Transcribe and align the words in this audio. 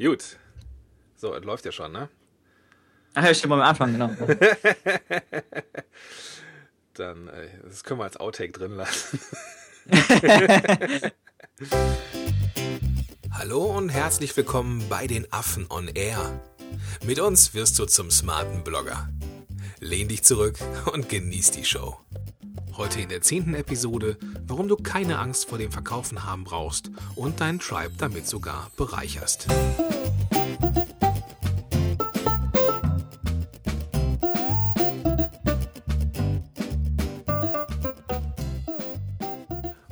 Gut. 0.00 0.38
So, 1.16 1.34
es 1.34 1.44
läuft 1.44 1.66
ja 1.66 1.72
schon, 1.72 1.92
ne? 1.92 2.08
Ach 3.12 3.22
ja, 3.22 3.34
stimmt, 3.34 3.52
am 3.52 3.60
Anfang, 3.60 3.92
genau. 3.92 4.08
Dann, 6.94 7.28
äh, 7.28 7.50
das 7.64 7.84
können 7.84 8.00
wir 8.00 8.04
als 8.04 8.16
Outtake 8.16 8.52
drin 8.52 8.76
lassen. 8.76 9.20
Hallo 13.30 13.76
und 13.76 13.90
herzlich 13.90 14.34
willkommen 14.34 14.88
bei 14.88 15.06
den 15.06 15.30
Affen 15.30 15.66
on 15.68 15.88
Air. 15.88 16.40
Mit 17.04 17.20
uns 17.20 17.52
wirst 17.52 17.78
du 17.78 17.84
zum 17.84 18.10
smarten 18.10 18.64
Blogger. 18.64 19.10
Lehn 19.80 20.08
dich 20.08 20.24
zurück 20.24 20.58
und 20.90 21.10
genieß 21.10 21.50
die 21.50 21.66
Show. 21.66 21.98
Heute 22.80 23.02
in 23.02 23.10
der 23.10 23.20
zehnten 23.20 23.52
Episode, 23.52 24.16
warum 24.46 24.66
du 24.66 24.74
keine 24.74 25.18
Angst 25.18 25.50
vor 25.50 25.58
dem 25.58 25.70
Verkaufen 25.70 26.24
haben 26.24 26.44
brauchst 26.44 26.90
und 27.14 27.38
deinen 27.42 27.58
Tribe 27.58 27.92
damit 27.98 28.26
sogar 28.26 28.70
bereicherst. 28.78 29.48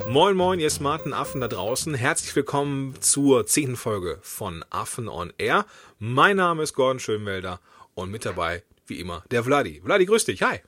Moin 0.08 0.34
moin, 0.34 0.58
ihr 0.58 0.70
smarten 0.70 1.12
Affen 1.12 1.42
da 1.42 1.48
draußen. 1.48 1.92
Herzlich 1.92 2.34
willkommen 2.34 2.94
zur 3.02 3.44
zehnten 3.44 3.76
Folge 3.76 4.18
von 4.22 4.64
Affen 4.70 5.10
on 5.10 5.30
Air. 5.36 5.66
Mein 5.98 6.38
Name 6.38 6.62
ist 6.62 6.72
Gordon 6.72 7.00
Schönwelder 7.00 7.60
und 7.94 8.10
mit 8.10 8.24
dabei, 8.24 8.62
wie 8.86 8.98
immer, 8.98 9.24
der 9.30 9.44
Vladi. 9.44 9.82
Vladi, 9.84 10.06
grüß 10.06 10.24
dich, 10.24 10.40
hi. 10.40 10.60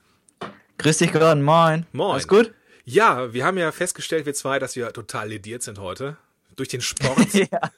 Grüß 0.81 0.97
dich, 0.97 1.11
Gordon, 1.11 1.43
moin. 1.43 1.85
Moin. 1.91 2.13
Alles 2.13 2.27
gut? 2.27 2.55
Ja, 2.85 3.31
wir 3.33 3.45
haben 3.45 3.59
ja 3.59 3.71
festgestellt, 3.71 4.25
wir 4.25 4.33
zwei, 4.33 4.57
dass 4.57 4.75
wir 4.75 4.91
total 4.91 5.29
lediert 5.29 5.61
sind 5.61 5.77
heute. 5.77 6.17
Durch 6.55 6.69
den 6.69 6.81
Sport. 6.81 7.33
ja, 7.33 7.71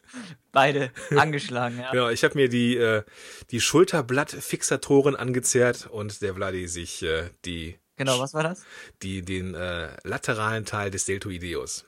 beide 0.54 0.90
angeschlagen, 1.14 1.80
ja. 1.80 1.92
Genau, 1.92 2.08
ich 2.08 2.24
habe 2.24 2.36
mir 2.36 2.48
die, 2.48 2.78
äh, 2.78 3.04
die 3.52 3.60
Schulterblattfixatoren 3.60 5.18
angezerrt 5.18 5.88
und 5.92 6.22
der 6.22 6.36
Vladi 6.36 6.70
sich 6.70 7.04
äh, 7.04 7.30
die, 7.44 7.78
Genau, 7.98 8.20
was 8.20 8.34
war 8.34 8.44
das? 8.44 8.64
die, 9.02 9.22
den 9.22 9.54
äh, 9.54 9.90
lateralen 10.06 10.64
Teil 10.64 10.90
des 10.90 11.04
Deltoideus. 11.04 11.84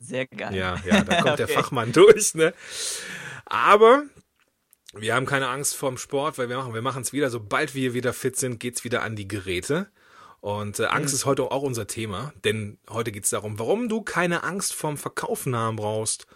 Sehr 0.00 0.26
geil. 0.26 0.54
Ja, 0.54 0.76
ja, 0.84 1.02
da 1.02 1.22
kommt 1.22 1.38
der 1.38 1.46
Okay. 1.48 1.54
Fachmann 1.54 1.92
durch, 1.92 2.34
ne? 2.34 2.52
Aber 3.46 4.02
wir 4.92 5.14
haben 5.14 5.24
keine 5.24 5.48
Angst 5.48 5.76
vorm 5.76 5.96
Sport, 5.96 6.36
weil 6.36 6.50
wir 6.50 6.58
machen, 6.58 6.74
wir 6.74 6.82
machen 6.82 7.00
es 7.00 7.14
wieder. 7.14 7.30
Sobald 7.30 7.74
wir 7.74 7.94
wieder 7.94 8.12
fit 8.12 8.36
sind, 8.36 8.60
geht's 8.60 8.84
wieder 8.84 9.02
an 9.02 9.16
die 9.16 9.26
Geräte. 9.26 9.88
Und 10.42 10.80
äh, 10.80 10.86
Angst 10.86 11.14
ist 11.14 11.24
heute 11.24 11.44
auch 11.52 11.62
unser 11.62 11.86
Thema, 11.86 12.32
denn 12.42 12.76
heute 12.90 13.12
geht's 13.12 13.30
darum, 13.30 13.60
warum 13.60 13.88
du 13.88 14.02
keine 14.02 14.42
Angst 14.42 14.74
vorm 14.74 14.96
Verkaufen 14.96 15.54
haben 15.54 15.76
brauchst 15.76 16.26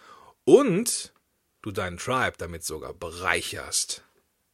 und 0.45 1.13
du 1.61 1.71
deinen 1.71 1.97
Tribe 1.97 2.35
damit 2.37 2.63
sogar 2.63 2.93
bereicherst. 2.93 4.03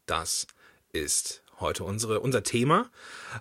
Das 0.07 0.47
ist 0.91 1.43
heute 1.59 1.83
unsere, 1.83 2.19
unser 2.19 2.41
Thema. 2.41 2.89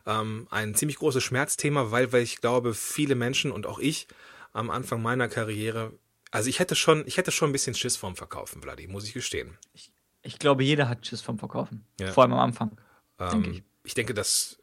Ähm, 0.04 0.48
ein 0.50 0.74
ziemlich 0.74 0.98
großes 0.98 1.24
Schmerzthema, 1.24 1.90
weil, 1.92 2.12
weil 2.12 2.22
ich 2.22 2.42
glaube, 2.42 2.74
viele 2.74 3.14
Menschen 3.14 3.50
und 3.50 3.64
auch 3.66 3.78
ich 3.78 4.06
am 4.52 4.68
Anfang 4.68 5.00
meiner 5.00 5.28
Karriere, 5.28 5.92
also 6.30 6.50
ich 6.50 6.58
hätte 6.58 6.76
schon, 6.76 7.04
ich 7.06 7.16
hätte 7.16 7.32
schon 7.32 7.48
ein 7.48 7.52
bisschen 7.52 7.74
Schiss 7.74 7.96
vorm 7.96 8.16
Verkaufen, 8.16 8.60
Vladi, 8.60 8.86
muss 8.86 9.04
ich 9.06 9.14
gestehen. 9.14 9.56
Ich 10.20 10.38
glaube, 10.38 10.62
jeder 10.62 10.90
hat 10.90 11.06
Schiss 11.06 11.22
vom 11.22 11.38
Verkaufen. 11.38 11.86
Ja. 11.98 12.12
Vor 12.12 12.24
allem 12.24 12.34
am 12.34 12.40
Anfang. 12.40 12.78
Denke 13.18 13.48
Ähm, 13.48 13.52
ich. 13.54 13.62
ich 13.84 13.94
denke, 13.94 14.12
dass 14.12 14.58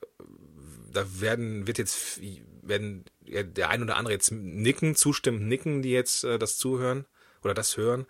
da 0.92 1.22
werden, 1.22 1.68
wird 1.68 1.78
jetzt, 1.78 2.20
werden 2.62 3.06
ja, 3.26 3.44
der 3.44 3.70
ein 3.70 3.84
oder 3.84 3.98
andere 3.98 4.14
jetzt 4.14 4.32
nicken, 4.32 4.96
zustimmend 4.96 5.48
nicken, 5.48 5.82
die 5.82 5.92
jetzt 5.92 6.24
äh, 6.24 6.40
das 6.40 6.58
zuhören 6.58 7.06
oder 7.44 7.54
das 7.54 7.78
hören. 7.78 8.06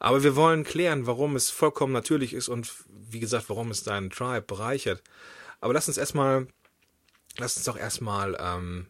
Aber 0.00 0.22
wir 0.22 0.36
wollen 0.36 0.64
klären, 0.64 1.06
warum 1.06 1.36
es 1.36 1.50
vollkommen 1.50 1.92
natürlich 1.92 2.32
ist 2.32 2.48
und 2.48 2.72
wie 2.88 3.20
gesagt, 3.20 3.48
warum 3.48 3.70
es 3.70 3.82
deinen 3.82 4.10
Tribe 4.10 4.42
bereichert. 4.42 5.02
Aber 5.60 5.74
lass 5.74 5.88
uns 5.88 5.96
erstmal, 5.96 6.46
lass 7.36 7.56
uns 7.56 7.66
doch 7.66 7.76
erstmal, 7.76 8.36
ähm, 8.40 8.86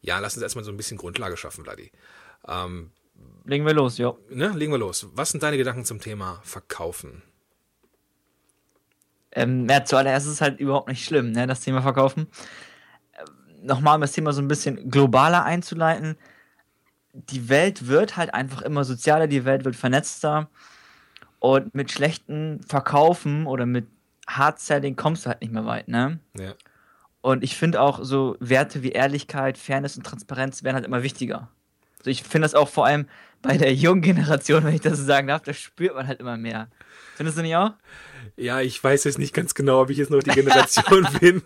ja, 0.00 0.18
lass 0.18 0.34
uns 0.34 0.42
erstmal 0.42 0.64
so 0.64 0.70
ein 0.70 0.76
bisschen 0.76 0.96
Grundlage 0.96 1.36
schaffen, 1.36 1.64
Vladi. 1.64 1.92
Ähm, 2.48 2.90
Legen 3.44 3.66
wir 3.66 3.74
los, 3.74 3.98
jo. 3.98 4.18
ne, 4.30 4.48
legen 4.50 4.72
wir 4.72 4.78
los. 4.78 5.08
Was 5.12 5.30
sind 5.30 5.42
deine 5.42 5.58
Gedanken 5.58 5.84
zum 5.84 6.00
Thema 6.00 6.40
Verkaufen? 6.42 7.22
Ähm, 9.32 9.68
ja, 9.68 9.84
zuallererst 9.84 10.26
ist 10.26 10.32
es 10.34 10.40
halt 10.40 10.58
überhaupt 10.58 10.88
nicht 10.88 11.04
schlimm, 11.04 11.32
ne, 11.32 11.46
das 11.46 11.60
Thema 11.60 11.82
Verkaufen. 11.82 12.26
Ähm, 13.14 13.66
Nochmal, 13.66 13.96
um 13.96 14.00
das 14.00 14.12
Thema 14.12 14.32
so 14.32 14.42
ein 14.42 14.48
bisschen 14.48 14.90
globaler 14.90 15.44
einzuleiten. 15.44 16.16
Die 17.12 17.48
Welt 17.48 17.88
wird 17.88 18.16
halt 18.16 18.34
einfach 18.34 18.62
immer 18.62 18.84
sozialer, 18.84 19.26
die 19.26 19.44
Welt 19.44 19.64
wird 19.64 19.76
vernetzter. 19.76 20.48
Und 21.38 21.74
mit 21.74 21.90
schlechten 21.90 22.60
Verkaufen 22.66 23.46
oder 23.46 23.66
mit 23.66 23.86
Hard-Selling 24.28 24.96
kommst 24.96 25.24
du 25.24 25.30
halt 25.30 25.40
nicht 25.40 25.52
mehr 25.52 25.66
weit, 25.66 25.88
ne? 25.88 26.20
Ja. 26.38 26.54
Und 27.22 27.44
ich 27.44 27.56
finde 27.56 27.80
auch 27.80 28.02
so 28.02 28.36
Werte 28.40 28.82
wie 28.82 28.92
Ehrlichkeit, 28.92 29.58
Fairness 29.58 29.96
und 29.96 30.04
Transparenz 30.04 30.62
werden 30.62 30.76
halt 30.76 30.86
immer 30.86 31.02
wichtiger. 31.02 31.48
Also 31.98 32.10
ich 32.10 32.22
finde 32.22 32.46
das 32.46 32.54
auch 32.54 32.68
vor 32.68 32.86
allem 32.86 33.06
bei 33.42 33.58
der 33.58 33.74
jungen 33.74 34.00
Generation, 34.02 34.64
wenn 34.64 34.74
ich 34.74 34.80
das 34.80 34.98
so 34.98 35.04
sagen 35.04 35.28
darf, 35.28 35.42
das 35.42 35.56
spürt 35.56 35.94
man 35.94 36.06
halt 36.06 36.20
immer 36.20 36.36
mehr. 36.36 36.68
Findest 37.20 37.36
du 37.36 37.42
nicht 37.42 37.56
auch? 37.56 37.72
Ja, 38.38 38.62
ich 38.62 38.82
weiß 38.82 39.04
jetzt 39.04 39.18
nicht 39.18 39.34
ganz 39.34 39.52
genau, 39.52 39.82
ob 39.82 39.90
ich 39.90 39.98
jetzt 39.98 40.08
noch 40.08 40.22
die 40.22 40.30
Generation 40.30 41.06
bin. 41.20 41.42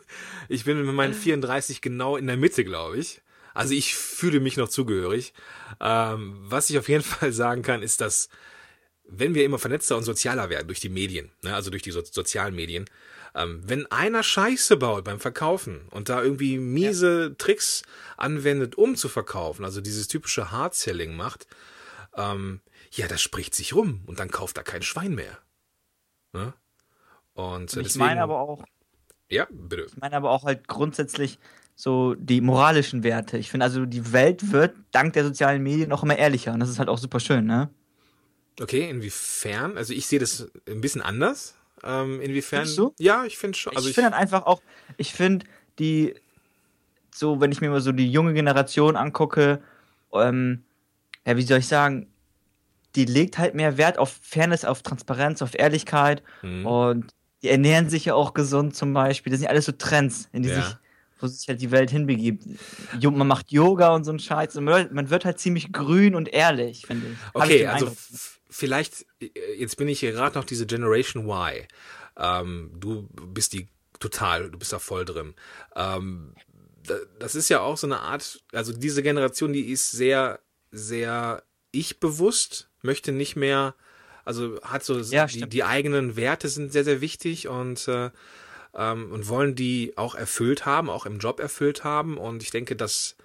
Ich 0.48 0.64
bin 0.64 0.80
mit 0.86 0.94
meinen 0.94 1.14
34 1.14 1.80
genau 1.80 2.16
in 2.16 2.28
der 2.28 2.36
Mitte, 2.36 2.64
glaube 2.64 2.96
ich. 2.98 3.22
Also 3.54 3.74
ich 3.74 3.96
fühle 3.96 4.38
mich 4.38 4.56
noch 4.56 4.68
zugehörig. 4.68 5.34
Ähm, 5.80 6.36
was 6.44 6.70
ich 6.70 6.78
auf 6.78 6.88
jeden 6.88 7.02
Fall 7.02 7.32
sagen 7.32 7.62
kann, 7.62 7.82
ist, 7.82 8.00
dass 8.00 8.28
wenn 9.08 9.34
wir 9.34 9.44
immer 9.44 9.58
vernetzter 9.58 9.96
und 9.96 10.04
sozialer 10.04 10.48
werden 10.48 10.68
durch 10.68 10.78
die 10.78 10.90
Medien, 10.90 11.32
ne, 11.42 11.52
also 11.52 11.70
durch 11.70 11.82
die 11.82 11.90
so 11.90 12.04
sozialen 12.04 12.54
Medien, 12.54 12.84
ähm, 13.34 13.60
wenn 13.66 13.90
einer 13.90 14.22
Scheiße 14.22 14.76
baut 14.76 15.02
beim 15.02 15.18
Verkaufen 15.18 15.88
und 15.90 16.08
da 16.08 16.22
irgendwie 16.22 16.58
miese 16.58 17.34
Tricks 17.36 17.82
anwendet, 18.16 18.76
um 18.76 18.94
zu 18.94 19.08
verkaufen, 19.08 19.64
also 19.64 19.80
dieses 19.80 20.06
typische 20.06 20.52
Hard-Selling 20.52 21.16
macht, 21.16 21.48
ähm, 22.16 22.60
ja, 22.92 23.08
das 23.08 23.20
spricht 23.20 23.56
sich 23.56 23.74
rum 23.74 24.02
und 24.06 24.20
dann 24.20 24.30
kauft 24.30 24.56
da 24.56 24.62
kein 24.62 24.82
Schwein 24.82 25.16
mehr. 25.16 25.36
Ne? 26.34 26.52
Und 27.34 27.72
Ich 27.76 27.82
deswegen, 27.82 28.04
meine 28.04 28.22
aber 28.22 28.40
auch, 28.40 28.64
ja, 29.30 29.46
bitte. 29.50 29.84
ich 29.86 29.96
meine 29.96 30.16
aber 30.16 30.30
auch 30.30 30.44
halt 30.44 30.68
grundsätzlich 30.68 31.38
so 31.76 32.14
die 32.14 32.40
moralischen 32.40 33.02
Werte. 33.02 33.38
Ich 33.38 33.50
finde 33.50 33.64
also, 33.64 33.86
die 33.86 34.12
Welt 34.12 34.52
wird 34.52 34.76
dank 34.92 35.14
der 35.14 35.24
sozialen 35.24 35.62
Medien 35.62 35.92
auch 35.92 36.02
immer 36.02 36.16
ehrlicher 36.16 36.52
und 36.52 36.60
das 36.60 36.68
ist 36.68 36.78
halt 36.78 36.88
auch 36.88 36.98
super 36.98 37.20
schön, 37.20 37.46
ne? 37.46 37.70
Okay, 38.60 38.88
inwiefern? 38.88 39.76
Also 39.76 39.92
ich 39.92 40.06
sehe 40.06 40.20
das 40.20 40.48
ein 40.68 40.80
bisschen 40.80 41.02
anders. 41.02 41.56
Ähm, 41.82 42.20
inwiefern? 42.20 42.60
Findest 42.60 42.78
du? 42.78 42.94
Ja, 42.98 43.24
ich 43.24 43.36
finde 43.36 43.58
schon. 43.58 43.76
Also 43.76 43.88
ich 43.88 43.94
finde 43.94 44.10
dann 44.10 44.20
einfach 44.20 44.46
auch, 44.46 44.62
ich 44.96 45.12
finde 45.12 45.46
die, 45.80 46.14
so, 47.12 47.40
wenn 47.40 47.50
ich 47.50 47.60
mir 47.60 47.70
mal 47.70 47.80
so 47.80 47.90
die 47.90 48.10
junge 48.10 48.32
Generation 48.32 48.96
angucke, 48.96 49.60
ähm, 50.12 50.62
ja, 51.26 51.36
wie 51.36 51.42
soll 51.42 51.58
ich 51.58 51.66
sagen, 51.66 52.06
die 52.96 53.04
legt 53.04 53.38
halt 53.38 53.54
mehr 53.54 53.76
Wert 53.76 53.98
auf 53.98 54.18
Fairness, 54.22 54.64
auf 54.64 54.82
Transparenz, 54.82 55.42
auf 55.42 55.58
Ehrlichkeit 55.58 56.22
Mhm. 56.42 56.66
und 56.66 57.14
die 57.42 57.48
ernähren 57.48 57.90
sich 57.90 58.06
ja 58.06 58.14
auch 58.14 58.34
gesund 58.34 58.74
zum 58.74 58.92
Beispiel. 58.94 59.30
Das 59.30 59.38
sind 59.40 59.44
ja 59.44 59.50
alles 59.50 59.66
so 59.66 59.72
Trends, 59.72 60.28
in 60.32 60.42
die 60.42 60.48
Ja. 60.48 60.62
sich, 60.62 60.76
wo 61.20 61.26
sich 61.26 61.46
halt 61.48 61.60
die 61.60 61.70
Welt 61.70 61.90
hinbegibt. 61.90 62.44
Man 63.02 63.26
macht 63.26 63.50
Yoga 63.52 63.94
und 63.94 64.04
so 64.04 64.10
einen 64.10 64.18
Scheiß 64.18 64.56
und 64.56 64.64
man 64.64 65.10
wird, 65.10 65.24
halt 65.24 65.38
ziemlich 65.38 65.72
grün 65.72 66.14
und 66.14 66.28
ehrlich, 66.32 66.86
finde 66.86 67.08
ich. 67.08 67.12
Ich 67.12 67.18
Okay, 67.34 67.58
den 67.58 67.68
also 67.68 67.92
vielleicht, 68.48 69.04
äh, 69.20 69.28
jetzt 69.58 69.76
bin 69.76 69.88
ich 69.88 70.00
hier 70.00 70.12
gerade 70.12 70.38
noch 70.38 70.44
diese 70.44 70.66
Generation 70.66 71.24
Y. 71.28 71.66
Ähm, 72.16 72.70
du 72.78 73.08
bist 73.26 73.52
die 73.52 73.68
total, 74.00 74.50
du 74.50 74.58
bist 74.58 74.72
da 74.72 74.78
voll 74.78 75.04
drin. 75.04 75.34
Ähm, 75.76 76.34
da- 76.86 76.94
das 77.18 77.34
ist 77.34 77.48
ja 77.48 77.60
auch 77.60 77.76
so 77.76 77.86
eine 77.86 78.00
Art, 78.00 78.42
also 78.52 78.72
diese 78.72 79.02
Generation, 79.02 79.52
die 79.52 79.70
ist 79.70 79.90
sehr, 79.90 80.38
sehr 80.70 81.42
ich-bewusst, 81.72 82.68
möchte 82.84 83.12
nicht 83.12 83.36
mehr, 83.36 83.74
also 84.24 84.60
hat 84.62 84.84
so 84.84 84.98
Ja, 85.00 85.26
die, 85.26 85.48
die 85.48 85.64
eigenen 85.64 86.16
Werte 86.16 86.48
sind 86.48 86.72
sehr, 86.72 86.84
sehr 86.84 87.00
wichtig 87.00 87.48
und 87.48 87.88
äh, 87.88 88.10
ähm, 88.74 89.12
und 89.12 89.28
wollen 89.28 89.54
die 89.54 89.92
auch 89.96 90.14
erfüllt 90.14 90.66
haben, 90.66 90.90
auch 90.90 91.06
im 91.06 91.18
Job 91.18 91.40
erfüllt 91.40 91.84
haben. 91.84 92.18
Und 92.18 92.42
ich 92.42 92.50
denke, 92.50 92.74
dass, 92.76 93.16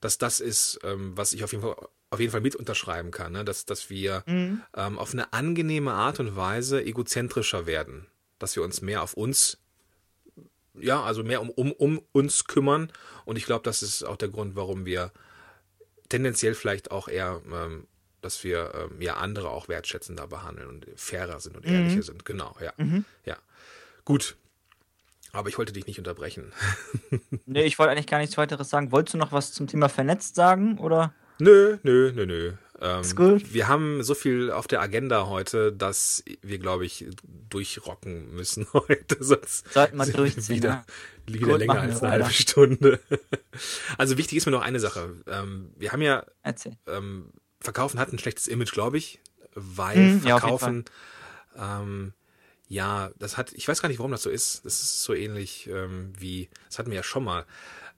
dass 0.00 0.18
das 0.18 0.40
ist, 0.40 0.80
ähm, 0.84 1.16
was 1.16 1.32
ich 1.32 1.42
auf 1.44 1.52
jeden 1.52 1.62
Fall 1.62 1.76
auf 2.12 2.18
jeden 2.18 2.32
Fall 2.32 2.40
mit 2.40 2.56
unterschreiben 2.56 3.12
kann, 3.12 3.30
ne? 3.32 3.44
dass, 3.44 3.66
dass 3.66 3.88
wir 3.88 4.24
Mhm. 4.26 4.62
ähm, 4.74 4.98
auf 4.98 5.12
eine 5.12 5.32
angenehme 5.32 5.92
Art 5.92 6.18
und 6.18 6.34
Weise 6.34 6.82
egozentrischer 6.82 7.66
werden, 7.66 8.08
dass 8.40 8.56
wir 8.56 8.64
uns 8.64 8.80
mehr 8.82 9.02
auf 9.04 9.14
uns, 9.14 9.58
ja, 10.74 11.02
also 11.02 11.22
mehr 11.22 11.40
um, 11.40 11.50
um, 11.50 11.70
um 11.70 12.02
uns 12.10 12.46
kümmern. 12.46 12.90
Und 13.24 13.36
ich 13.36 13.46
glaube, 13.46 13.62
das 13.62 13.82
ist 13.84 14.02
auch 14.02 14.16
der 14.16 14.28
Grund, 14.28 14.56
warum 14.56 14.86
wir 14.86 15.12
tendenziell 16.08 16.54
vielleicht 16.54 16.90
auch 16.90 17.06
eher, 17.06 17.40
ähm, 17.52 17.86
dass 18.22 18.44
wir 18.44 18.72
ähm, 18.74 19.00
ja 19.00 19.14
andere 19.16 19.50
auch 19.50 19.68
wertschätzender 19.68 20.26
behandeln 20.26 20.68
und 20.68 20.86
fairer 20.96 21.40
sind 21.40 21.56
und 21.56 21.64
ehrlicher 21.66 22.02
sind. 22.02 22.24
Genau, 22.24 22.56
ja. 22.60 22.72
Ja. 23.24 23.36
Gut. 24.04 24.36
Aber 25.32 25.48
ich 25.48 25.58
wollte 25.58 25.72
dich 25.72 25.86
nicht 25.86 25.98
unterbrechen. 25.98 26.52
Nee, 27.46 27.64
ich 27.64 27.78
wollte 27.80 27.90
eigentlich 27.92 28.06
gar 28.06 28.18
nichts 28.18 28.36
weiteres 28.36 28.70
sagen. 28.70 28.92
Wolltest 28.92 29.14
du 29.14 29.18
noch 29.18 29.32
was 29.32 29.52
zum 29.52 29.66
Thema 29.66 29.88
vernetzt 29.88 30.36
sagen, 30.36 30.78
oder? 30.78 31.12
Nö, 31.40 31.78
nö, 31.82 32.12
nö, 32.14 32.26
nö. 32.26 32.52
Ähm, 32.80 33.00
Ist 33.00 33.16
gut. 33.16 33.52
Wir 33.52 33.66
haben 33.66 34.02
so 34.04 34.14
viel 34.14 34.50
auf 34.52 34.66
der 34.68 34.80
Agenda 34.80 35.26
heute, 35.26 35.72
dass 35.72 36.22
wir, 36.42 36.58
glaube 36.58 36.86
ich, 36.86 37.06
durchrocken 37.48 38.32
müssen 38.34 38.66
heute. 38.72 39.16
Sonst 39.18 39.72
Sollten 39.72 39.96
wir 39.96 40.06
durchziehen, 40.06 40.56
Wieder, 40.56 40.68
ja. 40.68 40.84
wieder 41.34 41.46
Gut, 41.48 41.58
länger 41.58 41.80
als 41.80 42.02
eine 42.02 42.12
halbe 42.12 42.30
Stunde. 42.30 43.00
Also 43.98 44.16
wichtig 44.16 44.38
ist 44.38 44.46
mir 44.46 44.52
noch 44.52 44.62
eine 44.62 44.78
Sache. 44.80 45.12
Ähm, 45.26 45.72
wir 45.76 45.92
haben 45.92 46.02
ja 46.02 46.24
Erzähl. 46.42 46.76
ähm, 46.86 47.30
Verkaufen 47.60 47.98
hat 47.98 48.12
ein 48.12 48.18
schlechtes 48.18 48.48
Image, 48.48 48.72
glaube 48.72 48.98
ich, 48.98 49.20
weil 49.54 49.96
ja, 49.96 50.02
jeden 50.04 50.20
Verkaufen, 50.20 50.84
ähm, 51.58 52.12
ja, 52.68 53.10
das 53.18 53.36
hat, 53.36 53.52
ich 53.52 53.66
weiß 53.66 53.82
gar 53.82 53.88
nicht, 53.88 53.98
warum 53.98 54.12
das 54.12 54.22
so 54.22 54.30
ist. 54.30 54.64
Das 54.64 54.80
ist 54.80 55.02
so 55.02 55.12
ähnlich 55.12 55.68
ähm, 55.68 56.12
wie, 56.18 56.48
das 56.68 56.78
hatten 56.78 56.90
wir 56.90 56.96
ja 56.96 57.02
schon 57.02 57.24
mal. 57.24 57.44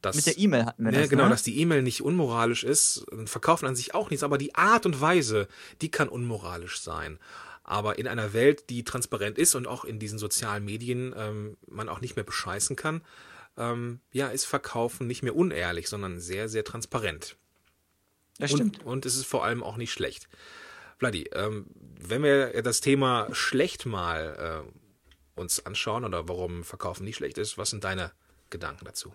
Dass, 0.00 0.16
Mit 0.16 0.26
der 0.26 0.38
E-Mail 0.38 0.64
hatten 0.66 0.84
wir 0.84 0.90
ne, 0.90 1.00
das, 1.00 1.10
genau, 1.10 1.24
ne? 1.24 1.30
dass 1.30 1.44
die 1.44 1.60
E-Mail 1.60 1.82
nicht 1.82 2.02
unmoralisch 2.02 2.64
ist. 2.64 3.06
Verkaufen 3.26 3.66
an 3.66 3.76
sich 3.76 3.94
auch 3.94 4.10
nichts, 4.10 4.24
aber 4.24 4.36
die 4.36 4.54
Art 4.54 4.84
und 4.84 5.00
Weise, 5.00 5.46
die 5.80 5.90
kann 5.90 6.08
unmoralisch 6.08 6.80
sein. 6.80 7.18
Aber 7.62 7.98
in 7.98 8.08
einer 8.08 8.32
Welt, 8.32 8.68
die 8.70 8.82
transparent 8.82 9.38
ist 9.38 9.54
und 9.54 9.68
auch 9.68 9.84
in 9.84 10.00
diesen 10.00 10.18
sozialen 10.18 10.64
Medien 10.64 11.14
ähm, 11.16 11.56
man 11.68 11.88
auch 11.88 12.00
nicht 12.00 12.16
mehr 12.16 12.24
bescheißen 12.24 12.74
kann, 12.74 13.02
ähm, 13.56 14.00
ja, 14.10 14.28
ist 14.28 14.46
Verkaufen 14.46 15.06
nicht 15.06 15.22
mehr 15.22 15.36
unehrlich, 15.36 15.88
sondern 15.88 16.18
sehr, 16.18 16.48
sehr 16.48 16.64
transparent. 16.64 17.36
Das 18.38 18.50
stimmt. 18.50 18.80
Und, 18.80 18.86
und 18.86 19.06
es 19.06 19.16
ist 19.16 19.26
vor 19.26 19.44
allem 19.44 19.62
auch 19.62 19.76
nicht 19.76 19.92
schlecht. 19.92 20.28
Vladi, 20.98 21.28
ähm, 21.32 21.66
wenn 21.74 22.22
wir 22.22 22.62
das 22.62 22.80
Thema 22.80 23.28
schlecht 23.32 23.86
mal 23.86 24.64
äh, 24.66 25.40
uns 25.40 25.64
anschauen 25.66 26.04
oder 26.04 26.28
warum 26.28 26.64
Verkaufen 26.64 27.04
nicht 27.04 27.16
schlecht 27.16 27.38
ist, 27.38 27.58
was 27.58 27.70
sind 27.70 27.84
deine 27.84 28.12
Gedanken 28.50 28.84
dazu? 28.84 29.12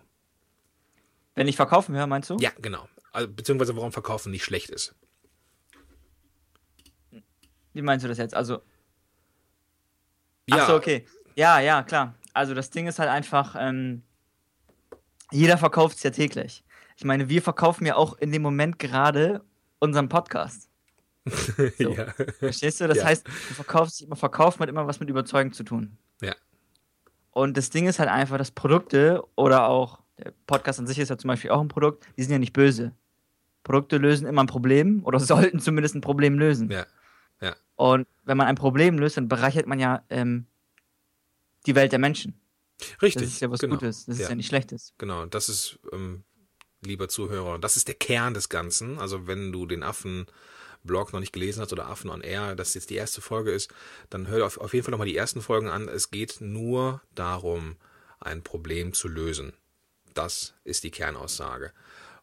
Wenn 1.34 1.48
ich 1.48 1.56
verkaufen 1.56 1.94
höre, 1.94 2.06
meinst 2.06 2.30
du? 2.30 2.36
Ja, 2.40 2.50
genau. 2.60 2.88
Also, 3.12 3.28
beziehungsweise 3.28 3.76
warum 3.76 3.92
Verkaufen 3.92 4.30
nicht 4.30 4.44
schlecht 4.44 4.70
ist. 4.70 4.94
Wie 7.72 7.82
meinst 7.82 8.04
du 8.04 8.08
das 8.08 8.18
jetzt? 8.18 8.34
Also, 8.34 8.62
Ja, 10.48 10.56
ach 10.56 10.66
so, 10.68 10.74
okay. 10.76 11.06
Ja, 11.36 11.60
ja, 11.60 11.82
klar. 11.82 12.14
Also 12.34 12.54
das 12.54 12.70
Ding 12.70 12.86
ist 12.86 12.98
halt 12.98 13.08
einfach, 13.08 13.54
ähm, 13.58 14.02
jeder 15.30 15.58
verkauft 15.58 15.96
es 15.96 16.02
ja 16.02 16.10
täglich. 16.10 16.64
Ich 16.98 17.04
meine, 17.04 17.28
wir 17.28 17.40
verkaufen 17.42 17.86
ja 17.86 17.94
auch 17.94 18.18
in 18.18 18.32
dem 18.32 18.42
Moment 18.42 18.78
gerade 18.78 19.42
unseren 19.78 20.08
Podcast. 20.08 20.68
So. 21.78 21.90
ja. 21.94 22.12
Verstehst 22.40 22.80
du? 22.80 22.88
Das 22.88 22.98
Ja. 22.98 23.04
heißt, 23.04 23.26
du 23.26 23.54
verkaufst 23.54 24.00
immer, 24.02 24.16
Verkaufen 24.16 24.60
hat 24.60 24.68
immer 24.68 24.86
was 24.86 24.98
mit 24.98 25.08
Überzeugen 25.08 25.52
zu 25.52 25.62
tun. 25.62 25.96
ja. 26.22 26.34
Und 27.30 27.56
das 27.56 27.70
Ding 27.70 27.86
ist 27.86 28.00
halt 28.00 28.08
einfach, 28.08 28.36
dass 28.38 28.50
Produkte 28.50 29.22
oder 29.36 29.68
auch 29.68 30.00
der 30.18 30.32
Podcast 30.48 30.80
an 30.80 30.88
sich 30.88 30.98
ist 30.98 31.08
ja 31.10 31.16
zum 31.18 31.28
Beispiel 31.28 31.50
auch 31.50 31.60
ein 31.60 31.68
Produkt, 31.68 32.04
die 32.16 32.22
sind 32.24 32.32
ja 32.32 32.38
nicht 32.40 32.52
böse. 32.52 32.92
Produkte 33.62 33.98
lösen 33.98 34.26
immer 34.26 34.42
ein 34.42 34.46
Problem 34.48 35.04
oder 35.04 35.20
sollten 35.52 35.60
zumindest 35.60 35.94
ein 35.94 36.00
Problem 36.00 36.36
lösen. 36.38 36.68
Ja. 36.70 36.86
Ja. 37.40 37.54
Und 37.76 38.08
wenn 38.24 38.36
man 38.36 38.48
ein 38.48 38.56
Problem 38.56 38.98
löst, 38.98 39.18
dann 39.18 39.28
bereichert 39.28 39.66
man 39.68 39.78
ja 39.78 40.02
ähm, 40.10 40.46
die 41.66 41.76
Welt 41.76 41.92
der 41.92 42.00
Menschen. 42.00 42.40
Richtig. 43.02 43.22
Das 43.24 43.32
ist 43.34 43.40
ja 43.40 43.50
was 43.50 43.60
genau. 43.60 43.74
Gutes, 43.76 44.06
das 44.06 44.16
ist 44.16 44.22
Ja. 44.22 44.30
ja 44.30 44.34
nicht 44.34 44.48
Schlechtes. 44.48 44.94
Genau, 44.98 45.26
das 45.26 45.48
ist, 45.48 45.78
ähm, 45.92 46.24
lieber 46.82 47.08
Zuhörer, 47.08 47.58
das 47.58 47.76
ist 47.76 47.88
der 47.88 47.94
Kern 47.94 48.34
des 48.34 48.48
Ganzen. 48.48 48.98
Also 48.98 49.26
wenn 49.26 49.52
du 49.52 49.66
den 49.66 49.82
Affen-Blog 49.82 51.12
noch 51.12 51.20
nicht 51.20 51.32
gelesen 51.32 51.60
hast 51.62 51.72
oder 51.72 51.88
Affen 51.88 52.10
on 52.10 52.20
Air, 52.20 52.54
das 52.54 52.74
jetzt 52.74 52.90
die 52.90 52.96
erste 52.96 53.20
Folge 53.20 53.50
ist, 53.50 53.70
dann 54.10 54.28
hör 54.28 54.46
auf, 54.46 54.58
auf 54.58 54.74
jeden 54.74 54.84
Fall 54.84 54.92
nochmal 54.92 55.08
die 55.08 55.16
ersten 55.16 55.42
Folgen 55.42 55.68
an. 55.68 55.88
Es 55.88 56.10
geht 56.10 56.40
nur 56.40 57.02
darum, 57.14 57.76
ein 58.20 58.42
Problem 58.42 58.92
zu 58.92 59.08
lösen. 59.08 59.52
Das 60.14 60.54
ist 60.64 60.84
die 60.84 60.90
Kernaussage. 60.90 61.72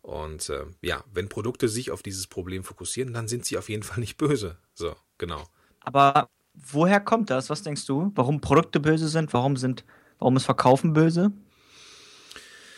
Und 0.02 0.50
äh, 0.50 0.66
ja, 0.81 1.04
wenn 1.13 1.30
Produkte 1.30 1.68
sich 1.68 1.90
auf 1.90 2.04
dieses 2.04 2.28
Problem 2.28 2.63
fokussieren, 2.63 3.13
dann 3.13 3.28
sind 3.28 3.46
sie 3.46 3.57
auf 3.57 3.69
jeden 3.69 3.84
Fall 3.84 4.00
nicht 4.00 4.18
böse. 4.18 4.57
So, 4.74 4.96
genau. 5.18 5.44
Aber 5.80 6.30
woher 6.54 7.00
kommt 7.00 7.30
das? 7.30 7.50
Was 7.50 7.63
denkst 7.63 7.86
du? 7.86 8.12
Warum 8.16 8.42
Produkte 8.42 8.80
böse 8.80 9.07
sind? 9.07 9.34
Warum 9.34 9.57
sind, 9.57 9.84
warum 10.19 10.36
ist 10.38 10.46
Verkaufen 10.46 10.94
böse? 10.94 11.31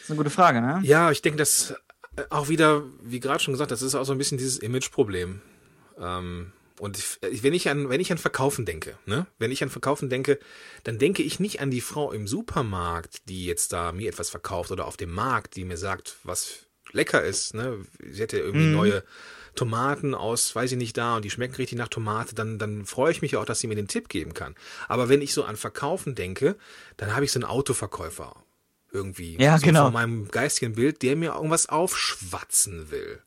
Das 0.07 0.13
ist 0.15 0.19
eine 0.19 0.23
gute 0.23 0.29
Frage, 0.29 0.61
ne? 0.61 0.79
Ja, 0.83 1.11
ich 1.11 1.21
denke, 1.21 1.37
das 1.37 1.73
äh, 2.15 2.23
auch 2.29 2.47
wieder, 2.47 2.83
wie 3.03 3.19
gerade 3.19 3.43
schon 3.43 3.53
gesagt, 3.53 3.71
das 3.71 3.81
ist 3.81 3.93
auch 3.93 4.05
so 4.05 4.13
ein 4.13 4.17
bisschen 4.17 4.37
dieses 4.37 4.57
Image-Problem. 4.57 5.41
Ähm, 5.99 6.53
und 6.79 6.97
ich, 6.97 7.43
wenn 7.43 7.53
ich 7.53 7.67
an, 7.67 7.89
wenn 7.89 7.99
ich 7.99 8.09
an 8.11 8.17
Verkaufen 8.17 8.65
denke, 8.65 8.97
ne, 9.05 9.27
wenn 9.37 9.51
ich 9.51 9.61
an 9.63 9.69
Verkaufen 9.69 10.09
denke, 10.09 10.39
dann 10.85 10.97
denke 10.97 11.23
ich 11.23 11.41
nicht 11.41 11.59
an 11.59 11.71
die 11.71 11.81
Frau 11.81 12.13
im 12.13 12.25
Supermarkt, 12.25 13.27
die 13.27 13.45
jetzt 13.45 13.73
da 13.73 13.91
mir 13.91 14.07
etwas 14.07 14.29
verkauft 14.29 14.71
oder 14.71 14.85
auf 14.85 14.95
dem 14.95 15.11
Markt, 15.11 15.57
die 15.57 15.65
mir 15.65 15.77
sagt, 15.77 16.15
was 16.23 16.67
lecker 16.93 17.21
ist, 17.23 17.53
ne. 17.53 17.83
Sie 17.99 18.21
hätte 18.21 18.37
irgendwie 18.39 18.67
Mhm. 18.67 18.71
neue 18.71 19.03
Tomaten 19.55 20.13
aus, 20.15 20.55
weiß 20.55 20.71
ich 20.71 20.77
nicht, 20.77 20.95
da 20.95 21.17
und 21.17 21.25
die 21.25 21.31
schmecken 21.31 21.55
richtig 21.55 21.77
nach 21.79 21.89
Tomate, 21.89 22.33
dann, 22.33 22.59
dann 22.59 22.85
freue 22.85 23.11
ich 23.11 23.21
mich 23.21 23.35
auch, 23.35 23.43
dass 23.45 23.59
sie 23.59 23.67
mir 23.67 23.75
den 23.75 23.87
Tipp 23.89 24.07
geben 24.07 24.33
kann. 24.33 24.55
Aber 24.87 25.09
wenn 25.09 25.21
ich 25.21 25.33
so 25.33 25.43
an 25.43 25.57
Verkaufen 25.57 26.15
denke, 26.15 26.55
dann 26.95 27.13
habe 27.13 27.25
ich 27.25 27.31
so 27.33 27.39
einen 27.39 27.49
Autoverkäufer 27.49 28.35
irgendwie 28.91 29.37
Ja, 29.39 29.57
so 29.57 29.65
genau. 29.65 29.81
vor 29.83 29.91
meinem 29.91 30.27
geistigen 30.29 30.73
Bild, 30.75 31.01
der 31.01 31.15
mir 31.15 31.33
irgendwas 31.35 31.67
aufschwatzen 31.69 32.91
will. 32.91 33.21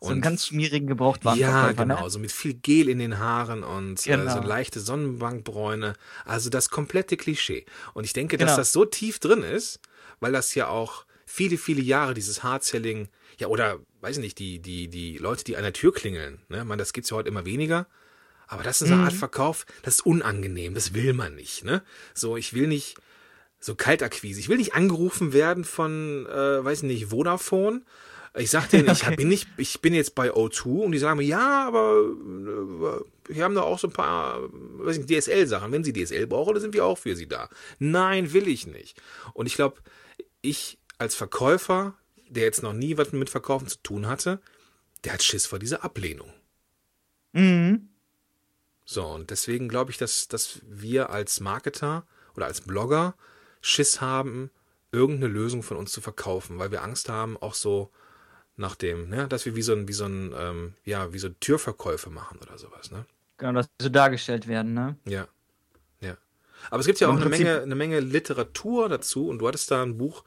So 0.00 0.10
einen 0.10 0.20
ganz 0.20 0.46
schmierigen 0.46 0.86
Gebrauchtwarenverkäufer, 0.86 1.66
ja, 1.66 1.72
genau, 1.72 2.04
ne? 2.04 2.10
so 2.10 2.20
mit 2.20 2.30
viel 2.30 2.54
Gel 2.54 2.88
in 2.88 3.00
den 3.00 3.18
Haaren 3.18 3.64
und 3.64 4.06
äh, 4.06 4.10
Genau. 4.16 4.32
so 4.32 4.40
leichte 4.40 4.78
Sonnenbankbräune. 4.78 5.94
Also 6.24 6.50
das 6.50 6.70
komplette 6.70 7.16
Klischee. 7.16 7.66
Und 7.94 8.04
ich 8.04 8.12
denke, 8.12 8.36
Genau. 8.36 8.46
dass 8.48 8.56
das 8.56 8.72
so 8.72 8.84
tief 8.84 9.18
drin 9.18 9.42
ist, 9.42 9.80
weil 10.20 10.30
das 10.30 10.54
ja 10.54 10.68
auch 10.68 11.04
viele, 11.26 11.58
viele 11.58 11.82
Jahre 11.82 12.14
dieses 12.14 12.44
Hard-Selling, 12.44 13.08
ja, 13.38 13.48
oder, 13.48 13.80
weiß 14.00 14.18
ich 14.18 14.22
nicht, 14.22 14.38
die, 14.38 14.60
die, 14.60 14.86
die 14.88 15.18
Leute, 15.18 15.42
die 15.42 15.56
an 15.56 15.64
der 15.64 15.72
Tür 15.72 15.92
klingeln, 15.92 16.40
ne, 16.48 16.64
man, 16.64 16.78
das 16.78 16.92
gibt's 16.92 17.10
ja 17.10 17.16
heute 17.16 17.28
immer 17.28 17.44
weniger. 17.44 17.86
Aber 18.46 18.62
das 18.62 18.80
ist 18.80 18.88
eine 18.90 18.98
Mhm. 19.00 19.04
Art 19.04 19.12
Verkauf, 19.12 19.66
das 19.82 19.96
ist 19.96 20.06
unangenehm, 20.06 20.74
das 20.74 20.94
will 20.94 21.12
man 21.12 21.34
nicht, 21.34 21.64
ne? 21.64 21.82
So, 22.14 22.36
ich 22.38 22.54
will 22.54 22.66
nicht, 22.66 22.96
so 23.60 23.74
Kaltakquise. 23.74 24.40
Ich 24.40 24.48
will 24.48 24.58
nicht 24.58 24.74
angerufen 24.74 25.32
werden 25.32 25.64
von, 25.64 26.26
äh, 26.26 26.64
weiß 26.64 26.82
nicht, 26.84 27.06
Vodafone. 27.06 27.82
Ich 28.36 28.50
sag 28.50 28.68
denen, 28.68 28.88
ich 28.92 29.02
Okay. 29.04 29.16
bin 29.16 29.28
nicht, 29.28 29.48
ich 29.56 29.80
bin 29.80 29.94
jetzt 29.94 30.14
bei 30.14 30.30
O2 30.32 30.84
und 30.84 30.92
die 30.92 30.98
sagen 30.98 31.18
mir, 31.18 31.24
ja, 31.24 31.66
aber 31.66 31.92
äh, 31.98 33.34
wir 33.34 33.44
haben 33.44 33.54
da 33.54 33.62
auch 33.62 33.78
so 33.78 33.88
ein 33.88 33.92
paar, 33.92 34.40
weiß 34.52 34.98
nicht, 34.98 35.10
DSL-Sachen. 35.10 35.72
Wenn 35.72 35.84
Sie 35.84 35.92
DSL 35.92 36.26
brauchen, 36.26 36.54
dann 36.54 36.62
sind 36.62 36.74
wir 36.74 36.84
auch 36.84 36.98
für 36.98 37.16
Sie 37.16 37.26
da. 37.26 37.48
Nein, 37.78 38.32
will 38.32 38.48
ich 38.48 38.66
nicht. 38.66 39.00
Und 39.34 39.46
ich 39.46 39.54
glaube, 39.54 39.80
ich 40.40 40.78
als 40.98 41.14
Verkäufer, 41.14 41.94
der 42.28 42.44
jetzt 42.44 42.62
noch 42.62 42.72
nie 42.72 42.96
was 42.96 43.12
mit 43.12 43.30
Verkaufen 43.30 43.66
zu 43.68 43.78
tun 43.82 44.06
hatte, 44.06 44.40
der 45.04 45.14
hat 45.14 45.22
Schiss 45.22 45.46
vor 45.46 45.58
dieser 45.58 45.84
Ablehnung. 45.84 46.32
Mhm. 47.32 47.88
So, 48.84 49.04
und 49.04 49.30
deswegen 49.30 49.68
glaube 49.68 49.90
ich, 49.90 49.98
dass, 49.98 50.28
dass 50.28 50.60
wir 50.62 51.10
als 51.10 51.40
Marketer 51.40 52.06
oder 52.34 52.46
als 52.46 52.62
Blogger 52.62 53.14
Schiss 53.60 54.00
haben, 54.00 54.50
irgendeine 54.92 55.32
Lösung 55.32 55.62
von 55.62 55.76
uns 55.76 55.92
zu 55.92 56.00
verkaufen, 56.00 56.58
weil 56.58 56.70
wir 56.70 56.82
Angst 56.82 57.08
haben, 57.08 57.36
auch 57.36 57.54
so 57.54 57.90
nach 58.56 58.74
dem, 58.74 59.08
ne, 59.08 59.28
dass 59.28 59.44
wir 59.46 59.54
wie 59.54 59.62
so 59.62 59.72
ein, 59.72 59.86
wie 59.86 59.92
so 59.92 60.04
ein, 60.06 60.34
ähm, 60.36 60.74
ja, 60.84 61.12
wie 61.12 61.18
so 61.18 61.28
Türverkäufe 61.28 62.10
machen 62.10 62.38
oder 62.40 62.58
sowas, 62.58 62.90
ne? 62.90 63.04
Genau, 63.36 63.52
dass 63.52 63.66
sie 63.66 63.84
so 63.84 63.88
dargestellt 63.88 64.48
werden, 64.48 64.74
ne? 64.74 64.96
Ja. 65.04 65.28
Ja. 66.00 66.16
Aber 66.70 66.80
es 66.80 66.86
gibt 66.86 66.98
ja 66.98 67.08
auch 67.08 67.12
eine 67.12 67.26
Prinzip- 67.26 67.44
Menge, 67.46 67.62
eine 67.62 67.74
Menge 67.76 68.00
Literatur 68.00 68.88
dazu 68.88 69.28
und 69.28 69.38
du 69.38 69.46
hattest 69.46 69.70
da 69.70 69.82
ein 69.82 69.96
Buch 69.96 70.24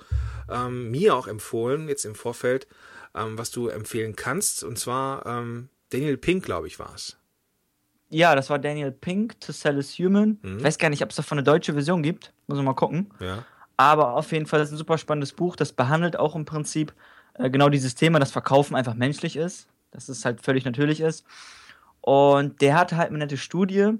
ähm, 0.49 0.91
mir 0.91 1.15
auch 1.15 1.27
empfohlen, 1.27 1.89
jetzt 1.89 2.05
im 2.05 2.15
Vorfeld, 2.15 2.67
ähm, 3.13 3.37
was 3.37 3.51
du 3.51 3.67
empfehlen 3.67 4.15
kannst, 4.15 4.63
und 4.63 4.79
zwar 4.79 5.25
ähm, 5.25 5.67
Daniel 5.89 6.15
Pink, 6.17 6.45
glaube 6.45 6.67
ich, 6.67 6.79
war 6.79 6.93
es. 6.95 7.17
Ja, 8.11 8.35
das 8.35 8.49
war 8.49 8.59
Daniel 8.59 8.91
Pink, 8.91 9.39
To 9.39 9.53
Sell 9.53 9.77
is 9.77 9.97
Human. 9.97 10.37
Mhm. 10.41 10.57
Ich 10.57 10.63
weiß 10.65 10.77
gar 10.77 10.89
nicht, 10.89 11.01
ob 11.01 11.09
es 11.09 11.15
davon 11.15 11.37
eine 11.37 11.43
deutsche 11.43 11.73
Version 11.73 12.03
gibt. 12.03 12.33
Muss 12.47 12.57
man 12.57 12.65
mal 12.65 12.73
gucken. 12.73 13.09
Ja. 13.19 13.45
Aber 13.77 14.15
auf 14.15 14.31
jeden 14.31 14.45
Fall 14.45 14.59
ist 14.59 14.67
es 14.67 14.73
ein 14.73 14.77
super 14.77 14.97
spannendes 14.97 15.31
Buch. 15.31 15.55
Das 15.55 15.71
behandelt 15.71 16.17
auch 16.17 16.35
im 16.35 16.45
Prinzip 16.45 16.93
äh, 17.35 17.49
genau 17.49 17.69
dieses 17.69 17.95
Thema, 17.95 18.19
dass 18.19 18.31
Verkaufen 18.31 18.75
einfach 18.75 18.95
menschlich 18.95 19.37
ist. 19.37 19.67
Dass 19.91 20.09
es 20.09 20.25
halt 20.25 20.41
völlig 20.41 20.65
natürlich 20.65 20.99
ist. 20.99 21.25
Und 22.01 22.61
der 22.61 22.77
hat 22.77 22.91
halt 22.93 23.09
eine 23.09 23.19
nette 23.19 23.37
Studie, 23.37 23.93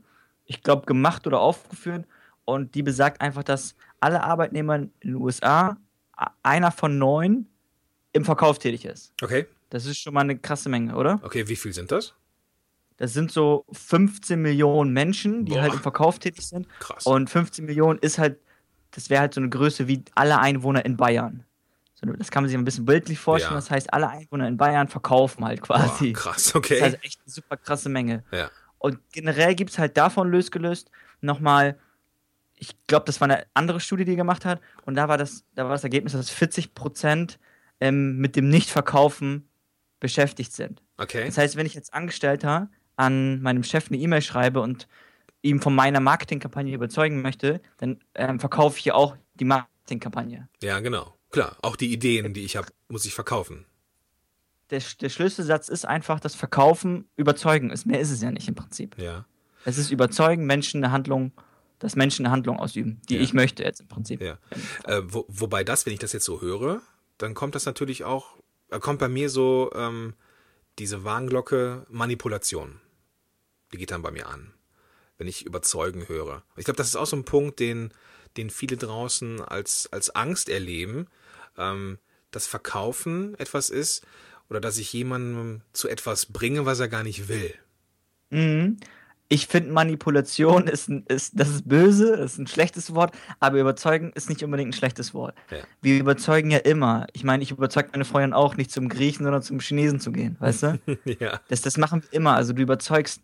ich 0.46 0.62
glaube, 0.62 0.86
gemacht 0.86 1.26
oder 1.26 1.40
aufgeführt. 1.40 2.06
Und 2.44 2.76
die 2.76 2.84
besagt 2.84 3.22
einfach, 3.22 3.44
dass 3.44 3.76
alle 4.02 4.24
Arbeitnehmer 4.24 4.76
in 4.76 4.92
den 5.04 5.16
USA, 5.16 5.78
einer 6.44 6.72
von 6.72 6.98
neun, 6.98 7.48
im 8.14 8.26
Verkauf 8.26 8.60
tätig 8.60 8.86
ist. 8.86 9.14
Okay. 9.22 9.48
Das 9.70 9.86
ist 9.86 10.00
schon 10.00 10.14
mal 10.14 10.22
eine 10.22 10.38
krasse 10.38 10.68
Menge, 10.68 10.96
oder? 10.96 11.20
Okay, 11.24 11.48
wie 11.48 11.56
viel 11.56 11.72
sind 11.72 11.92
das? 11.92 12.14
Das 13.02 13.14
sind 13.14 13.32
so 13.32 13.66
15 13.72 14.40
Millionen 14.40 14.94
Menschen, 14.94 15.44
die 15.44 15.54
Boah. 15.54 15.64
halt 15.64 15.74
im 15.74 15.80
Verkauf 15.80 16.20
tätig 16.20 16.48
sind. 16.48 16.68
Krass. 16.78 17.04
Und 17.04 17.32
15 17.32 17.66
Millionen 17.66 17.98
ist 17.98 18.20
halt, 18.20 18.38
das 18.92 19.10
wäre 19.10 19.22
halt 19.22 19.34
so 19.34 19.42
eine 19.42 19.50
Größe 19.50 19.88
wie 19.88 20.04
alle 20.14 20.38
Einwohner 20.38 20.86
in 20.86 20.98
Bayern. 20.98 21.44
So, 21.96 22.06
das 22.12 22.30
kann 22.30 22.44
man 22.44 22.50
sich 22.50 22.56
ein 22.56 22.64
bisschen 22.64 22.86
bildlich 22.86 23.18
vorstellen. 23.18 23.54
Ja. 23.54 23.58
Das 23.60 23.72
heißt, 23.72 23.92
alle 23.92 24.08
Einwohner 24.08 24.48
in 24.48 24.56
Bayern 24.56 24.88
verkaufen 24.88 25.44
halt 25.44 25.64
quasi. 25.64 26.12
Boah, 26.12 26.20
krass, 26.20 26.44
Das 26.44 26.56
okay. 26.56 26.76
ist 26.76 26.82
halt 26.84 27.04
echt 27.04 27.20
eine 27.22 27.32
super 27.32 27.58
krasse 27.58 27.90
Menge. 27.90 28.24
ja. 28.32 28.52
Und 28.78 29.00
generell 29.12 29.56
gibt 29.56 29.72
es 29.72 29.80
halt 29.80 29.98
davon 29.98 30.30
losgelöst 30.30 30.92
nochmal, 31.22 31.80
ich 32.54 32.76
glaube, 32.86 33.06
das 33.08 33.20
war 33.20 33.28
eine 33.28 33.48
andere 33.56 33.80
Studie, 33.80 34.06
die 34.06 34.16
gemacht 34.16 34.46
hat. 34.46 34.62
Und 34.86 34.94
da 34.94 35.08
war 35.08 35.18
das, 35.18 35.44
da 35.56 35.64
war 35.64 35.72
das 35.72 35.84
Ergebnis, 35.84 36.14
dass 36.14 36.30
40 36.30 36.76
Prozent 36.76 37.40
ähm, 37.80 38.18
mit 38.18 38.36
dem 38.36 38.50
Nichtverkaufen 38.50 39.50
beschäftigt 40.00 40.54
sind. 40.54 40.84
Okay. 40.98 41.26
Das 41.26 41.40
heißt, 41.40 41.56
wenn 41.56 41.66
ich 41.66 41.76
als 41.76 41.92
Angestellter 41.92 42.70
an 42.96 43.42
meinem 43.42 43.64
Chef 43.64 43.88
eine 43.90 43.98
E-Mail 43.98 44.22
schreibe 44.22 44.62
und 44.62 44.88
ihm 45.42 45.62
von 45.62 45.74
meiner 45.74 46.00
Marketingkampagne 46.00 46.74
überzeugen 46.74 47.22
möchte, 47.22 47.62
dann 47.78 48.00
ähm, 48.16 48.40
verkaufe 48.40 48.78
ich 48.78 48.86
ja 48.86 48.94
auch 48.94 49.16
die 49.36 49.46
Marketingkampagne. 49.46 50.48
Ja, 50.62 50.80
genau. 50.80 51.16
Klar, 51.32 51.58
auch 51.62 51.76
die 51.76 51.92
Ideen, 51.92 52.34
die 52.34 52.44
ich 52.44 52.58
habe, 52.58 52.68
muss 52.90 53.06
ich 53.06 53.14
verkaufen. 53.14 53.66
Der, 54.70 54.82
der 55.02 55.10
Schlüsselsatz 55.10 55.68
ist 55.70 55.86
einfach, 55.86 56.20
das 56.20 56.36
Verkaufen 56.36 57.08
überzeugen 57.18 57.72
ist. 57.72 57.86
Mehr 57.86 58.00
ist 58.00 58.12
es 58.12 58.22
ja 58.22 58.32
nicht 58.32 58.48
im 58.48 58.56
Prinzip. 58.56 58.98
Ja. 58.98 59.26
Es 59.66 59.78
ist 59.78 59.92
überzeugen, 59.92 60.46
Menschen 60.46 60.84
eine 60.84 60.94
Handlung, 60.94 61.32
dass 61.80 61.96
Menschen 61.96 62.26
eine 62.26 62.32
Handlung 62.34 62.60
ausüben, 62.60 63.02
die 63.10 63.16
Ja. 63.16 63.22
ich 63.22 63.34
möchte 63.34 63.64
jetzt 63.64 63.82
im 63.82 63.88
Prinzip. 63.88 64.22
Ja. 64.22 64.38
Äh, 64.86 65.02
wo, 65.06 65.26
wobei 65.28 65.64
das, 65.64 65.86
wenn 65.86 65.94
ich 65.94 66.00
das 66.00 66.14
jetzt 66.14 66.26
so 66.26 66.42
höre, 66.42 66.82
dann 67.18 67.34
kommt 67.34 67.56
das 67.56 67.66
natürlich 67.66 68.04
auch, 68.04 68.38
äh, 68.70 68.80
kommt 68.80 69.00
bei 69.00 69.08
mir 69.08 69.30
so 69.30 69.72
ähm, 69.76 70.14
diese 70.82 71.04
Warnglocke 71.04 71.86
Manipulation. 71.90 72.82
Die 73.72 73.78
geht 73.78 73.92
dann 73.92 74.02
bei 74.02 74.10
mir 74.10 74.28
an, 74.28 74.52
wenn 75.20 75.28
ich 75.28 75.46
überzeugen 75.46 76.10
höre. 76.10 76.44
Ich 76.58 76.66
glaube, 76.66 76.78
das 76.78 76.88
ist 76.88 76.96
auch 76.96 77.06
so 77.06 77.16
ein 77.16 77.24
Punkt, 77.24 77.60
den, 77.60 77.94
den 78.36 78.50
viele 78.50 78.78
draußen 78.78 79.42
als, 79.42 79.88
als 79.94 80.10
Angst 80.10 80.50
erleben, 80.50 81.08
ähm, 81.56 82.00
dass 82.32 82.48
Verkaufen 82.48 83.36
etwas 83.36 83.70
ist 83.70 84.04
oder 84.50 84.60
dass 84.60 84.80
ich 84.80 84.92
jemandem 84.92 85.62
zu 85.72 85.88
etwas 85.88 86.26
bringe, 86.26 86.66
was 86.66 86.80
er 86.80 86.88
gar 86.88 87.04
nicht 87.04 87.28
will. 87.28 87.54
Mhm. 88.32 88.78
Ich 89.34 89.48
finde 89.48 89.72
Manipulation 89.72 90.68
ist, 90.68 90.90
ein, 90.90 91.06
ist, 91.08 91.40
das 91.40 91.48
ist 91.48 91.70
böse, 91.70 92.18
das 92.18 92.34
ist 92.34 92.38
ein 92.38 92.48
schlechtes 92.48 92.94
Wort, 92.94 93.16
aber 93.40 93.60
überzeugen 93.62 94.12
ist 94.14 94.28
nicht 94.28 94.44
unbedingt 94.44 94.72
ein 94.72 94.74
schlechtes 94.74 95.14
Wort. 95.14 95.36
Ja. 95.50 95.60
Wir 95.82 95.98
überzeugen 95.98 96.52
ja 96.52 96.58
immer. 96.58 97.08
Ich 97.14 97.24
meine, 97.24 97.42
ich 97.42 97.52
überzeuge 97.52 97.90
meine 97.94 98.04
Freundin 98.04 98.34
auch 98.34 98.58
nicht 98.58 98.72
zum 98.72 98.90
Griechen, 98.90 99.24
sondern 99.24 99.42
zum 99.42 99.62
Chinesen 99.62 100.02
zu 100.02 100.12
gehen, 100.12 100.36
weißt 100.40 100.64
du? 100.64 100.80
ja, 101.20 101.40
Das, 101.48 101.62
das 101.62 101.78
machen 101.78 102.04
wir 102.04 102.12
immer. 102.12 102.36
Also 102.36 102.52
du 102.52 102.62
überzeugst 102.62 103.22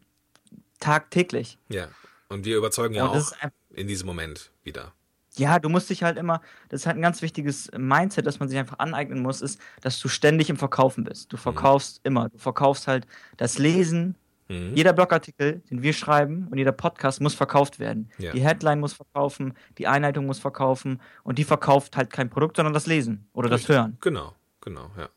tagtäglich. 0.80 1.58
ja. 1.68 1.88
Und 2.30 2.44
wir 2.44 2.58
überzeugen 2.58 2.94
ja 2.94 3.08
das 3.08 3.34
auch 3.34 3.50
in 3.74 3.88
diesem 3.88 4.06
Moment 4.06 4.52
wieder. 4.64 4.92
Ja, 5.38 5.60
du 5.60 5.70
musst 5.70 5.90
dich 5.90 6.04
halt 6.04 6.18
immer, 6.18 6.42
das 6.70 6.82
ist 6.82 6.88
halt 6.88 6.98
ein 6.98 7.02
ganz 7.02 7.22
wichtiges 7.22 7.70
Mindset, 7.78 8.26
das 8.26 8.40
man 8.40 8.50
sich 8.50 8.58
einfach 8.58 8.80
aneignen 8.80 9.22
muss, 9.22 9.42
ist, 9.42 9.62
dass 9.82 10.00
du 10.00 10.08
ständig 10.08 10.50
im 10.50 10.58
Verkaufen 10.58 11.04
bist. 11.04 11.32
Du 11.32 11.38
verkaufst 11.38 12.02
immer. 12.04 12.30
Du 12.30 12.38
verkaufst 12.38 12.88
halt 12.88 13.08
das 13.38 13.58
Lesen. 13.60 14.16
Mhm. 14.50 14.75
Jeder 14.75 14.94
Blogartikel, 14.94 15.62
den 15.70 15.82
wir 15.84 15.94
schreiben 15.94 16.48
und 16.50 16.58
jeder 16.58 16.72
Podcast 16.72 17.22
muss 17.22 17.34
verkauft 17.34 17.80
werden. 17.80 18.10
Ja. 18.18 18.32
Die 18.32 18.42
Headline 18.42 18.80
muss 18.80 18.94
verkaufen, 18.94 19.54
die 19.77 19.88
Einleitung 19.88 20.25
muss 20.25 20.39
verkaufen 20.39 21.01
und 21.24 21.38
die 21.38 21.44
verkauft 21.44 21.98
halt 21.98 22.10
kein 22.12 22.30
Produkt, 22.30 22.56
sondern 22.56 22.74
das 22.74 22.88
Lesen 22.88 23.27
oder 23.34 23.50
das 23.50 23.62
Richtig. 23.62 23.75
Hören. 23.75 23.98
Genau, 24.01 24.34
genau, 24.62 24.92
ja. 24.98 25.10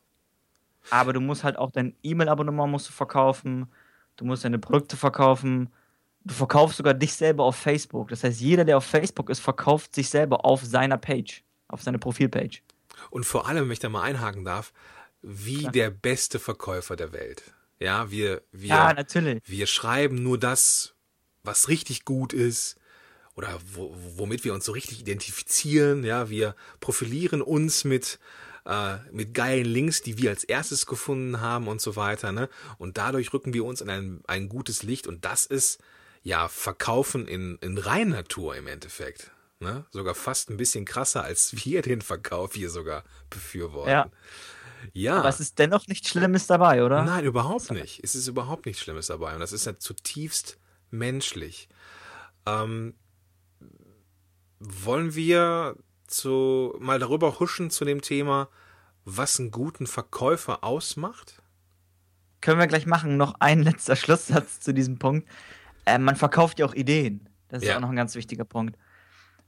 Aber 0.90 1.12
du 1.12 1.20
musst 1.20 1.44
halt 1.44 1.56
auch 1.56 1.70
dein 1.70 1.94
E-Mail-Abonnement 2.02 2.70
musst 2.70 2.88
du 2.88 2.92
verkaufen, 2.92 3.66
du 4.16 4.24
musst 4.24 4.44
deine 4.44 4.58
Produkte 4.58 4.96
verkaufen, 4.96 5.70
du 6.24 6.34
verkaufst 6.34 6.78
sogar 6.78 6.94
dich 6.94 7.12
selber 7.12 7.44
auf 7.44 7.56
Facebook. 7.56 8.08
Das 8.08 8.24
heißt, 8.24 8.40
jeder, 8.40 8.64
der 8.64 8.78
auf 8.78 8.84
Facebook 8.84 9.30
ist, 9.30 9.40
verkauft 9.40 9.94
sich 9.94 10.08
selber 10.08 10.44
auf 10.44 10.64
seiner 10.64 10.98
Page, 10.98 11.44
auf 11.68 11.82
seiner 11.82 11.98
Profilpage. 11.98 12.62
Und 13.10 13.24
vor 13.24 13.46
allem, 13.46 13.64
wenn 13.64 13.72
ich 13.72 13.78
da 13.78 13.88
mal 13.88 14.02
einhaken 14.02 14.44
darf, 14.44 14.72
wie 15.22 15.60
Klar. 15.60 15.72
der 15.72 15.90
beste 15.90 16.38
Verkäufer 16.38 16.96
der 16.96 17.12
Welt. 17.12 17.42
Ja, 17.80 18.10
wir, 18.10 18.42
wir, 18.52 18.68
Ja, 18.68 18.92
natürlich. 18.92 19.42
wir 19.46 19.66
schreiben 19.66 20.22
nur 20.22 20.38
das, 20.38 20.94
was 21.42 21.68
richtig 21.68 22.04
gut 22.04 22.32
ist 22.32 22.76
oder 23.34 23.58
wo, 23.72 23.96
womit 24.16 24.44
wir 24.44 24.52
uns 24.52 24.66
so 24.66 24.72
richtig 24.72 25.00
identifizieren. 25.00 26.04
Ja, 26.04 26.28
wir 26.28 26.54
profilieren 26.80 27.40
uns 27.40 27.84
mit, 27.84 28.18
äh, 28.66 28.98
mit 29.10 29.32
geilen 29.32 29.64
Links, 29.64 30.02
die 30.02 30.18
wir 30.18 30.30
als 30.30 30.44
erstes 30.44 30.84
gefunden 30.84 31.40
haben 31.40 31.68
und 31.68 31.80
so 31.80 31.96
weiter. 31.96 32.32
Ne? 32.32 32.50
Und 32.76 32.98
dadurch 32.98 33.32
rücken 33.32 33.54
wir 33.54 33.64
uns 33.64 33.80
in 33.80 33.88
ein, 33.88 34.20
ein 34.26 34.50
gutes 34.50 34.82
Licht 34.82 35.06
und 35.06 35.24
das 35.24 35.46
ist 35.46 35.80
ja 36.22 36.48
Verkaufen 36.48 37.26
in, 37.26 37.56
in 37.62 37.78
reiner 37.78 38.24
Tour 38.24 38.56
im 38.56 38.66
Endeffekt. 38.66 39.30
Ne? 39.58 39.86
Sogar 39.90 40.14
fast 40.14 40.50
ein 40.50 40.56
bisschen 40.58 40.84
krasser, 40.84 41.22
als 41.22 41.64
wir 41.64 41.80
den 41.82 42.02
Verkauf 42.02 42.54
hier 42.54 42.68
sogar 42.68 43.04
befürworten. 43.30 43.90
Ja. 43.90 44.10
Ja. 44.92 45.18
Aber 45.18 45.28
es 45.28 45.40
ist 45.40 45.58
dennoch 45.58 45.86
nichts 45.86 46.08
Schlimmes 46.08 46.46
dabei, 46.46 46.84
oder? 46.84 47.02
Nein, 47.04 47.24
überhaupt 47.24 47.70
nicht. 47.70 48.00
Es 48.02 48.14
ist 48.14 48.26
überhaupt 48.26 48.66
nichts 48.66 48.82
Schlimmes 48.82 49.06
dabei. 49.08 49.34
Und 49.34 49.40
das 49.40 49.52
ist 49.52 49.66
ja 49.66 49.78
zutiefst 49.78 50.58
menschlich. 50.90 51.68
Ähm, 52.46 52.94
wollen 54.58 55.14
wir 55.14 55.76
zu, 56.06 56.74
mal 56.80 56.98
darüber 56.98 57.38
huschen 57.40 57.70
zu 57.70 57.84
dem 57.84 58.02
Thema, 58.02 58.48
was 59.04 59.38
einen 59.40 59.50
guten 59.50 59.86
Verkäufer 59.86 60.62
ausmacht? 60.64 61.42
Können 62.40 62.58
wir 62.58 62.66
gleich 62.66 62.86
machen. 62.86 63.16
Noch 63.16 63.34
ein 63.40 63.62
letzter 63.62 63.96
Schlusssatz 63.96 64.60
zu 64.60 64.72
diesem 64.74 64.98
Punkt. 64.98 65.28
Äh, 65.84 65.98
man 65.98 66.16
verkauft 66.16 66.58
ja 66.58 66.66
auch 66.66 66.74
Ideen. 66.74 67.28
Das 67.48 67.62
ist 67.62 67.68
Ja. 67.68 67.76
auch 67.76 67.80
noch 67.80 67.90
ein 67.90 67.96
ganz 67.96 68.14
wichtiger 68.14 68.44
Punkt. 68.44 68.76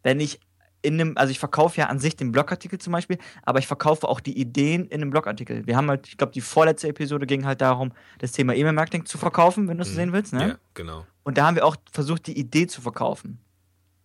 Wenn 0.02 0.20
ich 0.20 0.40
in 0.82 1.00
einem, 1.00 1.16
also 1.16 1.30
ich 1.30 1.38
verkaufe 1.38 1.80
ja 1.80 1.86
an 1.86 1.98
sich 1.98 2.16
den 2.16 2.32
Blogartikel 2.32 2.78
zum 2.78 2.92
Beispiel, 2.92 3.18
aber 3.42 3.58
ich 3.58 3.66
verkaufe 3.66 4.08
auch 4.08 4.20
die 4.20 4.38
Ideen 4.38 4.86
in 4.86 5.00
einem 5.00 5.10
Blogartikel. 5.10 5.66
Wir 5.66 5.76
haben 5.76 5.88
halt, 5.88 6.08
ich 6.08 6.16
glaube, 6.16 6.32
die 6.32 6.40
vorletzte 6.40 6.88
Episode 6.88 7.26
ging 7.26 7.46
halt 7.46 7.60
darum, 7.60 7.92
das 8.18 8.32
Thema 8.32 8.54
E-Mail-Marketing 8.54 9.06
zu 9.06 9.16
verkaufen, 9.16 9.68
wenn 9.68 9.78
du 9.78 9.82
es 9.82 9.88
so 9.88 9.94
sehen 9.94 10.12
willst, 10.12 10.32
ne? 10.32 10.44
Mhm. 10.44 10.50
Ja, 10.50 10.58
genau. 10.74 11.06
Und 11.22 11.38
da 11.38 11.46
haben 11.46 11.54
wir 11.54 11.64
auch 11.64 11.76
versucht, 11.92 12.26
die 12.26 12.38
Idee 12.38 12.66
zu 12.66 12.80
verkaufen. 12.80 13.38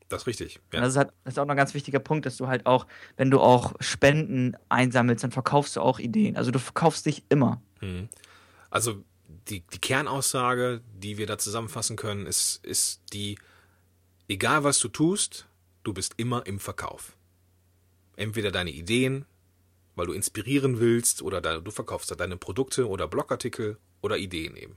Das 0.10 0.22
ist 0.22 0.28
richtig. 0.28 0.62
Ja. 0.74 0.80
das 0.82 0.92
ist 0.92 0.98
halt 0.98 1.10
das 1.24 1.34
ist 1.34 1.40
auch 1.40 1.46
noch 1.46 1.54
ein 1.54 1.58
ganz 1.58 1.74
wichtiger 1.74 2.00
Punkt, 2.00 2.26
dass 2.26 2.38
du 2.38 2.48
halt 2.48 2.66
auch, 2.66 2.88
wenn 3.18 3.30
du 3.30 3.40
auch 3.42 3.74
Spenden 3.80 4.56
einsammelst, 4.70 5.24
dann 5.24 5.32
verkaufst 5.32 5.76
du 5.76 5.82
auch 5.82 6.00
Ideen. 6.00 6.38
Also 6.38 6.52
du 6.52 6.60
verkaufst 6.60 7.06
dich 7.06 7.24
immer. 7.30 7.62
Mhm. 7.82 8.08
Also 8.70 9.04
die, 9.50 9.62
die 9.62 9.80
Kernaussage, 9.80 10.82
die 10.94 11.18
wir 11.18 11.28
da 11.28 11.38
zusammenfassen 11.38 11.98
können, 11.98 12.26
ist, 12.26 12.64
ist 12.64 13.02
die, 13.14 13.38
egal 14.30 14.64
was 14.64 14.80
du 14.80 14.88
tust, 14.88 15.48
du 15.88 15.94
bist 15.94 16.16
immer 16.18 16.46
im 16.46 16.60
Verkauf. 16.60 17.14
Entweder 18.18 18.52
deine 18.52 18.72
Ideen, 18.72 19.26
weil 19.96 20.08
du 20.08 20.14
inspirieren 20.14 20.80
willst, 20.80 21.22
oder 21.22 21.40
du 21.42 21.72
verkaufst 21.72 22.14
deine 22.20 22.36
Produkte 22.36 22.90
oder 22.90 23.08
Blogartikel 23.08 23.78
oder 24.02 24.18
Ideen 24.18 24.58
eben. 24.58 24.76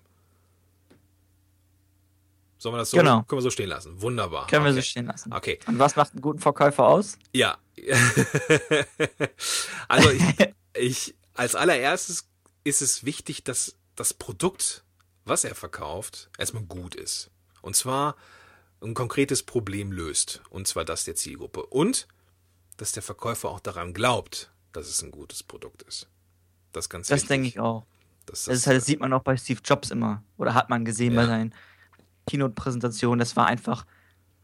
Sollen 2.58 2.74
wir 2.74 2.78
das 2.78 2.90
so, 2.90 2.98
Genau. 2.98 3.22
können 3.22 3.38
wir 3.38 3.42
so 3.42 3.50
stehen 3.50 3.70
lassen? 3.70 4.00
Wunderbar. 4.00 4.46
Können 4.46 4.64
wir 4.64 4.70
okay. 4.70 4.80
so 4.80 4.86
stehen 4.86 5.06
lassen. 5.06 5.32
Okay. 5.32 5.58
Und 5.66 5.78
was 5.78 5.96
macht 5.96 6.12
einen 6.12 6.20
guten 6.20 6.38
Verkäufer 6.38 6.86
aus? 6.86 7.18
Ja. 7.32 7.58
also 9.88 10.10
ich, 10.10 10.24
ich, 10.74 11.14
als 11.34 11.54
allererstes 11.54 12.28
ist 12.62 12.82
es 12.82 13.04
wichtig, 13.04 13.42
dass 13.42 13.76
das 13.96 14.14
Produkt, 14.14 14.84
was 15.24 15.44
er 15.44 15.54
verkauft, 15.54 16.30
erstmal 16.38 16.64
gut 16.64 16.94
ist. 16.94 17.30
Und 17.62 17.74
zwar 17.74 18.14
ein 18.82 18.94
konkretes 18.94 19.42
Problem 19.42 19.92
löst. 19.92 20.42
Und 20.50 20.66
zwar 20.68 20.84
das 20.84 21.04
der 21.04 21.14
Zielgruppe. 21.16 21.64
Und 21.66 22.08
dass 22.76 22.92
der 22.92 23.02
Verkäufer 23.02 23.50
auch 23.50 23.60
daran 23.60 23.92
glaubt, 23.92 24.50
dass 24.72 24.88
es 24.88 25.02
ein 25.02 25.10
gutes 25.10 25.42
Produkt 25.42 25.82
ist. 25.82 26.08
Das 26.72 26.86
ist 26.86 26.88
ganz 26.88 27.08
Das 27.08 27.16
wichtig. 27.22 27.28
denke 27.28 27.48
ich 27.48 27.60
auch. 27.60 27.84
Dass 28.26 28.44
Das, 28.44 28.58
ist 28.58 28.66
halt, 28.66 28.78
das 28.78 28.86
sieht 28.86 29.00
man 29.00 29.12
auch 29.12 29.22
bei 29.22 29.36
Steve 29.36 29.60
Jobs 29.64 29.90
immer. 29.90 30.22
Oder 30.38 30.54
hat 30.54 30.70
man 30.70 30.84
gesehen 30.84 31.12
Ja. 31.14 31.20
bei 31.22 31.26
seinen 31.26 31.54
Keynote-Präsentationen. 32.26 33.18
Das 33.18 33.36
war 33.36 33.46
einfach 33.46 33.84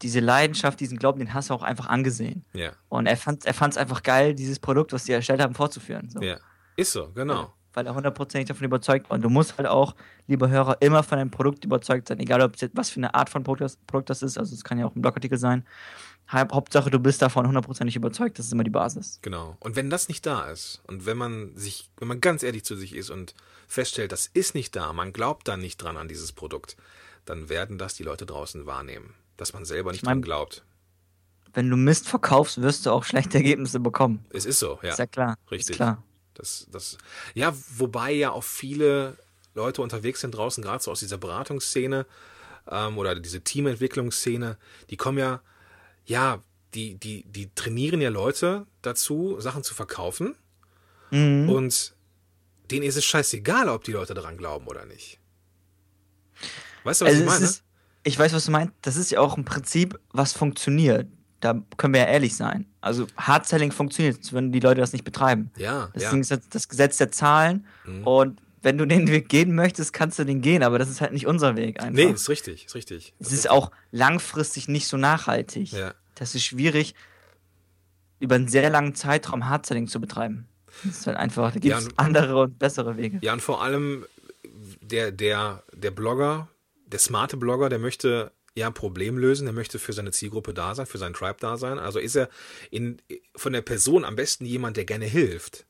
diese 0.01 0.19
Leidenschaft, 0.19 0.79
diesen 0.79 0.99
Glauben, 0.99 1.19
den 1.19 1.33
hast 1.33 1.49
du 1.49 1.53
auch 1.55 1.63
einfach 1.63 1.87
angesehen. 1.87 2.45
ja, 2.53 2.73
Und 2.89 3.07
er 3.07 3.17
fand 3.17 3.45
es 3.45 3.77
einfach 3.77 4.03
geil, 4.03 4.35
dieses 4.35 4.59
Produkt, 4.59 4.93
was 4.93 5.05
die 5.05 5.13
erstellt 5.13 5.41
haben, 5.41 5.55
fortzuführen. 5.55 6.09
So. 6.09 6.21
ja. 6.21 6.37
Ist 6.75 6.91
so, 6.91 7.11
genau. 7.13 7.53
Weil 7.77 7.85
er 7.85 7.93
hundertprozentig 7.93 8.47
davon 8.47 8.65
überzeugt 8.65 9.07
war. 9.07 9.17
Und 9.17 9.21
du 9.21 9.29
musst 9.29 9.55
halt 9.59 9.67
auch, 9.67 9.93
lieber 10.25 10.49
Hörer, 10.49 10.77
immer 10.81 11.03
von 11.03 11.19
deinem 11.19 11.29
Produkt 11.29 11.63
überzeugt 11.63 12.07
sein. 12.07 12.19
Egal, 12.19 12.41
ob 12.41 12.55
es 12.55 12.61
jetzt, 12.61 12.75
was 12.75 12.89
für 12.89 12.97
eine 12.99 13.13
Art 13.13 13.29
von 13.29 13.43
Produkt 13.43 13.61
das, 13.61 13.75
Produkt 13.85 14.09
das 14.09 14.23
ist. 14.23 14.39
Also, 14.39 14.55
es 14.55 14.63
kann 14.63 14.79
ja 14.79 14.87
auch 14.87 14.95
ein 14.95 15.01
Blogartikel 15.03 15.37
sein. 15.37 15.63
Haupt- 16.31 16.53
Hauptsache, 16.53 16.89
du 16.89 16.97
bist 16.97 17.21
davon 17.21 17.45
hundertprozentig 17.45 17.95
überzeugt. 17.95 18.39
Das 18.39 18.47
ist 18.47 18.51
immer 18.51 18.63
die 18.63 18.71
Basis. 18.71 19.19
Genau. 19.21 19.57
Und 19.59 19.75
wenn 19.75 19.91
das 19.91 20.07
nicht 20.07 20.25
da 20.25 20.49
ist 20.49 20.81
und 20.87 21.05
wenn 21.05 21.17
man 21.17 21.55
sich, 21.55 21.91
wenn 21.97 22.07
man 22.07 22.19
ganz 22.19 22.41
ehrlich 22.41 22.65
zu 22.65 22.75
sich 22.75 22.95
ist 22.95 23.11
und 23.11 23.35
feststellt, 23.67 24.11
das 24.11 24.25
ist 24.25 24.55
nicht 24.55 24.75
da, 24.75 24.91
man 24.91 25.13
glaubt 25.13 25.47
da 25.47 25.55
nicht 25.55 25.77
dran 25.77 25.97
an 25.97 26.07
dieses 26.07 26.31
Produkt, 26.31 26.77
dann 27.25 27.47
werden 27.47 27.77
das 27.77 27.93
die 27.93 28.01
Leute 28.03 28.25
draußen 28.25 28.65
wahrnehmen, 28.65 29.13
dass 29.37 29.53
man 29.53 29.65
selber 29.65 29.91
nicht 29.91 29.99
Ich 30.01 30.03
mein- 30.03 30.15
dran 30.15 30.21
glaubt. 30.23 30.65
Wenn 31.53 31.69
du 31.69 31.77
Mist 31.77 32.09
verkaufst, 32.09 32.59
wirst 32.59 32.87
du 32.87 32.91
auch 32.91 33.03
schlechte 33.03 33.37
Ergebnisse 33.37 33.79
bekommen. 33.79 34.25
Es 34.31 34.45
ist 34.45 34.57
so, 34.57 34.79
ja. 34.81 34.89
Ist 34.89 34.99
ja 34.99 35.05
klar. 35.05 35.37
Richtig. 35.51 35.71
Ist 35.71 35.75
klar. 35.77 36.03
Das, 36.37 36.67
das, 36.71 36.97
ja, 37.33 37.53
wobei 37.75 38.11
ja 38.11 38.31
auch 38.31 38.43
viele 38.43 39.17
Leute 39.55 39.81
unterwegs 39.81 40.21
sind 40.21 40.35
draußen, 40.35 40.63
gerade 40.63 40.83
so 40.83 40.91
aus 40.91 40.99
dieser 40.99 41.17
Beratungsszene 41.17 42.05
ähm, 42.69 42.97
oder 42.97 43.19
diese 43.19 43.41
Teamentwicklungsszene, 43.41 44.57
die 44.89 44.97
kommen 44.97 45.17
ja, 45.17 45.41
ja, 46.05 46.43
die, 46.73 46.95
die, 46.95 47.23
die 47.23 47.49
trainieren 47.55 48.01
ja 48.01 48.09
Leute 48.09 48.67
dazu, 48.81 49.37
Sachen 49.39 49.63
zu 49.63 49.73
verkaufen. 49.73 50.35
Mhm. 51.11 51.49
Und 51.49 51.95
denen 52.69 52.85
ist 52.85 52.97
es 52.97 53.05
scheißegal, 53.05 53.69
ob 53.69 53.83
die 53.83 53.93
Leute 53.93 54.13
daran 54.13 54.37
glauben 54.37 54.67
oder 54.67 54.85
nicht. 54.85 55.19
Weißt 56.83 57.01
du, 57.01 57.05
was 57.05 57.13
Also 57.13 57.23
ich 57.23 57.29
meine? 57.29 57.45
ist, 57.45 57.63
ich 58.03 58.19
weiß, 58.19 58.33
was 58.33 58.45
du 58.45 58.51
meinst. 58.51 58.73
Das 58.81 58.95
ist 58.95 59.11
ja 59.11 59.19
auch 59.19 59.37
ein 59.37 59.45
Prinzip, 59.45 59.99
was 60.11 60.33
funktioniert. 60.33 61.07
Da 61.39 61.61
können 61.77 61.93
wir 61.93 62.01
ja 62.01 62.07
ehrlich 62.07 62.35
sein. 62.35 62.65
Also 62.87 63.07
Hard-Selling 63.17 63.71
funktioniert, 63.71 64.33
wenn 64.33 64.51
die 64.51 64.59
Leute 64.59 64.81
das 64.81 64.93
nicht 64.93 65.03
betreiben. 65.05 65.51
ja, 65.57 65.89
Das, 65.93 66.03
ja. 66.03 66.11
Ist 66.15 66.41
das 66.49 66.67
Gesetz 66.67 66.97
der 66.97 67.11
Zahlen 67.11 67.65
Mhm. 67.85 68.03
und 68.07 68.41
wenn 68.63 68.77
du 68.77 68.85
den 68.85 69.07
Weg 69.07 69.29
gehen 69.29 69.53
möchtest, 69.55 69.93
kannst 69.93 70.17
du 70.19 70.23
den 70.25 70.41
gehen, 70.41 70.63
aber 70.63 70.79
das 70.79 70.89
ist 70.89 70.99
halt 70.99 71.13
nicht 71.13 71.27
unser 71.27 71.55
Weg 71.55 71.79
einfach. 71.79 71.93
Nee, 71.93 72.11
ist 72.11 72.27
richtig, 72.27 72.65
ist 72.65 72.75
richtig. 72.75 73.13
Es 73.19 73.31
ist 73.31 73.49
auch 73.49 73.71
langfristig 73.91 74.67
nicht 74.67 74.87
so 74.87 74.97
nachhaltig. 74.97 75.71
Ja. 75.71 75.93
Das 76.15 76.33
ist 76.35 76.43
schwierig, 76.43 76.95
über 78.19 78.35
einen 78.35 78.47
sehr 78.47 78.69
langen 78.69 78.95
Zeitraum 78.95 79.47
Hardselling 79.47 79.87
zu 79.87 80.01
betreiben. 80.01 80.47
Das 80.83 80.97
ist 80.97 81.07
halt 81.07 81.17
einfach, 81.17 81.45
da 81.51 81.59
gibt 81.59 81.65
Ja, 81.65 81.77
es 81.77 81.85
und- 81.85 81.99
andere 81.99 82.41
und 82.41 82.57
bessere 82.59 82.97
Wege. 82.97 83.19
Ja, 83.21 83.33
und 83.33 83.41
vor 83.41 83.61
allem 83.63 84.05
der, 84.81 85.11
der, 85.11 85.63
der 85.73 85.91
Blogger, 85.91 86.47
der 86.87 86.99
smarte 86.99 87.37
Blogger, 87.37 87.69
der 87.69 87.79
möchte 87.79 88.31
ja 88.57 88.67
ein 88.67 88.73
Problem 88.73 89.17
lösen, 89.17 89.45
der 89.45 89.53
möchte 89.53 89.79
für 89.79 89.93
seine 89.93 90.11
Zielgruppe 90.11 90.53
da 90.53 90.75
sein, 90.75 90.85
für 90.85 90.97
seinen 90.97 91.13
Tribe 91.13 91.37
da 91.39 91.57
sein. 91.57 91.79
Also 91.79 91.99
ist 91.99 92.15
er 92.15 92.29
in, 92.71 93.01
von 93.35 93.53
der 93.53 93.61
Person 93.61 94.03
am 94.05 94.15
besten 94.15 94.45
jemand, 94.45 94.77
der 94.77 94.85
gerne 94.85 95.05
hilft. 95.05 95.65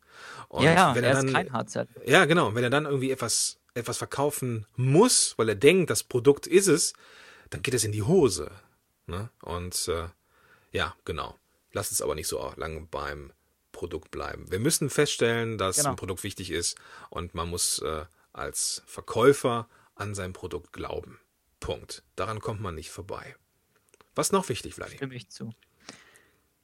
Und 0.50 0.64
ja, 0.64 0.74
ja, 0.74 0.96
wenn 0.96 1.04
er 1.04 1.12
er 1.12 1.18
ist 1.18 1.24
dann, 1.26 1.34
kein 1.34 1.54
Hardseller. 1.54 1.88
ja, 2.06 2.26
genau. 2.26 2.48
Und 2.48 2.56
wenn 2.56 2.64
er 2.64 2.70
dann 2.70 2.86
irgendwie 2.86 3.12
etwas, 3.12 3.60
etwas 3.74 3.98
verkaufen 3.98 4.66
muss, 4.76 5.34
weil 5.38 5.50
er 5.50 5.56
denkt, 5.56 5.90
das 5.90 6.04
Produkt 6.04 6.48
ist 6.48 6.68
es, 6.68 6.94
dann 7.50 7.62
geht 7.62 7.74
es 7.74 7.84
in 7.84 7.92
die 7.92 8.04
Hose. 8.04 8.50
Ne? 9.06 9.30
Und 9.42 9.88
äh, 9.90 10.08
ja, 10.72 10.96
genau. 11.06 11.36
Lass 11.74 11.92
es 11.92 12.02
aber 12.02 12.16
nicht 12.16 12.28
so 12.28 12.54
lange 12.56 12.88
beim 12.90 13.32
Produkt 13.72 14.10
bleiben. 14.10 14.50
Wir 14.50 14.60
müssen 14.60 14.90
feststellen, 14.90 15.58
dass 15.58 15.78
Genau. 15.78 15.90
ein 15.92 15.96
Produkt 15.98 16.24
wichtig 16.24 16.50
ist 16.52 16.78
und 17.10 17.36
man 17.36 17.50
muss 17.50 17.80
äh, 17.80 18.06
als 18.34 18.82
Verkäufer 18.88 19.68
an 19.96 20.16
sein 20.16 20.34
Produkt 20.34 20.74
glauben. 20.74 21.20
Punkt. 21.60 22.04
Daran 22.16 22.40
kommt 22.40 22.62
man 22.62 22.76
nicht 22.76 22.90
vorbei. 22.90 23.36
Was 24.16 24.32
noch 24.32 24.50
wichtig, 24.50 24.76
Vladi? 24.76 24.96
Stimme 24.96 25.16
ich 25.16 25.30
zu. 25.30 25.52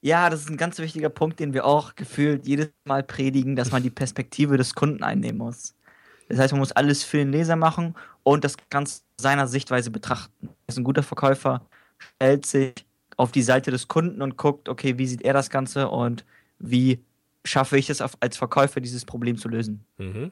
Ja, 0.02 0.30
das 0.30 0.42
ist 0.42 0.50
ein 0.50 0.58
ganz 0.58 0.80
wichtiger 0.80 1.10
Punkt, 1.10 1.40
den 1.40 1.54
wir 1.54 1.66
auch 1.66 1.96
gefühlt 1.96 2.46
jedes 2.46 2.70
Mal 2.84 3.04
predigen, 3.04 3.56
dass 3.56 3.72
man 3.72 3.84
die 3.84 3.90
Perspektive 3.90 4.58
des 4.58 4.76
Kunden 4.76 5.02
einnehmen 5.04 5.38
muss. 5.38 5.76
Das 6.30 6.40
heißt, 6.40 6.52
man 6.54 6.60
muss 6.60 6.72
alles 6.74 7.04
für 7.04 7.18
den 7.18 7.32
Leser 7.32 7.56
machen 7.56 7.96
und 8.24 8.44
das 8.44 8.56
Ganze 8.70 9.02
seiner 9.18 9.48
Sichtweise 9.48 9.92
betrachten. 9.92 10.48
Er 10.48 10.70
ist 10.70 10.78
ein 10.78 10.84
guter 10.84 11.04
Verkäufer, 11.04 11.66
stellt 12.18 12.46
sich 12.46 12.74
auf 13.16 13.32
die 13.32 13.44
Seite 13.44 13.72
des 13.72 13.88
Kunden 13.88 14.22
und 14.22 14.36
guckt, 14.38 14.68
okay, 14.68 14.98
wie 14.98 15.06
sieht 15.08 15.22
er 15.22 15.34
das 15.34 15.50
Ganze 15.50 15.88
und 15.90 16.26
wie 16.60 17.00
schaffe 17.46 17.78
ich 17.78 17.90
es 17.90 18.02
als 18.02 18.36
Verkäufer, 18.38 18.82
dieses 18.82 19.06
Problem 19.06 19.38
zu 19.38 19.48
lösen. 19.48 19.86
Mhm. 19.98 20.32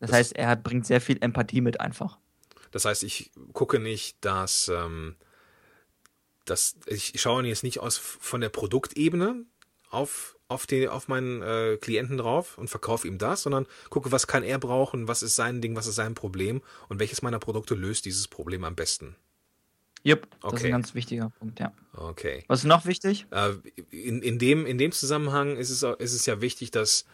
Das, 0.00 0.10
Das- 0.10 0.18
heißt, 0.18 0.36
er 0.36 0.48
hat, 0.48 0.62
bringt 0.64 0.84
sehr 0.86 1.00
viel 1.00 1.18
Empathie 1.22 1.60
mit 1.60 1.80
einfach. 1.80 2.18
Das 2.70 2.84
heißt, 2.84 3.02
ich 3.02 3.30
gucke 3.52 3.78
nicht, 3.78 4.16
dass, 4.20 4.68
ähm, 4.68 5.16
dass 6.44 6.76
ich 6.86 7.20
schaue 7.20 7.44
jetzt 7.46 7.62
nicht 7.62 7.80
aus 7.80 7.96
von 7.98 8.40
der 8.40 8.48
Produktebene 8.48 9.44
auf, 9.90 10.36
auf, 10.48 10.66
die, 10.66 10.88
auf 10.88 11.08
meinen 11.08 11.42
äh, 11.42 11.78
Klienten 11.80 12.18
drauf 12.18 12.58
und 12.58 12.68
verkaufe 12.68 13.06
ihm 13.08 13.18
das, 13.18 13.42
sondern 13.42 13.66
gucke, 13.90 14.12
was 14.12 14.26
kann 14.26 14.42
er 14.42 14.58
brauchen, 14.58 15.08
was 15.08 15.22
ist 15.22 15.36
sein 15.36 15.60
Ding, 15.60 15.76
was 15.76 15.86
ist 15.86 15.96
sein 15.96 16.14
Problem 16.14 16.62
und 16.88 16.98
welches 17.00 17.22
meiner 17.22 17.38
Produkte 17.38 17.74
löst 17.74 18.04
dieses 18.04 18.28
Problem 18.28 18.64
am 18.64 18.74
besten. 18.74 19.16
Jupp, 20.04 20.28
das 20.30 20.38
ist 20.38 20.44
Okay. 20.44 20.66
ein 20.66 20.72
ganz 20.72 20.94
wichtiger 20.94 21.30
Punkt, 21.38 21.58
ja. 21.58 21.72
Okay. 21.92 22.44
Was 22.46 22.60
ist 22.60 22.66
noch 22.66 22.86
wichtig? 22.86 23.26
Äh, 23.30 23.54
in, 23.90 24.22
in, 24.22 24.38
dem, 24.38 24.64
in 24.64 24.78
dem 24.78 24.92
Zusammenhang 24.92 25.56
ist 25.56 25.70
es, 25.70 25.82
ist 25.82 26.12
es 26.14 26.24
ja 26.26 26.40
wichtig, 26.40 26.70
dass 26.70 27.04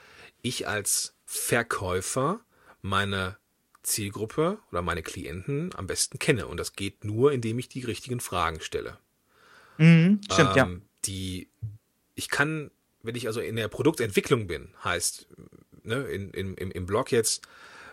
ich 0.42 0.68
als 0.68 1.14
Verkäufer 1.24 2.40
meine 2.82 3.38
Zielgruppe 3.84 4.58
oder 4.70 4.82
meine 4.82 5.02
Klienten 5.02 5.74
am 5.74 5.86
besten 5.86 6.18
kenne. 6.18 6.48
Und 6.48 6.58
das 6.58 6.72
geht 6.72 7.04
nur, 7.04 7.32
indem 7.32 7.58
ich 7.58 7.68
die 7.68 7.84
richtigen 7.84 8.20
Fragen 8.20 8.60
stelle. 8.60 8.98
Mhm, 9.78 10.20
stimmt, 10.30 10.56
ja. 10.56 10.64
ähm, 10.64 10.82
Die, 11.04 11.48
ich 12.14 12.28
kann, 12.28 12.70
wenn 13.02 13.14
ich 13.14 13.26
also 13.26 13.40
in 13.40 13.56
der 13.56 13.68
Produktentwicklung 13.68 14.46
bin, 14.46 14.74
heißt, 14.82 15.26
ne, 15.82 16.02
in, 16.08 16.30
in, 16.30 16.54
im, 16.54 16.70
im 16.70 16.86
Blog 16.86 17.12
jetzt 17.12 17.46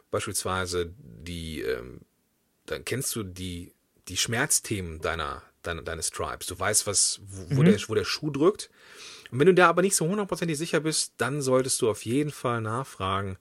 beispielsweise 0.10 0.94
die, 0.98 1.62
ähm, 1.62 2.02
dann 2.66 2.86
kennst 2.86 3.16
du 3.16 3.24
die, 3.24 3.74
die 4.08 4.18
Schmerzthemen 4.18 5.02
deiner, 5.02 5.44
deiner, 5.62 5.82
deines 5.82 6.10
Tribes. 6.10 6.48
Du 6.48 6.58
weißt, 6.58 6.88
was, 6.88 7.22
wo, 7.28 7.58
wo, 7.58 7.62
Mhm. 7.62 7.66
der, 7.66 7.80
wo 7.88 7.96
der 7.96 8.06
Schuh 8.06 8.30
drückt. 8.32 8.70
Und 9.32 9.40
wenn 9.40 9.48
du 9.48 9.54
da 9.54 9.70
aber 9.70 9.82
nicht 9.82 9.96
so 9.96 10.08
hundertprozentig 10.08 10.58
sicher 10.58 10.80
bist, 10.82 11.14
dann 11.18 11.42
solltest 11.42 11.82
du 11.82 11.90
auf 11.90 12.06
jeden 12.06 12.32
Fall 12.32 12.62
nachfragen 12.62 13.38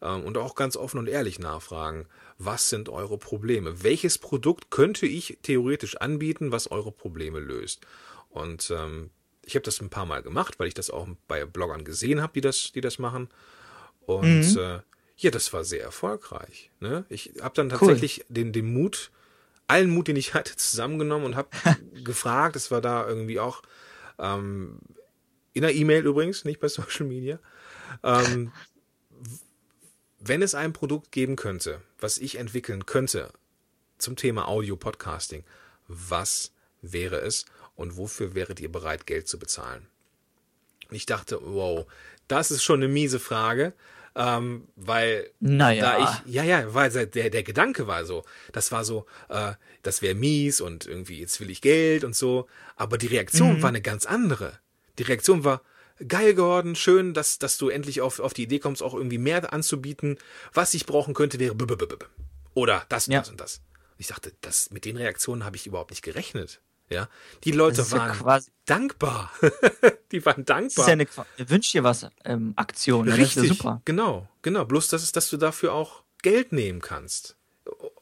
und 0.00 0.38
auch 0.38 0.54
ganz 0.54 0.76
offen 0.76 0.98
und 0.98 1.08
ehrlich 1.08 1.38
nachfragen, 1.38 2.06
was 2.38 2.70
sind 2.70 2.88
eure 2.88 3.18
Probleme? 3.18 3.82
Welches 3.82 4.16
Produkt 4.18 4.70
könnte 4.70 5.06
ich 5.06 5.38
theoretisch 5.42 5.96
anbieten, 5.98 6.52
was 6.52 6.70
eure 6.70 6.90
Probleme 6.90 7.38
löst? 7.38 7.86
Und 8.30 8.70
ähm, 8.70 9.10
ich 9.44 9.54
habe 9.54 9.64
das 9.64 9.80
ein 9.80 9.90
paar 9.90 10.06
Mal 10.06 10.22
gemacht, 10.22 10.58
weil 10.58 10.68
ich 10.68 10.74
das 10.74 10.90
auch 10.90 11.06
bei 11.28 11.44
Bloggern 11.44 11.84
gesehen 11.84 12.22
habe, 12.22 12.32
die 12.34 12.40
das, 12.40 12.72
die 12.72 12.80
das 12.80 12.98
machen. 12.98 13.28
Und 14.06 14.56
äh, 14.56 14.80
ja, 15.16 15.30
das 15.30 15.52
war 15.52 15.64
sehr 15.64 15.82
erfolgreich. 15.82 16.70
Ne? 16.80 17.04
Ich 17.08 17.32
habe 17.42 17.54
dann 17.54 17.68
tatsächlich 17.68 18.24
den, 18.28 18.52
den 18.52 18.72
Mut, 18.72 19.10
allen 19.66 19.90
Mut, 19.90 20.08
den 20.08 20.16
ich 20.16 20.34
hatte, 20.34 20.56
zusammengenommen 20.56 21.26
und 21.26 21.36
habe 21.36 21.50
gefragt. 22.04 22.56
Es 22.56 22.70
war 22.70 22.80
da 22.80 23.06
irgendwie 23.06 23.38
auch 23.38 23.62
ähm, 24.18 24.78
in 25.52 25.62
der 25.62 25.74
E-Mail 25.74 26.06
übrigens, 26.06 26.44
nicht 26.44 26.60
bei 26.60 26.68
Social 26.68 27.06
Media. 27.06 27.38
Ähm, 28.02 28.52
wenn 30.20 30.42
es 30.42 30.54
ein 30.54 30.72
Produkt 30.72 31.10
geben 31.12 31.36
könnte, 31.36 31.80
was 31.98 32.18
ich 32.18 32.36
entwickeln 32.36 32.86
könnte 32.86 33.32
zum 33.98 34.16
Thema 34.16 34.46
Audio-Podcasting, 34.48 35.44
was 35.88 36.52
wäre 36.82 37.16
es 37.20 37.46
und 37.74 37.96
wofür 37.96 38.34
wäret 38.34 38.60
ihr 38.60 38.70
bereit, 38.70 39.06
Geld 39.06 39.28
zu 39.28 39.38
bezahlen? 39.38 39.86
Ich 40.90 41.06
dachte, 41.06 41.38
wow, 41.42 41.86
das 42.28 42.50
ist 42.50 42.62
schon 42.62 42.80
eine 42.82 42.88
miese 42.92 43.18
Frage, 43.18 43.72
ähm, 44.14 44.68
weil 44.76 45.30
Naja. 45.40 45.82
da 45.98 46.22
ich, 46.26 46.32
ja, 46.34 46.42
ja, 46.44 46.74
weil 46.74 46.90
der, 46.90 47.30
der 47.30 47.42
Gedanke 47.42 47.86
war 47.86 48.04
so, 48.04 48.24
das 48.52 48.72
war 48.72 48.84
so, 48.84 49.06
äh, 49.28 49.52
das 49.82 50.02
wäre 50.02 50.14
mies 50.14 50.60
und 50.60 50.86
irgendwie, 50.86 51.20
jetzt 51.20 51.40
will 51.40 51.48
ich 51.48 51.62
Geld 51.62 52.04
und 52.04 52.14
so, 52.14 52.46
aber 52.76 52.98
die 52.98 53.06
Reaktion 53.06 53.62
war 53.62 53.68
eine 53.70 53.80
ganz 53.80 54.04
andere. 54.06 54.58
Die 54.98 55.04
Reaktion 55.04 55.44
war, 55.44 55.62
geil 56.06 56.34
geworden, 56.34 56.74
schön, 56.76 57.14
dass, 57.14 57.38
dass 57.38 57.58
du 57.58 57.68
endlich 57.68 58.00
auf, 58.00 58.20
auf 58.20 58.32
die 58.34 58.42
Idee 58.44 58.58
kommst, 58.58 58.82
auch 58.82 58.94
irgendwie 58.94 59.18
mehr 59.18 59.52
anzubieten. 59.52 60.18
Was 60.52 60.74
ich 60.74 60.86
brauchen 60.86 61.14
könnte, 61.14 61.38
wäre 61.38 61.54
b 61.54 61.64
-b 61.64 61.74
-b 61.76 61.86
-b 61.86 62.04
oder 62.54 62.84
das 62.88 63.06
und 63.08 63.14
Ja. 63.14 63.20
das 63.20 63.28
und 63.30 63.40
das. 63.40 63.60
Ich 63.98 64.06
dachte, 64.08 64.32
das, 64.40 64.70
mit 64.70 64.84
den 64.84 64.96
Reaktionen 64.96 65.44
habe 65.44 65.56
ich 65.56 65.66
überhaupt 65.66 65.90
nicht 65.90 66.02
gerechnet. 66.02 66.60
Ja, 66.88 67.08
die 67.44 67.52
Leute 67.52 67.76
Das 67.76 67.92
ja 67.92 67.98
waren 67.98 68.18
quasi- 68.18 68.50
dankbar. 68.66 69.32
die 70.10 70.24
waren 70.26 70.44
Das 70.44 70.56
dankbar. 70.56 70.84
ist 70.84 70.88
ja 70.88 70.92
eine 71.38 71.50
Wünsch 71.50 71.70
dir 71.70 71.84
was 71.84 72.06
ähm, 72.24 72.52
Aktion. 72.56 73.04
ne? 73.06 73.12
Das 73.12 73.20
ist 73.20 73.34
ja 73.36 73.42
Richtig, 73.42 73.58
super. 73.58 73.80
genau, 73.84 74.28
genau. 74.42 74.64
Bloß, 74.64 74.88
dass, 74.88 75.02
es- 75.04 75.12
dass 75.12 75.30
du 75.30 75.36
dafür 75.36 75.72
auch 75.72 76.02
Geld 76.22 76.50
nehmen 76.52 76.80
kannst. 76.80 77.36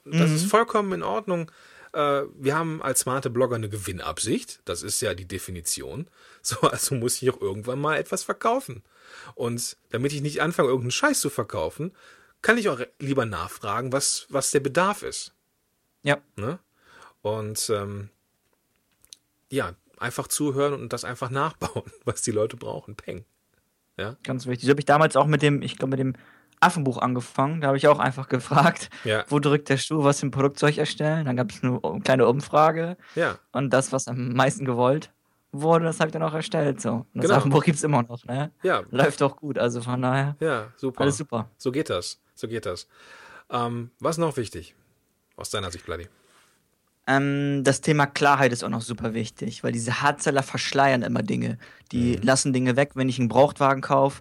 Das 0.06 0.30
ist 0.30 0.46
vollkommen 0.46 0.92
in 0.92 1.02
Ordnung. 1.02 1.50
Äh, 1.92 2.22
Wir 2.34 2.56
haben 2.56 2.82
als 2.82 3.00
smarte 3.00 3.30
Blogger 3.30 3.56
eine 3.56 3.68
Gewinnabsicht. 3.68 4.60
Das 4.64 4.82
ist 4.82 5.00
ja 5.00 5.14
die 5.14 5.26
Definition. 5.26 6.08
So, 6.40 6.60
also 6.60 6.94
muss 6.94 7.20
ich 7.20 7.28
auch 7.28 7.40
irgendwann 7.42 7.80
mal 7.80 7.96
etwas 7.98 8.22
verkaufen. 8.22 8.82
Und 9.34 9.76
damit 9.90 10.12
ich 10.12 10.22
nicht 10.22 10.40
anfange, 10.40 10.68
irgendeinen 10.68 10.92
Scheiß 10.92 11.20
zu 11.20 11.28
verkaufen, 11.28 11.92
kann 12.40 12.56
ich 12.56 12.68
auch 12.68 12.80
lieber 13.00 13.26
nachfragen, 13.26 13.92
was, 13.92 14.26
was 14.30 14.52
der 14.52 14.60
Bedarf 14.60 15.02
ist. 15.02 15.34
Ja. 16.02 16.18
Ne? 16.36 16.58
Und 17.22 17.68
ähm, 17.70 18.08
ja, 19.50 19.74
einfach 19.98 20.28
zuhören 20.28 20.74
und 20.74 20.92
das 20.92 21.04
einfach 21.04 21.30
nachbauen, 21.42 21.90
was 22.04 22.22
die 22.22 22.30
Leute 22.30 22.56
brauchen. 22.56 22.94
Peng. 22.94 23.24
Ja, 23.96 24.16
Ganz 24.22 24.46
wichtig. 24.46 24.66
So 24.66 24.70
habe 24.70 24.80
ich 24.80 24.86
damals 24.86 25.16
auch 25.16 25.26
mit 25.26 25.42
dem, 25.42 25.60
ich 25.60 25.76
glaube, 25.76 25.90
mit 25.90 25.98
dem 25.98 26.14
Affenbuch 26.60 26.98
angefangen. 26.98 27.60
Da 27.60 27.68
habe 27.68 27.76
ich 27.76 27.86
auch 27.88 27.98
einfach 27.98 28.28
gefragt, 28.28 28.90
Ja. 29.04 29.24
wo 29.28 29.38
drückt 29.38 29.68
der 29.68 29.76
Schuh, 29.76 30.04
was 30.04 30.22
im 30.22 30.30
Produkt 30.30 30.58
soll 30.58 30.70
ich 30.70 30.78
erstellen? 30.78 31.24
Dann 31.26 31.36
gab 31.36 31.50
es 31.50 31.62
eine 31.62 31.80
kleine 32.04 32.26
Umfrage 32.26 32.96
ja, 33.14 33.38
und 33.52 33.70
das, 33.70 33.92
was 33.92 34.08
am 34.08 34.32
meisten 34.32 34.64
gewollt 34.64 35.10
wurde, 35.52 35.84
das 35.86 35.98
habe 36.00 36.08
ich 36.08 36.12
dann 36.12 36.22
auch 36.22 36.34
erstellt. 36.34 36.80
So. 36.80 36.90
Und 36.92 37.06
das 37.14 37.24
Genau. 37.26 37.36
Affenbuch 37.36 37.64
gibt 37.64 37.78
es 37.78 37.84
immer 37.84 38.02
noch, 38.02 38.24
ne? 38.26 38.52
ja, 38.62 38.82
Läuft 38.90 39.22
auch 39.22 39.36
gut, 39.36 39.58
also 39.58 39.80
von 39.80 40.02
daher, 40.02 40.36
ja, 40.40 40.68
super. 40.76 41.00
alles 41.02 41.16
super. 41.16 41.48
So 41.56 41.72
geht 41.72 41.88
das. 41.90 42.20
So 42.34 42.48
geht 42.48 42.66
das. 42.66 42.86
Ähm, 43.50 43.90
was 43.98 44.18
noch 44.18 44.36
wichtig? 44.36 44.74
Aus 45.36 45.50
deiner 45.50 45.70
Sicht, 45.70 45.86
Bloody. 45.86 46.06
Ähm, 47.06 47.62
das 47.64 47.80
Thema 47.80 48.06
Klarheit 48.06 48.52
ist 48.52 48.62
auch 48.62 48.68
noch 48.68 48.82
super 48.82 49.14
wichtig, 49.14 49.64
weil 49.64 49.72
diese 49.72 50.02
Hardseller 50.02 50.42
verschleiern 50.42 51.02
immer 51.02 51.22
Dinge. 51.22 51.58
Die 51.92 52.16
lassen 52.16 52.52
Dinge 52.52 52.76
weg. 52.76 52.90
Wenn 52.94 53.08
ich 53.08 53.18
einen 53.18 53.28
Brauchtwagen 53.28 53.80
kaufe, 53.80 54.20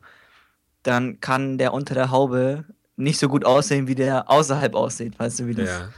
dann 0.87 1.19
kann 1.19 1.57
der 1.57 1.73
unter 1.73 1.93
der 1.93 2.11
Haube 2.11 2.65
nicht 2.95 3.19
so 3.19 3.27
gut 3.29 3.45
aussehen, 3.45 3.87
wie 3.87 3.95
der 3.95 4.29
außerhalb 4.29 4.73
aussieht. 4.73 5.19
Weißt 5.19 5.39
du, 5.39 5.47
wie 5.47 5.53
das 5.53 5.69
Ja, 5.69 5.89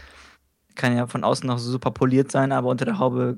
kann 0.75 0.95
ja 0.97 1.07
von 1.07 1.23
außen 1.23 1.47
noch 1.47 1.57
so 1.59 1.71
super 1.71 1.91
poliert 1.91 2.31
sein, 2.31 2.51
aber 2.51 2.69
unter 2.69 2.85
der 2.85 2.99
Haube 2.99 3.37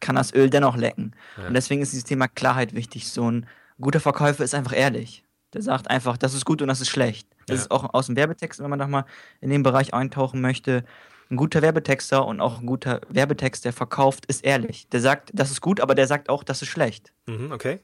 kann 0.00 0.16
das 0.16 0.32
Öl 0.34 0.48
dennoch 0.50 0.76
lecken. 0.76 1.12
Ja. 1.36 1.48
Und 1.48 1.54
deswegen 1.54 1.82
ist 1.82 1.92
dieses 1.92 2.04
Thema 2.04 2.28
Klarheit 2.28 2.74
wichtig. 2.74 3.08
So 3.10 3.30
ein 3.30 3.46
guter 3.80 4.00
Verkäufer 4.00 4.44
ist 4.44 4.54
einfach 4.54 4.74
ehrlich. 4.76 5.24
Der 5.52 5.62
sagt 5.62 5.90
einfach, 5.90 6.16
das 6.16 6.34
ist 6.34 6.44
gut 6.44 6.62
und 6.62 6.68
das 6.68 6.80
ist 6.80 6.88
schlecht. 6.88 7.28
Das 7.46 7.56
Ja. 7.58 7.62
ist 7.64 7.70
auch 7.70 7.92
aus 7.92 8.06
dem 8.06 8.16
Werbetext, 8.16 8.60
wenn 8.60 8.70
man 8.70 8.78
noch 8.78 8.88
mal 8.88 9.04
in 9.40 9.50
den 9.50 9.62
Bereich 9.62 9.92
eintauchen 9.94 10.40
möchte. 10.40 10.84
Ein 11.30 11.36
guter 11.36 11.62
Werbetexter 11.62 12.26
und 12.26 12.40
auch 12.40 12.60
ein 12.60 12.66
guter 12.66 13.00
Werbetext, 13.08 13.64
der 13.64 13.72
verkauft, 13.72 14.26
ist 14.26 14.44
ehrlich. 14.44 14.88
Der 14.88 15.00
sagt, 15.00 15.30
das 15.34 15.50
ist 15.50 15.60
gut, 15.60 15.80
aber 15.80 15.94
der 15.94 16.06
sagt 16.06 16.28
auch, 16.30 16.44
das 16.44 16.62
ist 16.62 16.68
schlecht. 16.68 17.12
mhm, 17.26 17.52
okay. 17.52 17.80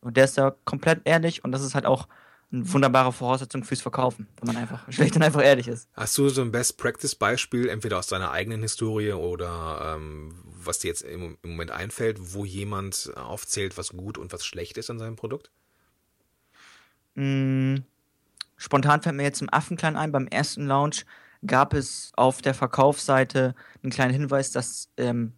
Und 0.00 0.16
der 0.16 0.24
ist 0.24 0.36
da 0.36 0.54
komplett 0.64 1.00
ehrlich 1.04 1.44
und 1.44 1.52
das 1.52 1.62
ist 1.62 1.74
halt 1.76 1.86
auch 1.86 2.08
eine 2.52 2.70
wunderbare 2.70 3.12
Voraussetzung 3.12 3.64
fürs 3.64 3.80
Verkaufen, 3.80 4.28
wenn 4.40 4.48
man 4.48 4.56
einfach 4.56 4.90
schlecht 4.92 5.16
und 5.16 5.22
einfach 5.22 5.42
ehrlich 5.42 5.68
ist. 5.68 5.88
Hast 5.94 6.16
du 6.18 6.28
so 6.28 6.42
ein 6.42 6.52
Best-Practice-Beispiel, 6.52 7.68
entweder 7.68 7.98
aus 7.98 8.06
deiner 8.06 8.30
eigenen 8.30 8.62
Historie 8.62 9.12
oder 9.12 9.94
ähm, 9.96 10.34
was 10.44 10.80
dir 10.80 10.88
jetzt 10.88 11.02
im, 11.02 11.38
im 11.42 11.50
Moment 11.50 11.70
einfällt, 11.70 12.34
wo 12.34 12.44
jemand 12.44 13.12
aufzählt, 13.16 13.78
was 13.78 13.90
gut 13.90 14.18
und 14.18 14.32
was 14.32 14.44
schlecht 14.44 14.76
ist 14.78 14.90
an 14.90 14.98
seinem 14.98 15.16
Produkt? 15.16 15.50
Mm, 17.14 17.76
spontan 18.56 19.02
fällt 19.02 19.16
mir 19.16 19.24
jetzt 19.24 19.42
im 19.42 19.52
Affenklein 19.52 19.96
ein, 19.96 20.12
beim 20.12 20.26
ersten 20.28 20.66
Launch 20.66 21.04
gab 21.46 21.74
es 21.74 22.12
auf 22.16 22.40
der 22.42 22.54
Verkaufsseite 22.54 23.54
einen 23.82 23.90
kleinen 23.90 24.12
Hinweis, 24.12 24.52
dass 24.52 24.88
ähm, 24.96 25.32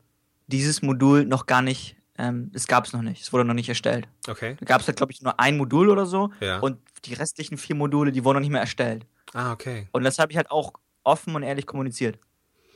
dieses 0.47 0.83
Modul 0.83 1.25
noch 1.25 1.47
gar 1.47 1.63
nicht, 1.63 1.97
ähm, 2.19 2.51
es 2.55 2.67
gab 2.67 2.87
es 2.87 2.93
noch 2.93 3.03
nicht, 3.03 3.23
es 3.23 3.33
wurde 3.33 3.45
noch 3.45 3.55
nicht 3.55 3.69
erstellt. 3.69 4.07
Okay. 4.29 4.57
Da 4.61 4.67
gab 4.67 4.81
es 4.81 4.87
halt, 4.87 4.97
glaube 4.97 5.13
ich, 5.13 5.23
nur 5.23 5.39
ein 5.41 5.57
Modul 5.57 5.89
oder 5.91 6.07
so 6.07 6.31
Ja. 6.41 6.59
und 6.61 6.79
die 7.05 7.15
restlichen 7.15 7.59
vier 7.59 7.77
Module, 7.77 8.13
die 8.13 8.25
wurden 8.25 8.37
noch 8.37 8.41
nicht 8.41 8.51
mehr 8.53 8.61
erstellt. 8.61 9.07
Ah, 9.33 9.53
okay. 9.53 9.89
Und 9.93 10.05
das 10.05 10.19
habe 10.19 10.31
ich 10.33 10.37
halt 10.37 10.51
auch 10.51 10.73
offen 11.03 11.35
und 11.35 11.43
ehrlich 11.43 11.67
kommuniziert. 11.67 12.19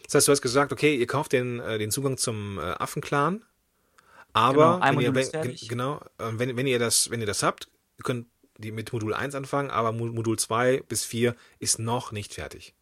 Das 0.05 0.15
heißt, 0.17 0.29
du 0.29 0.33
hast 0.33 0.43
gesagt, 0.43 0.73
okay, 0.73 0.97
ihr 0.97 1.07
kauft 1.07 1.33
den, 1.33 1.61
äh, 1.61 1.79
den 1.79 1.91
Zugang 1.91 2.17
zum 2.17 2.59
äh, 2.59 2.63
Affenclan, 2.63 3.37
Genau, 3.39 3.45
aber 4.33 4.83
ein 4.83 4.97
wenn 4.97 5.03
ihr, 5.03 5.15
wenn, 5.15 5.25
fertig. 5.31 5.69
genau, 5.69 5.97
äh, 6.19 6.31
wenn, 6.33 6.57
wenn 6.57 6.67
ihr 6.67 6.79
das, 6.79 7.11
wenn 7.11 7.21
ihr 7.21 7.27
das 7.27 7.43
habt, 7.43 7.69
ihr 7.99 8.05
könnt 8.05 8.27
die 8.59 8.73
mit 8.73 8.93
Modul 8.93 9.15
1 9.15 9.35
anfangen, 9.35 9.71
aber 9.71 9.93
Mo- 9.93 10.07
Modul 10.13 10.39
2 10.39 10.83
bis 10.89 11.05
4 11.05 11.35
ist 11.59 11.79
noch 11.79 12.13
nicht 12.13 12.35
fertig. 12.35 12.75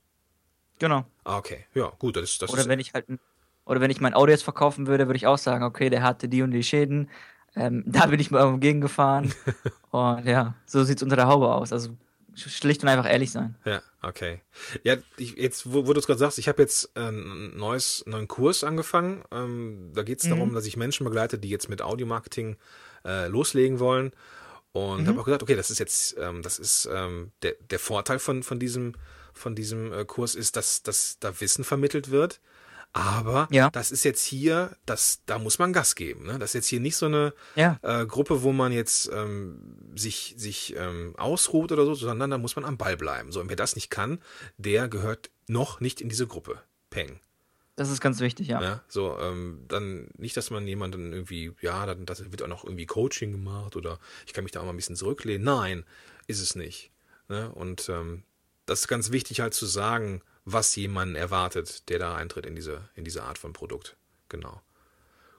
Genau. 0.78 1.04
Ah, 1.24 1.38
okay. 1.38 1.66
Ja, 1.74 1.92
gut, 1.98 2.16
das 2.16 2.24
ist, 2.24 2.42
das 2.42 2.50
Oder 2.50 2.62
ist 2.62 2.68
wenn 2.68 2.80
ich 2.80 2.94
halt, 2.94 3.08
ein- 3.08 3.20
oder 3.66 3.80
wenn 3.82 3.90
ich 3.90 4.00
mein 4.00 4.14
Auto 4.14 4.30
jetzt 4.32 4.44
verkaufen 4.44 4.86
würde, 4.88 5.08
würde 5.08 5.18
ich 5.18 5.26
auch 5.26 5.38
sagen, 5.38 5.64
okay, 5.64 5.90
der 5.90 6.02
hatte 6.04 6.28
die 6.28 6.42
und 6.42 6.52
die 6.52 6.62
Schäden. 6.64 7.10
Ähm, 7.56 7.84
da 7.88 8.06
bin 8.06 8.20
ich 8.20 8.30
mal 8.30 8.40
irgendwo 8.40 8.60
gegengefahren. 8.60 9.34
und 9.90 10.26
ja, 10.26 10.54
so 10.66 10.84
sieht's 10.84 11.02
unter 11.02 11.16
der 11.16 11.28
Haube 11.28 11.54
aus. 11.54 11.72
Also 11.72 11.90
sch- 12.36 12.50
schlicht 12.50 12.82
und 12.82 12.88
einfach 12.88 13.10
ehrlich 13.10 13.32
sein. 13.32 13.56
Ja, 13.64 13.82
okay. 14.02 14.42
Ja, 14.84 14.96
ich, 15.16 15.36
jetzt, 15.36 15.72
wo, 15.72 15.86
wo 15.86 15.92
du 15.92 15.98
es 16.00 16.06
gerade 16.06 16.18
sagst, 16.20 16.38
ich 16.38 16.48
habe 16.48 16.62
jetzt 16.62 16.90
äh, 16.96 17.00
einen 17.00 17.56
neues, 17.56 18.04
neuen 18.06 18.28
Kurs 18.28 18.64
angefangen. 18.64 19.24
Ähm, 19.32 19.92
da 19.94 20.02
geht 20.04 20.20
es 20.20 20.26
Mhm. 20.26 20.30
darum, 20.30 20.54
dass 20.54 20.66
ich 20.66 20.76
Menschen 20.76 21.04
begleite, 21.04 21.38
die 21.38 21.50
jetzt 21.50 21.68
mit 21.68 21.82
Audiomarketing 21.82 22.56
äh, 23.04 23.28
loslegen 23.28 23.80
wollen. 23.80 24.12
Und 24.72 25.02
Mhm. 25.02 25.08
habe 25.08 25.20
auch 25.20 25.24
gedacht, 25.24 25.42
okay, 25.42 25.56
das 25.56 25.70
ist 25.70 25.78
jetzt, 25.78 26.16
ähm, 26.18 26.42
das 26.42 26.58
ist 26.58 26.88
ähm, 26.92 27.32
der, 27.42 27.54
der 27.70 27.78
Vorteil 27.78 28.18
von, 28.18 28.42
von 28.42 28.58
diesem, 28.58 28.94
von 29.34 29.54
diesem 29.54 29.92
äh, 29.92 30.04
Kurs 30.04 30.34
ist, 30.34 30.56
dass, 30.56 30.82
dass 30.82 31.18
da 31.18 31.40
Wissen 31.40 31.64
vermittelt 31.64 32.10
wird. 32.10 32.40
Aber 32.96 33.46
Ja. 33.50 33.68
das 33.70 33.90
ist 33.90 34.04
jetzt 34.04 34.24
hier, 34.24 34.74
das, 34.86 35.20
da 35.26 35.38
muss 35.38 35.58
man 35.58 35.72
Gas 35.74 35.94
geben. 35.94 36.24
Ne? 36.26 36.38
Das 36.38 36.50
ist 36.50 36.54
jetzt 36.54 36.68
hier 36.68 36.80
nicht 36.80 36.96
so 36.96 37.06
eine 37.06 37.34
Ja. 37.54 37.78
äh, 37.82 38.06
Gruppe, 38.06 38.42
wo 38.42 38.52
man 38.52 38.72
jetzt 38.72 39.10
ähm, 39.12 39.60
sich, 39.94 40.34
sich 40.38 40.74
ähm, 40.76 41.14
ausruht 41.18 41.72
oder 41.72 41.84
so, 41.84 41.94
sondern 41.94 42.30
da 42.30 42.38
muss 42.38 42.56
man 42.56 42.64
am 42.64 42.78
Ball 42.78 42.96
bleiben. 42.96 43.32
So, 43.32 43.40
und 43.40 43.48
wer 43.50 43.56
das 43.56 43.74
nicht 43.76 43.90
kann, 43.90 44.18
der 44.56 44.88
gehört 44.88 45.30
noch 45.46 45.80
nicht 45.80 46.00
in 46.00 46.08
diese 46.08 46.26
Gruppe. 46.26 46.60
Peng. 46.88 47.20
Das 47.74 47.90
ist 47.90 48.00
ganz 48.00 48.20
wichtig, 48.20 48.48
ja. 48.48 48.62
Ja, 48.62 48.82
so, 48.88 49.18
ähm, 49.20 49.64
dann 49.68 50.08
nicht, 50.16 50.34
dass 50.38 50.48
man 50.50 50.66
jemanden 50.66 51.12
irgendwie, 51.12 51.52
ja, 51.60 51.84
dann 51.84 52.06
das 52.06 52.24
wird 52.32 52.42
auch 52.42 52.48
noch 52.48 52.64
irgendwie 52.64 52.86
Coaching 52.86 53.32
gemacht 53.32 53.76
oder 53.76 53.98
ich 54.26 54.32
kann 54.32 54.44
mich 54.44 54.52
da 54.52 54.60
auch 54.60 54.64
mal 54.64 54.70
ein 54.70 54.76
bisschen 54.76 54.96
zurücklehnen. 54.96 55.44
Nein, 55.44 55.84
ist 56.26 56.40
es 56.40 56.54
nicht. 56.54 56.90
Ne? 57.28 57.50
Und 57.52 57.90
ähm, 57.90 58.22
das 58.64 58.80
ist 58.80 58.88
ganz 58.88 59.10
wichtig 59.12 59.40
halt 59.40 59.52
zu 59.52 59.66
sagen, 59.66 60.22
was 60.46 60.74
jemanden 60.76 61.16
erwartet, 61.16 61.88
der 61.90 61.98
da 61.98 62.14
eintritt 62.14 62.46
in 62.46 62.54
diese, 62.54 62.88
in 62.94 63.04
diese 63.04 63.24
Art 63.24 63.36
von 63.36 63.52
Produkt. 63.52 63.96
Genau. 64.28 64.62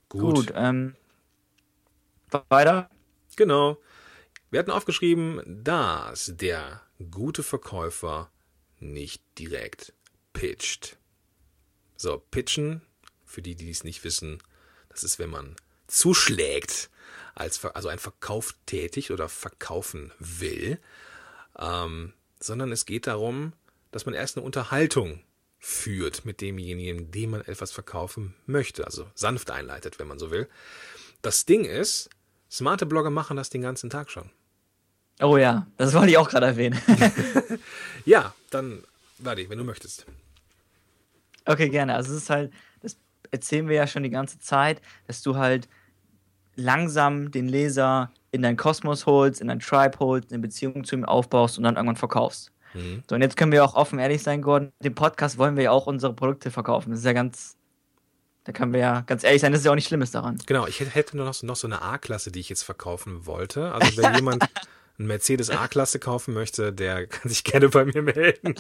Gut. 0.10 0.36
Gut, 0.36 0.54
ähm, 0.56 0.96
weiter. 2.50 2.90
Genau. 3.38 3.82
Wir 4.52 4.60
hatten 4.60 4.72
aufgeschrieben, 4.72 5.42
dass 5.46 6.34
der 6.36 6.82
gute 7.10 7.42
Verkäufer 7.42 8.30
nicht 8.80 9.24
direkt 9.40 9.94
pitcht. 10.34 10.98
So, 11.96 12.22
pitchen, 12.32 12.82
für 13.26 13.42
die, 13.42 13.56
die 13.56 13.70
es 13.70 13.84
nicht 13.84 14.04
wissen, 14.04 14.44
das 14.90 15.04
ist, 15.04 15.20
wenn 15.20 15.30
man 15.30 15.56
zuschlägt, 15.88 16.90
als, 17.34 17.64
also 17.64 17.88
ein 17.88 18.00
Verkauf 18.00 18.56
tätigt 18.66 19.12
oder 19.12 19.30
verkaufen 19.30 20.12
will, 20.20 20.80
ähm, 21.58 22.14
sondern 22.40 22.72
es 22.72 22.86
geht 22.86 23.08
darum, 23.08 23.54
dass 23.92 24.06
man 24.06 24.16
erst 24.16 24.38
eine 24.38 24.46
Unterhaltung 24.46 25.22
führt 25.60 26.26
mit 26.26 26.42
demjenigen, 26.42 27.12
dem 27.12 27.32
man 27.32 27.42
etwas 27.42 27.72
verkaufen 27.72 28.36
möchte, 28.46 28.86
also 28.86 29.08
sanft 29.16 29.52
einleitet, 29.52 30.00
wenn 30.00 30.08
man 30.08 30.20
so 30.20 30.32
will. 30.32 30.48
Das 31.22 31.46
Ding 31.46 31.66
ist, 31.66 32.10
smarte 32.50 32.86
Blogger 32.86 33.10
machen 33.10 33.38
das 33.38 33.50
den 33.50 33.62
ganzen 33.62 33.90
Tag 33.90 34.12
schon. 34.12 34.30
Oh 35.20 35.38
ja, 35.38 35.66
das 35.78 35.94
wollte 35.94 36.12
ich 36.12 36.18
auch 36.18 36.30
gerade 36.30 36.46
erwähnen. 36.46 36.80
Ja, 38.06 38.34
dann, 38.52 38.86
warte, 39.18 39.50
wenn 39.50 39.58
du 39.58 39.66
möchtest. 39.66 40.06
Okay, 41.44 41.68
gerne. 41.68 41.94
Also 41.94 42.14
es 42.14 42.24
ist 42.24 42.30
halt, 42.30 42.54
das 42.82 42.96
erzählen 43.32 43.68
wir 43.68 43.76
ja 43.76 43.86
schon 43.86 44.04
die 44.04 44.10
ganze 44.10 44.40
Zeit, 44.40 44.82
dass 45.08 45.22
du 45.22 45.36
halt 45.36 45.68
langsam 46.56 47.32
den 47.32 47.50
Leser 47.50 48.12
in 48.32 48.42
deinen 48.44 48.56
Kosmos 48.56 49.06
holst, 49.06 49.42
in 49.42 49.50
dein 49.50 49.60
Tribe 49.60 50.00
holst, 50.00 50.32
eine 50.32 50.40
Beziehung 50.40 50.86
zu 50.86 50.96
ihm 50.96 51.04
aufbaust 51.04 51.58
und 51.58 51.66
dann 51.66 51.76
irgendwann 51.76 51.98
verkaufst. 51.98 52.54
Mhm. 52.74 53.04
So, 53.10 53.16
und 53.16 53.22
jetzt 53.22 53.38
können 53.38 53.52
wir 53.52 53.64
auch 53.64 53.76
offen 53.76 54.00
ehrlich 54.00 54.24
sein, 54.24 54.42
Gordon. 54.42 54.72
Den 54.84 54.96
Podcast 54.96 55.38
wollen 55.38 55.56
wir 55.56 55.64
ja 55.66 55.72
auch 55.72 55.88
unsere 55.88 56.14
Produkte 56.14 56.52
verkaufen. 56.52 56.92
Das 56.92 57.00
ist 57.00 57.06
ja 57.06 57.14
ganz, 57.14 57.56
da 58.44 58.52
können 58.52 58.74
wir 58.74 58.80
ja 58.80 59.02
ganz 59.02 59.24
ehrlich 59.24 59.42
sein, 59.42 59.52
das 59.52 59.62
ist 59.62 59.66
ja 59.66 59.72
auch 59.72 59.76
nichts 59.76 59.88
Schlimmes 59.90 60.12
daran. 60.12 60.38
Genau, 60.46 60.68
ich 60.68 60.80
hätte- 60.80 61.18
noch, 61.18 61.34
so- 61.34 61.46
noch 61.48 61.56
so 61.56 61.68
eine 61.68 61.82
A-Klasse, 61.82 62.32
die 62.32 62.40
ich 62.40 62.50
jetzt 62.50 62.64
verkaufen 62.64 63.26
wollte. 63.26 63.72
Also 63.74 64.02
wenn 64.02 64.14
jemand 64.16 64.44
einen 65.00 65.08
Mercedes 65.08 65.50
A-Klasse 65.50 66.00
kaufen 66.00 66.34
möchte, 66.34 66.74
der 66.74 67.08
kann 67.08 67.30
sich 67.30 67.44
gerne 67.44 67.70
bei 67.70 67.86
mir 67.86 68.02
melden. 68.02 68.56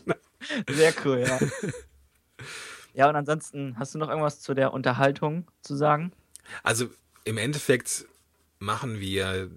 Sehr 0.70 0.94
cool, 1.06 1.20
ja. 1.28 1.40
ja, 2.94 3.10
und 3.10 3.16
ansonsten, 3.16 3.76
hast 3.78 3.94
du 3.96 4.00
noch 4.00 4.10
irgendwas 4.10 4.40
zu 4.42 4.54
der 4.54 4.74
Unterhaltung 4.74 5.48
zu 5.62 5.76
sagen? 5.76 6.12
Also 6.64 6.88
im 7.26 7.38
Endeffekt 7.38 8.06
machen 8.60 9.00
wir 9.00 9.50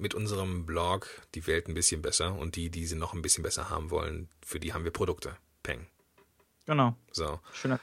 mit 0.00 0.14
unserem 0.14 0.66
Blog 0.66 1.08
die 1.34 1.46
Welt 1.46 1.68
ein 1.68 1.74
bisschen 1.74 2.02
besser 2.02 2.34
und 2.36 2.56
die, 2.56 2.70
die 2.70 2.86
sie 2.86 2.96
noch 2.96 3.14
ein 3.14 3.22
bisschen 3.22 3.42
besser 3.42 3.70
haben 3.70 3.90
wollen, 3.90 4.28
für 4.44 4.58
die 4.58 4.72
haben 4.72 4.84
wir 4.84 4.90
Produkte. 4.90 5.36
Peng. 5.62 5.86
Genau. 6.66 6.96
So. 7.12 7.40
Schöner. 7.52 7.78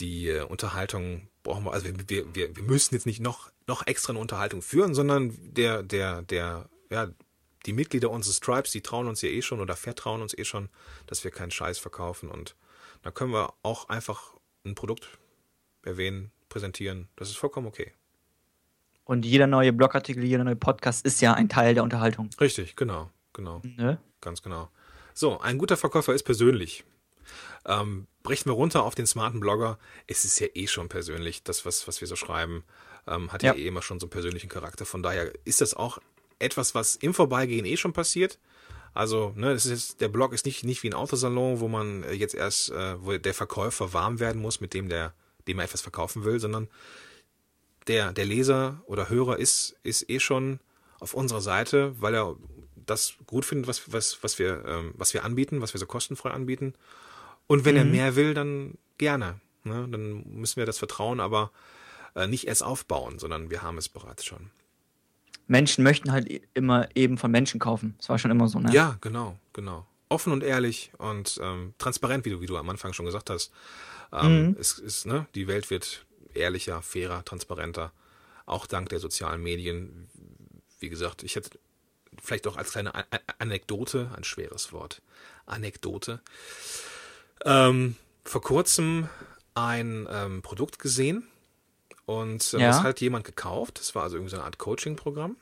die 0.00 0.28
äh, 0.28 0.42
Unterhaltung 0.42 1.28
brauchen 1.42 1.64
wir, 1.64 1.72
also 1.72 1.88
wir, 2.08 2.34
wir, 2.34 2.56
wir, 2.56 2.62
müssen 2.62 2.94
jetzt 2.94 3.06
nicht 3.06 3.20
noch, 3.20 3.50
noch 3.66 3.86
extra 3.86 4.12
eine 4.12 4.20
Unterhaltung 4.20 4.62
führen, 4.62 4.94
sondern 4.94 5.36
der, 5.54 5.82
der, 5.82 6.22
der, 6.22 6.68
ja, 6.90 7.10
die 7.66 7.72
Mitglieder 7.72 8.10
unseres 8.10 8.40
Tribes, 8.40 8.70
die 8.70 8.82
trauen 8.82 9.08
uns 9.08 9.22
ja 9.22 9.28
eh 9.28 9.42
schon 9.42 9.60
oder 9.60 9.76
vertrauen 9.76 10.22
uns 10.22 10.36
eh 10.36 10.44
schon, 10.44 10.68
dass 11.06 11.24
wir 11.24 11.30
keinen 11.30 11.50
Scheiß 11.50 11.78
verkaufen 11.78 12.30
und 12.30 12.54
dann 13.02 13.14
können 13.14 13.32
wir 13.32 13.54
auch 13.62 13.88
einfach 13.88 14.34
ein 14.64 14.74
Produkt 14.74 15.18
erwähnen, 15.82 16.30
präsentieren. 16.48 17.08
Das 17.16 17.30
ist 17.30 17.36
vollkommen 17.36 17.66
okay. 17.66 17.92
Und 19.08 19.24
jeder 19.24 19.46
neue 19.46 19.72
Blogartikel, 19.72 20.22
jeder 20.22 20.44
neue 20.44 20.54
Podcast 20.54 21.06
ist 21.06 21.22
ja 21.22 21.32
ein 21.32 21.48
Teil 21.48 21.72
der 21.72 21.82
Unterhaltung. 21.82 22.28
Richtig, 22.38 22.76
genau, 22.76 23.08
genau, 23.32 23.62
Ne? 23.64 23.98
ganz 24.20 24.42
genau. 24.42 24.68
So, 25.14 25.40
ein 25.40 25.56
guter 25.56 25.78
Verkäufer 25.78 26.12
ist 26.12 26.24
persönlich. 26.24 26.84
Ähm, 27.64 28.06
brechen 28.22 28.50
wir 28.50 28.52
runter 28.52 28.82
auf 28.82 28.94
den 28.94 29.06
smarten 29.06 29.40
Blogger. 29.40 29.78
Es 30.06 30.26
ist 30.26 30.38
ja 30.40 30.48
eh 30.52 30.66
schon 30.66 30.90
persönlich. 30.90 31.42
Das, 31.42 31.64
was, 31.64 31.88
was 31.88 32.02
wir 32.02 32.06
so 32.06 32.16
schreiben, 32.16 32.64
ähm, 33.06 33.32
hat 33.32 33.42
ja. 33.42 33.54
Ja. 33.54 33.58
eh 33.58 33.66
immer 33.66 33.80
schon 33.80 33.98
so 33.98 34.04
einen 34.04 34.10
persönlichen 34.10 34.50
Charakter. 34.50 34.84
Von 34.84 35.02
daher 35.02 35.32
ist 35.46 35.62
das 35.62 35.72
auch 35.72 35.98
etwas, 36.38 36.74
was 36.74 36.94
im 36.96 37.14
Vorbeigehen 37.14 37.64
eh 37.64 37.78
schon 37.78 37.94
passiert. 37.94 38.38
Also, 38.92 39.32
ne, 39.36 39.54
das 39.54 39.64
ist 39.64 39.70
jetzt, 39.72 40.00
der 40.02 40.08
Blog 40.08 40.34
ist 40.34 40.44
nicht, 40.44 40.64
nicht 40.64 40.82
wie 40.82 40.90
ein 40.90 40.94
Autosalon, 40.94 41.60
wo 41.60 41.68
man 41.68 42.02
äh, 42.02 42.12
jetzt 42.12 42.34
erst, 42.34 42.72
äh, 42.72 43.02
wo 43.02 43.16
der 43.16 43.32
Verkäufer 43.32 43.94
warm 43.94 44.20
werden 44.20 44.42
muss, 44.42 44.60
mit 44.60 44.74
dem 44.74 44.90
der, 44.90 45.14
dem 45.46 45.58
er 45.60 45.64
etwas 45.64 45.80
verkaufen 45.80 46.24
will, 46.24 46.38
sondern 46.40 46.68
der, 47.88 48.12
der 48.12 48.24
Leser 48.24 48.82
oder 48.86 49.08
Hörer 49.08 49.38
ist, 49.38 49.76
ist 49.82 50.08
eh 50.10 50.20
schon 50.20 50.60
auf 51.00 51.14
unserer 51.14 51.40
Seite, 51.40 52.00
weil 52.00 52.14
er 52.14 52.36
das 52.74 53.14
gut 53.26 53.44
findet, 53.44 53.66
was, 53.68 53.92
was, 53.92 54.22
was, 54.22 54.38
wir, 54.38 54.64
ähm, 54.66 54.94
was 54.96 55.14
wir 55.14 55.24
anbieten, 55.24 55.60
was 55.60 55.74
wir 55.74 55.78
so 55.78 55.86
kostenfrei 55.86 56.30
anbieten. 56.30 56.74
Und 57.46 57.64
wenn 57.64 57.76
er 57.76 57.84
mehr 57.84 58.16
will, 58.16 58.34
dann 58.34 58.76
gerne. 58.98 59.40
Ne? 59.64 59.86
Dann 59.90 60.24
müssen 60.34 60.56
wir 60.56 60.66
das 60.66 60.78
Vertrauen 60.78 61.20
aber 61.20 61.50
äh, 62.14 62.26
nicht 62.26 62.46
erst 62.46 62.62
aufbauen, 62.62 63.18
sondern 63.18 63.50
wir 63.50 63.62
haben 63.62 63.78
es 63.78 63.88
bereits 63.88 64.24
schon. 64.24 64.50
Menschen 65.46 65.82
möchten 65.84 66.12
halt 66.12 66.30
i- 66.30 66.42
immer 66.54 66.88
eben 66.94 67.16
von 67.16 67.30
Menschen 67.30 67.58
kaufen. 67.60 67.94
Das 67.98 68.08
war 68.08 68.18
schon 68.18 68.30
immer 68.30 68.48
so, 68.48 68.58
ne? 68.58 68.72
Ja, 68.72 68.98
genau, 69.00 69.38
genau. 69.52 69.86
Offen 70.10 70.32
und 70.32 70.42
ehrlich 70.42 70.90
und 70.98 71.38
ähm, 71.42 71.74
transparent, 71.78 72.24
wie 72.24 72.30
du, 72.30 72.40
wie 72.40 72.46
du 72.46 72.56
am 72.56 72.68
Anfang 72.68 72.92
schon 72.92 73.06
gesagt 73.06 73.30
hast. 73.30 73.52
Ähm, 74.12 74.56
es 74.58 74.78
ist, 74.78 75.06
ne, 75.06 75.26
die 75.34 75.46
Welt 75.46 75.70
wird 75.70 76.06
ehrlicher, 76.38 76.82
fairer, 76.82 77.24
transparenter. 77.24 77.92
Auch 78.46 78.66
dank 78.66 78.88
der 78.88 78.98
sozialen 78.98 79.42
Medien. 79.42 80.08
Wie 80.80 80.88
gesagt, 80.88 81.22
ich 81.22 81.36
hätte 81.36 81.50
vielleicht 82.22 82.46
auch 82.46 82.56
als 82.56 82.72
kleine 82.72 82.92
Anekdote, 83.38 84.10
ein 84.16 84.24
schweres 84.24 84.72
Wort, 84.72 85.02
Anekdote, 85.46 86.20
ähm, 87.44 87.96
vor 88.24 88.42
kurzem 88.42 89.08
ein 89.54 90.06
ähm, 90.10 90.42
Produkt 90.42 90.78
gesehen 90.78 91.26
und 92.06 92.54
äh, 92.54 92.58
Ja. 92.60 92.68
das 92.68 92.82
hat 92.82 93.00
jemand 93.00 93.24
gekauft. 93.24 93.78
Das 93.80 93.94
war 93.94 94.04
also 94.04 94.16
irgendwie 94.16 94.30
so 94.30 94.36
eine 94.36 94.44
Art 94.44 94.58
Coaching-Programm. 94.58 95.36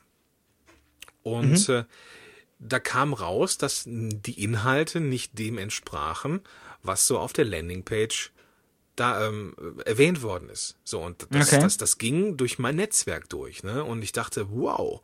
Und 1.23 1.69
äh, 1.69 1.83
da 2.59 2.79
kam 2.79 3.13
raus, 3.13 3.57
dass 3.57 3.83
die 3.85 4.41
Inhalte 4.43 4.99
nicht 4.99 5.37
dem 5.37 5.57
entsprachen, 5.57 6.41
was 6.83 7.05
so 7.07 7.19
auf 7.19 7.33
der 7.33 7.45
Landingpage 7.45 8.31
da 8.97 9.25
ähm, 9.27 9.55
erwähnt 9.85 10.21
worden 10.21 10.49
ist. 10.49 10.75
So, 10.83 11.01
und 11.01 11.27
das, 11.29 11.47
Okay. 11.53 11.61
das, 11.61 11.77
das 11.77 11.97
ging 11.97 12.35
durch 12.35 12.59
mein 12.59 12.75
Netzwerk 12.75 13.29
durch, 13.29 13.63
ne? 13.63 13.83
Und 13.83 14.01
ich 14.01 14.11
dachte, 14.11 14.47
wow, 14.51 15.01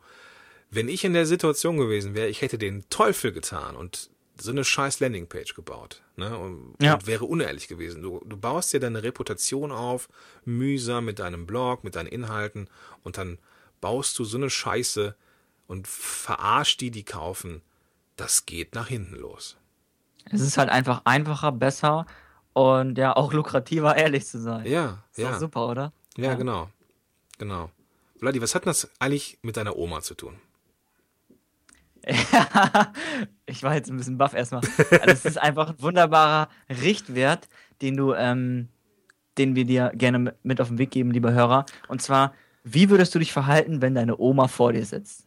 wenn 0.70 0.88
ich 0.88 1.04
in 1.04 1.14
der 1.14 1.24
Situation 1.26 1.78
gewesen 1.78 2.14
wäre, 2.14 2.28
ich 2.28 2.42
hätte 2.42 2.58
den 2.58 2.88
Teufel 2.90 3.32
getan 3.32 3.76
und 3.76 4.10
so 4.40 4.50
eine 4.50 4.64
scheiß 4.64 4.98
Landingpage 5.00 5.54
gebaut, 5.54 6.02
ne? 6.16 6.36
Und, 6.36 6.74
Ja. 6.82 6.94
und 6.94 7.06
wäre 7.06 7.24
unehrlich 7.24 7.68
gewesen. 7.68 8.02
Du, 8.02 8.20
du 8.26 8.36
baust 8.36 8.72
dir 8.72 8.80
deine 8.80 9.02
Reputation 9.02 9.70
auf, 9.72 10.08
mühsam 10.44 11.04
mit 11.04 11.20
deinem 11.20 11.46
Blog, 11.46 11.84
mit 11.84 11.94
deinen 11.96 12.08
Inhalten 12.08 12.68
und 13.04 13.16
dann 13.16 13.38
baust 13.80 14.18
du 14.18 14.24
so 14.24 14.36
eine 14.36 14.50
Scheiße 14.50 15.14
und 15.68 15.86
verarscht 15.86 16.80
die, 16.80 16.90
die 16.90 17.04
kaufen. 17.04 17.62
Das 18.16 18.44
geht 18.44 18.74
nach 18.74 18.88
hinten 18.88 19.16
los. 19.16 19.56
Es 20.30 20.40
ist 20.40 20.58
halt 20.58 20.70
einfach 20.70 21.02
einfacher, 21.04 21.52
besser 21.52 22.06
und 22.54 22.96
ja 22.96 23.14
auch 23.14 23.32
lukrativer, 23.32 23.96
ehrlich 23.98 24.26
zu 24.26 24.40
sein. 24.40 24.64
Ja, 24.66 25.04
Ist 25.10 25.18
doch 25.18 25.32
ja. 25.32 25.38
super, 25.38 25.68
oder? 25.68 25.92
Ja, 26.16 26.34
genau. 26.34 26.70
Genau. 27.38 27.70
Vladi, 28.18 28.40
was 28.40 28.54
hat 28.54 28.64
denn 28.64 28.70
das 28.70 28.88
eigentlich 28.98 29.38
mit 29.42 29.56
deiner 29.56 29.76
Oma 29.76 30.00
zu 30.00 30.14
tun? 30.14 30.36
ich 33.46 33.62
war 33.62 33.74
jetzt 33.74 33.90
ein 33.90 33.96
bisschen 33.96 34.18
baff 34.18 34.34
erstmal. 34.34 34.62
Also 34.90 35.06
es 35.06 35.24
ist 35.24 35.38
einfach 35.38 35.70
ein 35.70 35.82
wunderbarer 35.82 36.48
Richtwert, 36.68 37.48
den 37.82 37.96
du, 37.96 38.12
ähm, 38.12 38.68
den 39.38 39.56
wir 39.56 39.64
dir 39.64 39.90
gerne 39.94 40.34
mit 40.42 40.60
auf 40.60 40.68
den 40.68 40.78
Weg 40.78 40.90
geben, 40.90 41.10
lieber 41.10 41.32
Hörer. 41.32 41.66
Und 41.88 42.02
zwar, 42.02 42.34
wie 42.62 42.90
würdest 42.90 43.14
du 43.14 43.18
dich 43.18 43.32
verhalten, 43.32 43.82
wenn 43.82 43.94
deine 43.94 44.18
Oma 44.18 44.48
vor 44.48 44.72
dir 44.72 44.84
sitzt? 44.84 45.26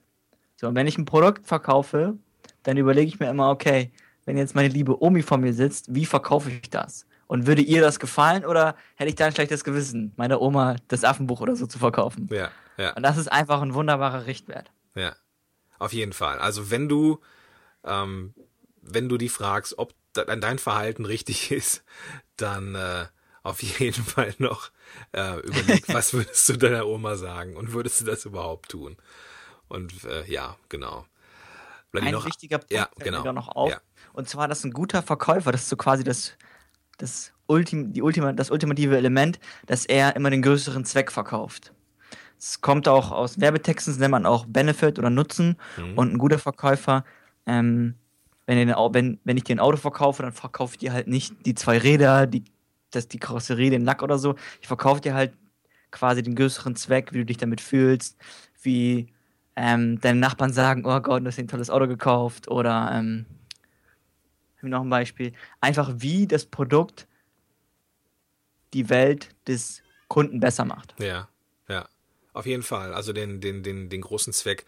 So, 0.55 0.67
und 0.67 0.75
wenn 0.75 0.87
ich 0.87 0.97
ein 0.97 1.05
Produkt 1.05 1.45
verkaufe, 1.45 2.15
dann 2.63 2.77
überlege 2.77 3.07
ich 3.07 3.19
mir 3.19 3.29
immer, 3.29 3.49
okay, 3.49 3.91
wenn 4.25 4.37
jetzt 4.37 4.55
meine 4.55 4.69
liebe 4.69 5.01
Omi 5.01 5.23
vor 5.23 5.37
mir 5.37 5.53
sitzt, 5.53 5.93
wie 5.93 6.05
verkaufe 6.05 6.51
ich 6.51 6.69
das? 6.69 7.05
Und 7.27 7.45
würde 7.45 7.61
ihr 7.61 7.81
das 7.81 7.99
gefallen 7.99 8.45
oder 8.45 8.75
hätte 8.95 9.09
ich 9.09 9.15
da 9.15 9.25
ein 9.25 9.33
schlechtes 9.33 9.63
Gewissen, 9.65 10.13
meiner 10.15 10.41
Oma 10.41 10.77
das 10.87 11.03
Affenbuch 11.03 11.41
oder 11.41 11.55
so 11.57 11.67
zu 11.67 11.77
verkaufen? 11.77 12.29
Ja, 12.31 12.51
ja, 12.77 12.93
Und 12.93 13.03
das 13.03 13.17
ist 13.17 13.29
einfach 13.31 13.61
ein 13.61 13.73
wunderbarer 13.73 14.25
Richtwert. 14.25 14.71
ja. 14.95 15.15
Auf 15.79 15.93
jeden 15.93 16.13
Fall. 16.13 16.39
Also 16.39 16.71
wenn 16.71 16.89
du, 16.89 17.19
ähm, 17.83 18.33
wenn 18.81 19.09
du 19.09 19.17
die 19.19 19.29
fragst, 19.29 19.77
ob 19.77 19.93
de- 20.15 20.39
dein 20.39 20.57
Verhalten 20.57 21.05
richtig 21.05 21.51
ist, 21.51 21.83
dann 22.35 22.73
äh, 22.73 23.05
auf 23.43 23.61
jeden 23.61 24.03
Fall 24.03 24.33
noch 24.39 24.71
äh, 25.11 25.37
überleg, 25.41 25.83
was 25.93 26.13
würdest 26.13 26.49
du 26.49 26.57
deiner 26.57 26.87
Oma 26.87 27.15
sagen 27.15 27.55
und 27.55 27.73
würdest 27.73 28.01
du 28.01 28.05
das 28.05 28.25
überhaupt 28.25 28.69
tun? 28.69 28.97
Und 29.67 30.03
äh, 30.05 30.25
ja, 30.25 30.55
genau. 30.69 31.05
Vladi, 31.91 32.07
Ein 32.07 32.13
noch- 32.13 32.25
wichtiger 32.25 32.57
Punkt 32.57 32.71
ja, 32.71 32.89
genau. 32.97 33.31
noch 33.33 33.49
auf. 33.49 33.69
Ja. 33.69 33.79
Und 34.13 34.27
zwar, 34.27 34.47
dass 34.47 34.63
ein 34.63 34.71
guter 34.71 35.03
Verkäufer, 35.03 35.51
das 35.51 35.61
ist 35.63 35.69
so 35.69 35.75
quasi 35.77 36.03
das, 36.03 36.31
das, 36.97 37.33
Ultim, 37.47 37.93
die 37.93 38.01
Ultima, 38.01 38.33
das 38.33 38.51
ultimative 38.51 38.97
Element, 38.97 39.39
dass 39.65 39.85
er 39.85 40.15
immer 40.15 40.29
den 40.29 40.41
größeren 40.41 40.85
Zweck 40.85 41.11
verkauft. 41.11 41.73
Es 42.37 42.61
kommt 42.61 42.87
auch 42.87 43.11
aus 43.11 43.39
Werbetexten, 43.39 43.93
das 43.93 43.99
nennt 43.99 44.11
man 44.11 44.25
auch 44.25 44.45
Benefit 44.45 44.99
oder 44.99 45.09
Nutzen. 45.09 45.57
Mhm. 45.77 45.97
Und 45.97 46.13
ein 46.13 46.17
guter 46.17 46.37
Verkäufer, 46.37 47.03
ähm, 47.45 47.95
wenn, 48.45 48.67
wenn, 48.67 49.19
wenn 49.23 49.37
ich 49.37 49.43
dir 49.43 49.55
ein 49.55 49.59
Auto 49.59 49.77
verkaufe, 49.77 50.23
dann 50.23 50.31
verkaufe 50.31 50.73
ich 50.73 50.79
dir 50.79 50.93
halt 50.93 51.07
nicht 51.07 51.33
die 51.45 51.55
zwei 51.55 51.77
Räder, 51.77 52.27
die, 52.27 52.43
das, 52.91 53.07
die 53.07 53.19
Karosserie, 53.19 53.71
den 53.71 53.85
Lack 53.85 54.03
oder 54.03 54.17
so. 54.17 54.35
Ich 54.61 54.67
verkaufe 54.67 55.01
dir 55.01 55.13
halt 55.13 55.33
quasi 55.91 56.21
den 56.21 56.35
größeren 56.35 56.75
Zweck, 56.75 57.13
wie 57.13 57.19
du 57.19 57.25
dich 57.25 57.37
damit 57.37 57.59
fühlst, 57.59 58.17
wie 58.61 59.07
ähm, 59.55 59.99
deine 59.99 60.19
Nachbarn 60.19 60.53
sagen, 60.53 60.83
oh 60.85 60.99
Gott, 60.99 61.23
du 61.23 61.27
hast 61.27 61.37
dir 61.37 61.43
ein 61.43 61.47
tolles 61.47 61.69
Auto 61.69 61.87
gekauft 61.87 62.47
oder 62.47 62.91
ähm, 62.93 63.25
noch 64.61 64.81
ein 64.81 64.89
Beispiel, 64.89 65.33
einfach 65.61 65.91
wie 65.97 66.27
das 66.27 66.45
Produkt 66.45 67.07
die 68.73 68.89
Welt 68.89 69.29
des 69.47 69.81
Kunden 70.07 70.39
besser 70.39 70.65
macht. 70.65 70.95
Ja, 70.99 71.29
ja. 71.67 71.87
Auf 72.33 72.45
jeden 72.45 72.63
Fall. 72.63 72.93
Also 72.93 73.13
den, 73.13 73.41
den, 73.41 73.63
den, 73.63 73.89
den 73.89 74.01
großen 74.01 74.31
Zweck. 74.31 74.65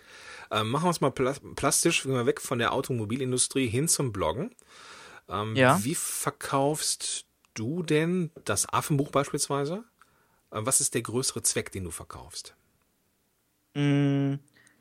Ähm, 0.51 0.69
machen 0.69 0.85
wir 0.85 0.89
es 0.89 1.01
mal 1.01 1.11
pla 1.11 1.35
plastisch, 1.55 2.03
gehen 2.03 2.13
wir 2.13 2.25
weg 2.25 2.41
von 2.41 2.57
der 2.57 2.73
Automobilindustrie 2.73 3.67
hin 3.67 3.87
zum 3.87 4.11
Bloggen. 4.11 4.55
Ähm, 5.27 5.55
Ja. 5.55 5.83
Wie 5.83 5.93
verkaufst 5.95 7.25
du 7.53 7.83
denn 7.83 8.31
das 8.45 8.67
Affenbuch 8.73 9.11
beispielsweise? 9.11 9.83
Ähm, 10.51 10.65
was 10.65 10.81
ist 10.81 10.95
der 10.95 11.03
größere 11.03 11.43
Zweck, 11.43 11.71
den 11.71 11.83
du 11.83 11.91
verkaufst? 11.91 12.55
Mm, 13.75 14.35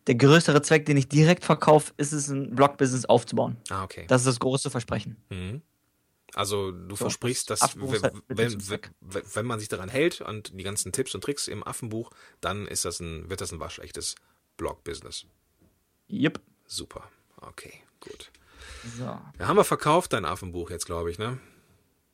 Der 0.09 0.15
größere 0.15 0.63
Zweck, 0.63 0.87
den 0.87 0.97
ich 0.97 1.09
direkt 1.09 1.45
verkaufe, 1.45 1.93
ist 1.99 2.13
es, 2.13 2.29
ein 2.29 2.55
Blog-Business 2.57 3.05
aufzubauen. 3.05 3.59
Ah, 3.69 3.85
okay. 3.85 4.07
Das 4.09 4.23
ist 4.23 4.27
das 4.27 4.41
große 4.41 4.71
Versprechen. 4.71 5.17
Mhm. 5.29 5.61
Also 6.35 6.73
du 6.73 6.91
So, 6.91 7.05
versprichst, 7.05 7.51
dass 7.51 7.77
wenn, 7.77 8.03
halt 8.03 8.15
wenn, 8.29 8.59
wenn 9.35 9.47
man 9.47 9.59
sich 9.59 9.69
daran 9.69 9.89
hält 9.89 10.21
und 10.23 10.59
die 10.59 10.65
ganzen 10.65 10.93
Tipps 10.93 11.15
und 11.15 11.23
Tricks 11.23 11.47
im 11.47 11.67
Affenbuch, 11.67 12.11
dann 12.41 12.67
ist 12.67 12.85
das 12.85 13.01
ein, 13.01 13.29
wird 13.29 13.41
das 13.41 13.53
ein 13.53 13.61
waschechtes 13.61 14.15
Blog-Business. 14.57 15.27
Yep. 16.11 16.41
Super. 16.67 17.09
Okay, 17.37 17.73
gut. 18.01 18.31
So. 18.97 19.05
Ja, 19.05 19.33
haben 19.41 19.57
wir 19.57 19.65
verkauft, 19.65 20.15
dein 20.15 20.25
Affenbuch 20.25 20.71
jetzt, 20.71 20.87
glaube 20.87 21.11
ich, 21.11 21.19
ne? 21.19 21.39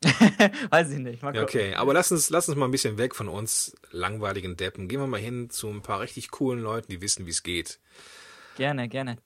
Weiß 0.70 0.90
ich 0.90 0.98
nicht. 0.98 1.22
Okay, 1.22 1.74
aber 1.74 1.94
lass 1.94 2.12
uns, 2.12 2.30
lass 2.30 2.48
uns 2.48 2.56
mal 2.56 2.66
ein 2.66 2.70
bisschen 2.70 2.98
weg 2.98 3.14
von 3.14 3.28
uns 3.28 3.74
langweiligen 3.90 4.56
Deppen. 4.56 4.88
Gehen 4.88 5.00
wir 5.00 5.06
mal 5.06 5.20
hin 5.20 5.50
zu 5.50 5.68
ein 5.68 5.82
paar 5.82 6.00
richtig 6.00 6.30
coolen 6.30 6.60
Leuten, 6.60 6.90
die 6.90 7.00
wissen, 7.00 7.26
wie 7.26 7.30
es 7.30 7.42
geht. 7.42 7.80
Gerne, 8.56 8.88
gerne. 8.88 9.16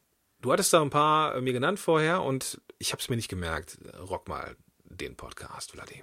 Du 0.40 0.52
hattest 0.52 0.72
da 0.72 0.80
ein 0.80 0.90
paar 0.90 1.34
äh, 1.34 1.40
mir 1.40 1.52
genannt 1.52 1.80
vorher 1.80 2.22
und 2.22 2.60
ich 2.78 2.92
habe 2.92 3.00
es 3.00 3.08
mir 3.08 3.16
nicht 3.16 3.28
gemerkt. 3.28 3.78
Rock 4.08 4.28
mal 4.28 4.56
den 4.84 5.16
Podcast, 5.16 5.72
Vladi. 5.72 6.02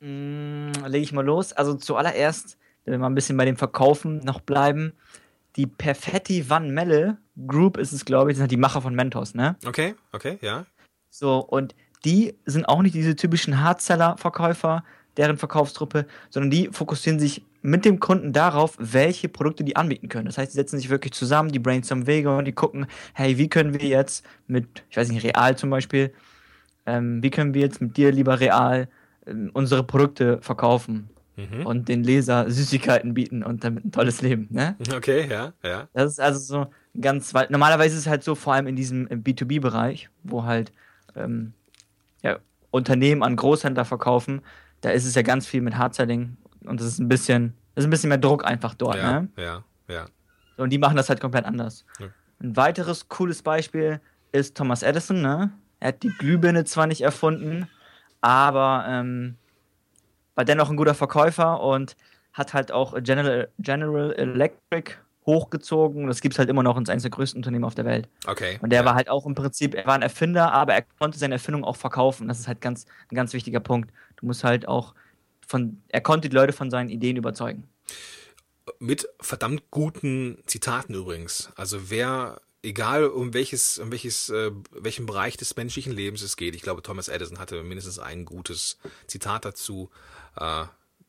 Mm, 0.00 0.72
lege 0.86 1.04
ich 1.04 1.12
mal 1.12 1.24
los. 1.24 1.52
Also 1.52 1.74
zuallererst, 1.74 2.58
wenn 2.84 2.92
wir 2.92 2.98
mal 2.98 3.08
ein 3.08 3.14
bisschen 3.14 3.36
bei 3.36 3.44
dem 3.44 3.56
Verkaufen 3.56 4.18
noch 4.20 4.40
bleiben, 4.40 4.92
die 5.56 5.66
Perfetti 5.66 6.48
Van 6.48 6.70
Melle 6.70 7.18
Group 7.46 7.76
ist 7.76 7.92
es, 7.92 8.04
glaube 8.04 8.30
ich, 8.30 8.36
das 8.36 8.42
sind 8.42 8.52
die 8.52 8.56
Macher 8.56 8.80
von 8.80 8.94
Mentos, 8.94 9.34
ne? 9.34 9.56
Okay, 9.66 9.94
okay, 10.12 10.38
ja. 10.40 10.66
So, 11.10 11.38
und 11.38 11.74
die 12.06 12.34
sind 12.46 12.66
auch 12.68 12.80
nicht 12.82 12.94
diese 12.94 13.16
typischen 13.16 13.60
Hardseller-Verkäufer, 13.62 14.84
deren 15.16 15.36
Verkaufstruppe, 15.38 16.06
sondern 16.30 16.50
die 16.50 16.68
fokussieren 16.72 17.18
sich 17.18 17.44
mit 17.62 17.84
dem 17.84 17.98
Kunden 17.98 18.32
darauf, 18.32 18.76
welche 18.78 19.28
Produkte 19.28 19.64
die 19.64 19.74
anbieten 19.76 20.08
können. 20.08 20.26
Das 20.26 20.38
heißt, 20.38 20.52
die 20.52 20.56
setzen 20.56 20.78
sich 20.78 20.88
wirklich 20.88 21.12
zusammen, 21.14 21.50
die 21.50 21.58
brainstormen 21.58 22.06
Wege 22.06 22.34
und 22.36 22.44
die 22.44 22.52
gucken, 22.52 22.86
hey, 23.12 23.38
wie 23.38 23.48
können 23.48 23.74
wir 23.74 23.88
jetzt 23.88 24.24
mit, 24.46 24.84
ich 24.88 24.96
weiß 24.96 25.10
nicht, 25.10 25.24
Real 25.24 25.56
zum 25.56 25.70
Beispiel, 25.70 26.12
ähm, 26.86 27.22
wie 27.22 27.30
können 27.30 27.54
wir 27.54 27.62
jetzt 27.62 27.80
mit 27.80 27.96
dir, 27.96 28.12
lieber 28.12 28.38
Real, 28.38 28.88
ähm, 29.26 29.50
unsere 29.52 29.82
Produkte 29.82 30.38
verkaufen 30.42 31.08
Mhm. 31.38 31.66
und 31.66 31.88
den 31.90 32.02
Leser 32.02 32.50
Süßigkeiten 32.50 33.12
bieten 33.12 33.42
und 33.42 33.62
damit 33.62 33.84
ein 33.84 33.92
tolles 33.92 34.22
Leben, 34.22 34.48
ne? 34.50 34.74
Okay, 34.94 35.26
ja, 35.28 35.52
ja. 35.62 35.86
Das 35.92 36.12
ist 36.12 36.20
also 36.20 36.38
so 36.38 36.66
ganz, 36.98 37.34
weil 37.34 37.46
normalerweise 37.50 37.94
ist 37.94 38.02
es 38.02 38.06
halt 38.06 38.24
so, 38.24 38.34
vor 38.34 38.54
allem 38.54 38.66
in 38.66 38.74
diesem 38.74 39.06
im 39.08 39.22
B2B-Bereich, 39.22 40.08
wo 40.22 40.44
halt 40.44 40.72
ähm, 41.14 41.52
Unternehmen 42.70 43.22
an 43.22 43.36
Großhändler 43.36 43.84
verkaufen, 43.84 44.42
da 44.80 44.90
ist 44.90 45.06
es 45.06 45.14
ja 45.14 45.22
ganz 45.22 45.46
viel 45.46 45.62
mit 45.62 45.76
Hardselling 45.76 46.36
und 46.64 46.80
das 46.80 46.86
ist 46.86 46.98
ein 46.98 47.08
bisschen, 47.08 47.54
das 47.74 47.82
ist 47.84 47.88
ein 47.88 47.90
bisschen 47.90 48.08
mehr 48.08 48.18
Druck 48.18 48.44
einfach 48.44 48.74
dort, 48.74 48.96
Ja, 48.96 49.20
ne? 49.20 49.28
ja, 49.36 49.64
ja. 49.88 50.06
Und 50.56 50.70
die 50.70 50.78
machen 50.78 50.96
das 50.96 51.08
halt 51.08 51.20
komplett 51.20 51.44
anders. 51.44 51.84
Ja. 51.98 52.06
Ein 52.40 52.56
weiteres 52.56 53.08
cooles 53.08 53.42
Beispiel 53.42 54.00
ist 54.32 54.56
Thomas 54.56 54.82
Edison, 54.82 55.20
ne? 55.22 55.50
Er 55.80 55.88
hat 55.88 56.02
die 56.02 56.08
Glühbirne 56.10 56.64
zwar 56.64 56.86
nicht 56.86 57.02
erfunden, 57.02 57.68
aber 58.20 58.84
ähm, 58.88 59.36
war 60.34 60.44
dennoch 60.44 60.70
ein 60.70 60.76
guter 60.76 60.94
Verkäufer 60.94 61.60
und 61.60 61.96
hat 62.32 62.54
halt 62.54 62.72
auch 62.72 62.94
General, 63.02 63.48
General 63.58 64.12
Electric 64.12 64.92
hochgezogen. 65.26 66.06
Das 66.06 66.20
gibt 66.20 66.34
es 66.34 66.38
halt 66.38 66.48
immer 66.48 66.62
noch 66.62 66.76
und 66.76 66.84
ist 66.84 66.90
eines 66.90 67.02
der 67.02 67.10
größten 67.10 67.38
Unternehmen 67.38 67.64
auf 67.64 67.74
der 67.74 67.84
Welt. 67.84 68.08
Okay. 68.26 68.58
Und 68.62 68.70
der 68.70 68.80
ja. 68.80 68.84
war 68.86 68.94
halt 68.94 69.08
auch 69.08 69.26
im 69.26 69.34
Prinzip, 69.34 69.74
er 69.74 69.86
war 69.86 69.94
ein 69.94 70.02
Erfinder, 70.02 70.52
aber 70.52 70.74
er 70.74 70.82
konnte 70.98 71.18
seine 71.18 71.34
Erfindung 71.34 71.64
auch 71.64 71.76
verkaufen. 71.76 72.28
Das 72.28 72.38
ist 72.38 72.48
halt 72.48 72.60
ganz, 72.60 72.86
ein 73.10 73.16
ganz 73.16 73.32
wichtiger 73.32 73.60
Punkt. 73.60 73.92
Du 74.16 74.26
musst 74.26 74.44
halt 74.44 74.68
auch 74.68 74.94
von, 75.46 75.82
er 75.88 76.00
konnte 76.00 76.28
die 76.28 76.34
Leute 76.34 76.52
von 76.52 76.70
seinen 76.70 76.88
Ideen 76.88 77.16
überzeugen. 77.16 77.68
mit 78.78 79.08
verdammt 79.20 79.70
guten 79.70 80.38
Zitaten 80.46 80.94
übrigens. 80.94 81.50
Also 81.56 81.90
wer, 81.90 82.40
egal 82.62 83.06
um 83.06 83.34
welches, 83.34 83.78
um 83.78 83.92
welches, 83.92 84.28
äh, 84.30 84.50
welchen 84.72 85.06
Bereich 85.06 85.36
des 85.36 85.56
menschlichen 85.56 85.92
Lebens 85.92 86.22
es 86.22 86.36
geht, 86.36 86.54
ich 86.54 86.62
glaube, 86.62 86.82
Thomas 86.82 87.08
Edison 87.08 87.38
hatte 87.38 87.62
mindestens 87.62 87.98
ein 87.98 88.24
gutes 88.24 88.78
Zitat 89.06 89.44
dazu. 89.44 89.90
Äh, 90.36 90.64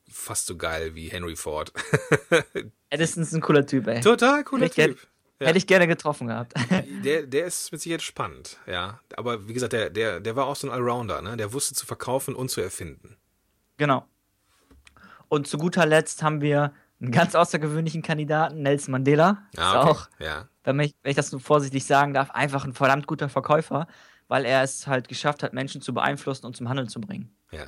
fast 0.10 0.48
so 0.48 0.56
geil 0.56 0.96
wie 0.96 1.10
Henry 1.10 1.36
Ford. 1.36 1.74
Edison 2.90 3.24
ist 3.24 3.34
ein 3.34 3.42
cooler 3.42 3.66
Typ, 3.66 3.88
ey. 3.88 4.02
Total 4.02 4.44
cooler 4.44 4.70
gern- 4.70 4.92
Typ. 4.92 5.08
Ja. 5.40 5.48
Hätte 5.48 5.60
ich 5.60 5.68
gerne 5.68 5.88
getroffen 5.88 6.28
gehabt. 6.28 6.54
Der, 7.04 7.22
der 7.28 7.46
ist 7.46 7.72
mit 7.72 7.80
Sicherheit 7.80 8.02
spannend, 8.02 8.58
ja. 8.66 9.00
Aber 9.16 9.48
wie 9.48 9.54
gesagt, 9.54 9.72
der, 9.74 9.92
der, 9.92 10.20
der 10.20 10.36
war 10.36 10.48
auch 10.48 10.56
so 10.56 10.68
ein 10.68 10.74
Allrounder, 10.74 11.22
ne? 11.22 11.38
Der 11.38 11.54
wusste 11.54 11.76
zu 11.76 11.86
verkaufen 11.86 12.34
und 12.34 12.50
zu 12.50 12.60
erfinden. 12.60 13.18
genau. 13.78 14.06
Und 15.30 15.46
zu 15.48 15.58
guter 15.58 15.86
Letzt 15.86 16.24
haben 16.24 16.42
wir 16.42 16.74
einen 17.02 17.12
ganz 17.12 17.36
außergewöhnlichen 17.36 18.02
Kandidaten, 18.02 18.62
Nelson 18.64 18.94
Mandela. 18.94 19.44
Ah, 19.58 19.72
ist 19.72 19.76
okay. 19.76 19.90
auch, 19.90 20.10
ja. 20.20 20.48
wenn 20.64 20.80
ich, 20.80 20.96
wenn 21.04 21.10
ich 21.12 21.16
das 21.18 21.30
so 21.30 21.38
vorsichtig 21.38 21.86
sagen 21.86 22.14
darf, 22.14 22.32
einfach 22.32 22.64
ein 22.66 22.74
verdammt 22.74 23.06
guter 23.08 23.28
Verkäufer, 23.30 23.88
weil 24.30 24.46
er 24.46 24.64
es 24.64 24.88
halt 24.88 25.08
geschafft 25.08 25.44
hat, 25.44 25.54
Menschen 25.54 25.82
zu 25.82 25.94
beeinflussen 25.94 26.46
und 26.46 26.56
zum 26.56 26.70
Handeln 26.70 26.88
zu 26.88 27.00
bringen. 27.02 27.36
Ja. 27.52 27.66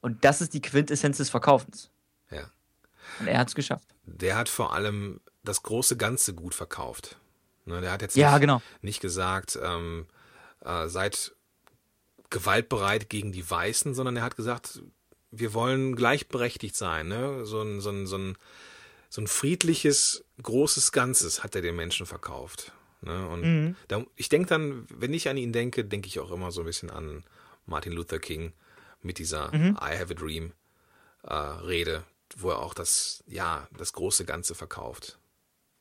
Und 0.00 0.24
das 0.24 0.40
ist 0.40 0.54
die 0.54 0.62
Quintessenz 0.62 1.18
des 1.18 1.28
Verkaufens. 1.30 1.90
Ja. 2.30 2.44
Und 3.20 3.26
er 3.28 3.38
hat 3.38 3.48
es 3.48 3.54
geschafft. 3.54 3.86
Der 4.04 4.36
hat 4.36 4.48
vor 4.48 4.72
allem 4.74 5.20
das 5.44 5.62
große 5.62 5.96
Ganze 5.96 6.34
gut 6.34 6.54
verkauft. 6.54 7.16
Ne, 7.64 7.80
der 7.80 7.92
hat 7.92 8.02
jetzt 8.02 8.16
Ja, 8.16 8.32
nicht, 8.32 8.40
genau. 8.42 8.62
nicht 8.80 9.00
gesagt, 9.00 9.58
ähm, 9.62 10.06
äh, 10.64 10.88
seid 10.88 11.32
gewaltbereit 12.30 13.08
gegen 13.10 13.32
die 13.32 13.48
Weißen, 13.48 13.94
sondern 13.94 14.16
er 14.16 14.22
hat 14.22 14.36
gesagt, 14.36 14.82
wir 15.30 15.54
wollen 15.54 15.96
gleichberechtigt 15.96 16.76
sein. 16.76 17.08
Ne? 17.08 17.44
So, 17.44 17.62
ein, 17.62 17.80
so, 17.80 17.90
ein, 17.90 18.06
so, 18.06 18.16
ein, 18.18 18.36
so 19.08 19.20
ein 19.20 19.26
friedliches, 19.26 20.24
großes 20.42 20.92
Ganzes 20.92 21.42
hat 21.44 21.54
er 21.54 21.62
den 21.62 21.76
Menschen 21.76 22.06
verkauft. 22.06 22.72
Ne? 23.02 23.28
Und 23.28 23.40
Mhm. 23.42 23.76
da, 23.88 24.04
ich 24.16 24.28
denke 24.28 24.48
dann, 24.48 24.86
wenn 24.88 25.12
ich 25.14 25.28
an 25.28 25.36
ihn 25.36 25.52
denke, 25.52 25.84
denke 25.84 26.08
ich 26.08 26.20
auch 26.20 26.30
immer 26.30 26.50
so 26.52 26.60
ein 26.62 26.66
bisschen 26.66 26.90
an 26.90 27.24
Martin 27.66 27.92
Luther 27.92 28.18
King 28.18 28.52
mit 29.02 29.18
dieser 29.18 29.54
Mhm. 29.54 29.76
I 29.80 29.98
have 29.98 30.10
a 30.12 30.14
dream 30.14 30.52
äh, 31.24 31.34
Rede, 31.34 32.04
wo 32.36 32.50
er 32.50 32.58
auch 32.58 32.74
das, 32.74 33.22
ja, 33.26 33.68
das 33.76 33.92
große 33.92 34.24
Ganze 34.24 34.54
verkauft. 34.54 35.18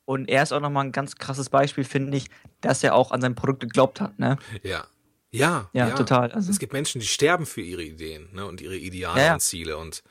Und 0.06 0.30
er 0.30 0.44
ist 0.44 0.52
auch 0.52 0.60
nochmal 0.60 0.86
ein 0.86 0.92
ganz 0.92 1.16
krasses 1.16 1.50
Beispiel, 1.50 1.84
finde 1.84 2.18
ich, 2.18 2.30
dass 2.60 2.84
er 2.84 2.96
auch 2.96 3.12
an 3.12 3.22
sein 3.22 3.36
Produkt 3.36 3.62
geglaubt 3.62 4.02
hat. 4.02 4.18
Ne? 4.20 4.38
Ja. 4.64 4.86
Ja, 5.34 5.70
Ja, 5.72 5.92
total. 5.92 6.32
Also- 6.32 6.52
es 6.52 6.60
gibt 6.60 6.74
Menschen, 6.74 7.00
die 7.00 7.08
sterben 7.08 7.46
für 7.46 7.62
ihre 7.62 7.84
Ideen 7.84 8.28
ne, 8.34 8.46
und 8.46 8.60
ihre 8.60 8.76
Ideale 8.76 9.20
Ja, 9.20 9.26
ja. 9.28 9.34
und 9.36 9.40
Ziele. 9.40 9.78
Und 9.78 10.04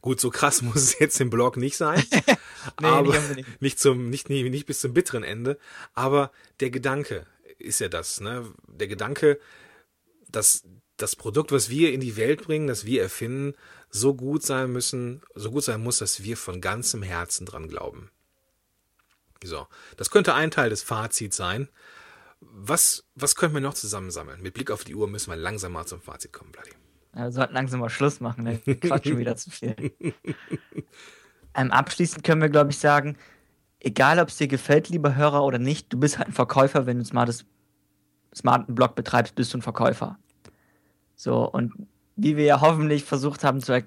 gut, 0.00 0.20
so 0.20 0.30
krass 0.30 0.62
muss 0.62 0.76
es 0.76 0.98
jetzt 1.00 1.20
im 1.20 1.30
Blog 1.30 1.56
nicht 1.56 1.76
sein. 1.76 2.02
Nee, 2.78 2.86
aber 2.88 3.18
nicht 3.34 3.62
nicht 3.62 3.78
zum, 3.78 4.10
nicht, 4.10 4.28
nicht, 4.28 4.44
nicht 4.50 4.66
bis 4.66 4.80
zum 4.80 4.92
bitteren 4.92 5.24
Ende. 5.24 5.58
Aber 5.94 6.30
der 6.60 6.68
Gedanke 6.68 7.26
ist 7.58 7.80
ja 7.80 7.88
das, 7.88 8.20
ne? 8.20 8.52
Der 8.68 8.86
Gedanke, 8.86 9.40
dass 10.28 10.64
das 10.98 11.16
Produkt, 11.16 11.52
was 11.52 11.70
wir 11.70 11.90
in 11.94 12.00
die 12.00 12.16
Welt 12.18 12.42
bringen, 12.44 12.66
das 12.66 12.84
wir 12.84 13.00
erfinden, 13.00 13.54
so 13.90 14.14
gut 14.14 14.44
sein 14.44 14.72
müssen, 14.72 15.22
so 15.34 15.50
gut 15.50 15.64
sein 15.64 15.82
muss, 15.82 15.98
dass 15.98 16.22
wir 16.22 16.36
von 16.36 16.60
ganzem 16.60 17.02
Herzen 17.02 17.44
dran 17.44 17.68
glauben. 17.68 18.10
So, 19.42 19.66
das 19.96 20.10
könnte 20.10 20.34
ein 20.34 20.50
Teil 20.50 20.70
des 20.70 20.82
Fazits 20.82 21.36
sein. 21.36 21.68
Was, 22.40 23.04
was 23.14 23.34
können 23.34 23.54
wir 23.54 23.60
noch 23.60 23.74
zusammensammeln? 23.74 24.40
Mit 24.40 24.54
Blick 24.54 24.70
auf 24.70 24.84
die 24.84 24.94
Uhr 24.94 25.08
müssen 25.08 25.30
wir 25.30 25.36
langsam 25.36 25.72
mal 25.72 25.86
zum 25.86 26.00
Fazit 26.00 26.32
kommen, 26.32 26.52
Bloody. 26.52 26.70
Wir 27.12 27.32
sollten 27.32 27.54
langsam 27.54 27.80
mal 27.80 27.90
Schluss 27.90 28.20
machen, 28.20 28.44
ne? 28.44 28.60
Wir 28.64 28.78
quatschen 28.78 29.18
wieder 29.18 29.36
zu 29.36 29.50
viel. 29.50 29.92
Ähm, 31.54 31.72
abschließend 31.72 32.22
können 32.22 32.40
wir, 32.40 32.48
glaube 32.48 32.70
ich, 32.70 32.78
sagen, 32.78 33.16
egal 33.80 34.20
ob 34.20 34.28
es 34.28 34.36
dir 34.36 34.46
gefällt, 34.46 34.88
lieber 34.88 35.16
Hörer 35.16 35.42
oder 35.44 35.58
nicht, 35.58 35.92
du 35.92 35.98
bist 35.98 36.18
halt 36.18 36.28
ein 36.28 36.32
Verkäufer, 36.32 36.86
wenn 36.86 36.98
du 36.98 37.04
smartes, 37.04 37.44
smarten 38.34 38.74
Blog 38.74 38.94
betreibst, 38.94 39.34
bist 39.34 39.52
du 39.52 39.58
ein 39.58 39.62
Verkäufer. 39.62 40.18
So, 41.16 41.50
und 41.50 41.72
wie 42.22 42.36
wir 42.36 42.44
ja 42.44 42.60
hoffentlich 42.60 43.04
versucht 43.04 43.44
haben 43.44 43.60
zu, 43.60 43.72
er 43.72 43.82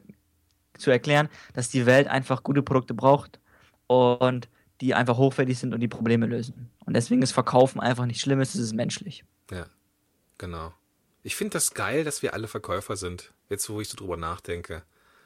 zu 0.78 0.90
erklären, 0.92 1.30
dass 1.54 1.70
die 1.70 1.86
Welt 1.86 2.08
einfach 2.08 2.44
gute 2.44 2.64
Produkte 2.64 2.94
braucht 2.94 3.40
und 3.88 4.50
die 4.82 4.94
einfach 4.96 5.18
hochwertig 5.18 5.60
sind 5.60 5.74
und 5.74 5.80
die 5.80 5.88
Probleme 5.88 6.26
lösen. 6.26 6.70
Und 6.86 6.96
deswegen 6.96 7.22
ist 7.22 7.32
Verkaufen 7.32 7.80
einfach 7.80 8.06
nicht 8.06 8.20
schlimm, 8.22 8.40
es 8.42 8.56
ist 8.56 8.74
menschlich. 8.74 9.24
Ja, 9.52 9.68
genau. 10.38 10.74
Ich 11.22 11.36
finde 11.36 11.52
das 11.52 11.74
geil, 11.74 12.04
dass 12.04 12.22
wir 12.22 12.34
alle 12.34 12.48
Verkäufer 12.48 12.98
sind. 12.98 13.34
Jetzt, 13.50 13.70
wo 13.70 13.80
ich 13.80 13.88
so 13.88 13.96
drüber 13.96 14.18
nachdenke. 14.18 14.84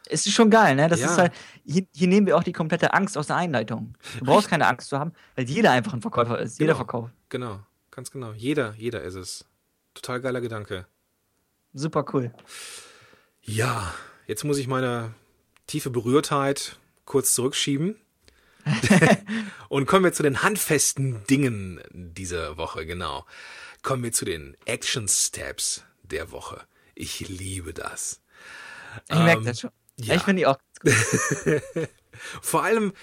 Es 0.10 0.26
ist 0.26 0.34
schon 0.34 0.50
geil, 0.50 0.76
ne? 0.76 0.88
Das 0.90 1.00
Ja. 1.00 1.08
ist 1.12 1.18
halt, 1.18 1.34
hier, 1.66 1.88
hier 1.94 2.08
nehmen 2.08 2.28
wir 2.28 2.38
auch 2.38 2.44
die 2.44 2.54
komplette 2.54 2.94
Angst 2.94 3.18
aus 3.18 3.28
der 3.28 3.38
Einleitung. 3.38 3.96
Du 4.20 4.26
brauchst 4.26 4.50
keine 4.50 4.68
Angst 4.68 4.90
zu 4.90 5.00
haben, 5.00 5.14
weil 5.36 5.46
jeder 5.50 5.72
einfach 5.72 5.94
ein 5.94 6.02
Verkäufer 6.02 6.40
ist. 6.40 6.60
Jeder 6.60 6.74
Genau. 6.74 6.78
verkauft. 6.78 7.14
Genau, 7.30 7.60
ganz 7.90 8.12
genau. 8.12 8.32
Jeder, 8.34 8.74
jeder 8.78 9.02
ist 9.02 9.16
es. 9.16 9.46
Total 9.94 10.22
geiler 10.22 10.40
Gedanke. 10.42 10.86
Super 11.74 12.06
cool. 12.14 12.32
Ja, 13.48 13.94
jetzt 14.28 14.44
muss 14.44 14.58
ich 14.58 14.68
meine 14.68 15.14
tiefe 15.68 15.90
Berührtheit 15.90 16.78
kurz 17.06 17.34
zurückschieben. 17.34 17.96
Und 19.70 19.86
kommen 19.86 20.04
wir 20.04 20.12
zu 20.12 20.24
den 20.24 20.44
handfesten 20.44 21.24
Dingen 21.28 21.80
dieser 21.92 22.58
Woche, 22.58 22.86
genau. 22.86 23.26
Kommen 23.82 24.04
wir 24.04 24.12
zu 24.12 24.26
den 24.26 24.58
Action 24.66 25.08
Steps 25.08 25.84
der 26.04 26.32
Woche. 26.32 26.62
Ich 26.94 27.30
liebe 27.30 27.74
das. 27.74 28.22
Ich 29.10 29.16
merke 29.16 29.40
Ähm, 29.40 29.46
das 29.46 29.62
schon. 29.62 29.70
ja. 30.00 30.16
Ich 30.16 30.24
finde 30.24 30.42
die 30.42 30.48
auch 30.48 30.58
ganz 30.84 31.44
gut. 31.44 31.62
Vor 32.42 32.64
allem, 32.64 32.94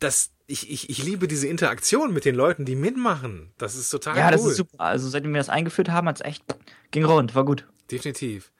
dass 0.00 0.30
ich, 0.46 0.70
ich, 0.70 0.90
ich 0.90 1.04
liebe 1.04 1.28
diese 1.28 1.46
Interaktion 1.46 2.12
mit 2.12 2.24
den 2.24 2.34
Leuten, 2.34 2.64
die 2.64 2.74
mitmachen. 2.74 3.52
Das 3.58 3.76
ist 3.76 3.90
total 3.90 4.16
Ja, 4.16 4.26
cool. 4.26 4.32
das 4.32 4.44
ist 4.46 4.56
super. 4.56 4.80
Also, 4.80 5.08
seitdem 5.08 5.32
wir 5.32 5.38
das 5.40 5.50
eingeführt 5.50 5.90
haben, 5.90 6.08
hat 6.08 6.16
es 6.16 6.24
echt 6.24 6.42
ging 6.90 7.04
rund, 7.04 7.34
war 7.36 7.44
gut. 7.44 7.68
Definitiv. 7.90 8.50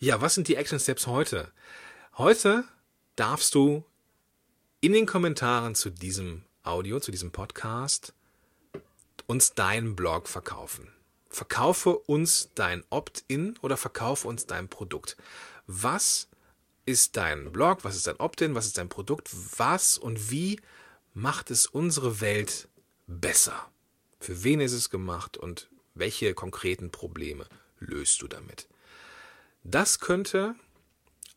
Ja, 0.00 0.20
was 0.20 0.34
sind 0.34 0.48
die 0.48 0.56
Action 0.56 0.80
Steps 0.80 1.06
heute? 1.06 1.52
Heute 2.18 2.64
darfst 3.14 3.54
du 3.54 3.84
in 4.80 4.92
den 4.92 5.06
Kommentaren 5.06 5.76
zu 5.76 5.88
diesem 5.88 6.44
Audio, 6.64 6.98
zu 6.98 7.12
diesem 7.12 7.30
Podcast, 7.30 8.12
uns 9.26 9.54
deinen 9.54 9.94
Blog 9.94 10.28
verkaufen. 10.28 10.88
Verkaufe 11.30 11.96
uns 11.96 12.50
dein 12.56 12.82
Opt-in 12.90 13.56
oder 13.62 13.76
verkaufe 13.76 14.26
uns 14.26 14.46
dein 14.46 14.68
Produkt. 14.68 15.16
Was 15.68 16.28
ist 16.86 17.16
dein 17.16 17.52
Blog? 17.52 17.84
Was 17.84 17.94
ist 17.94 18.08
dein 18.08 18.18
Opt-in? 18.18 18.56
Was 18.56 18.66
ist 18.66 18.78
dein 18.78 18.88
Produkt? 18.88 19.30
Was 19.56 19.96
und 19.96 20.30
wie 20.30 20.60
macht 21.14 21.52
es 21.52 21.66
unsere 21.66 22.20
Welt 22.20 22.68
besser? 23.06 23.70
Für 24.18 24.42
wen 24.42 24.60
ist 24.60 24.72
es 24.72 24.90
gemacht 24.90 25.36
und 25.36 25.70
welche 25.94 26.34
konkreten 26.34 26.90
Probleme 26.90 27.46
löst 27.78 28.20
du 28.22 28.28
damit? 28.28 28.66
Das 29.64 29.98
könnte 29.98 30.54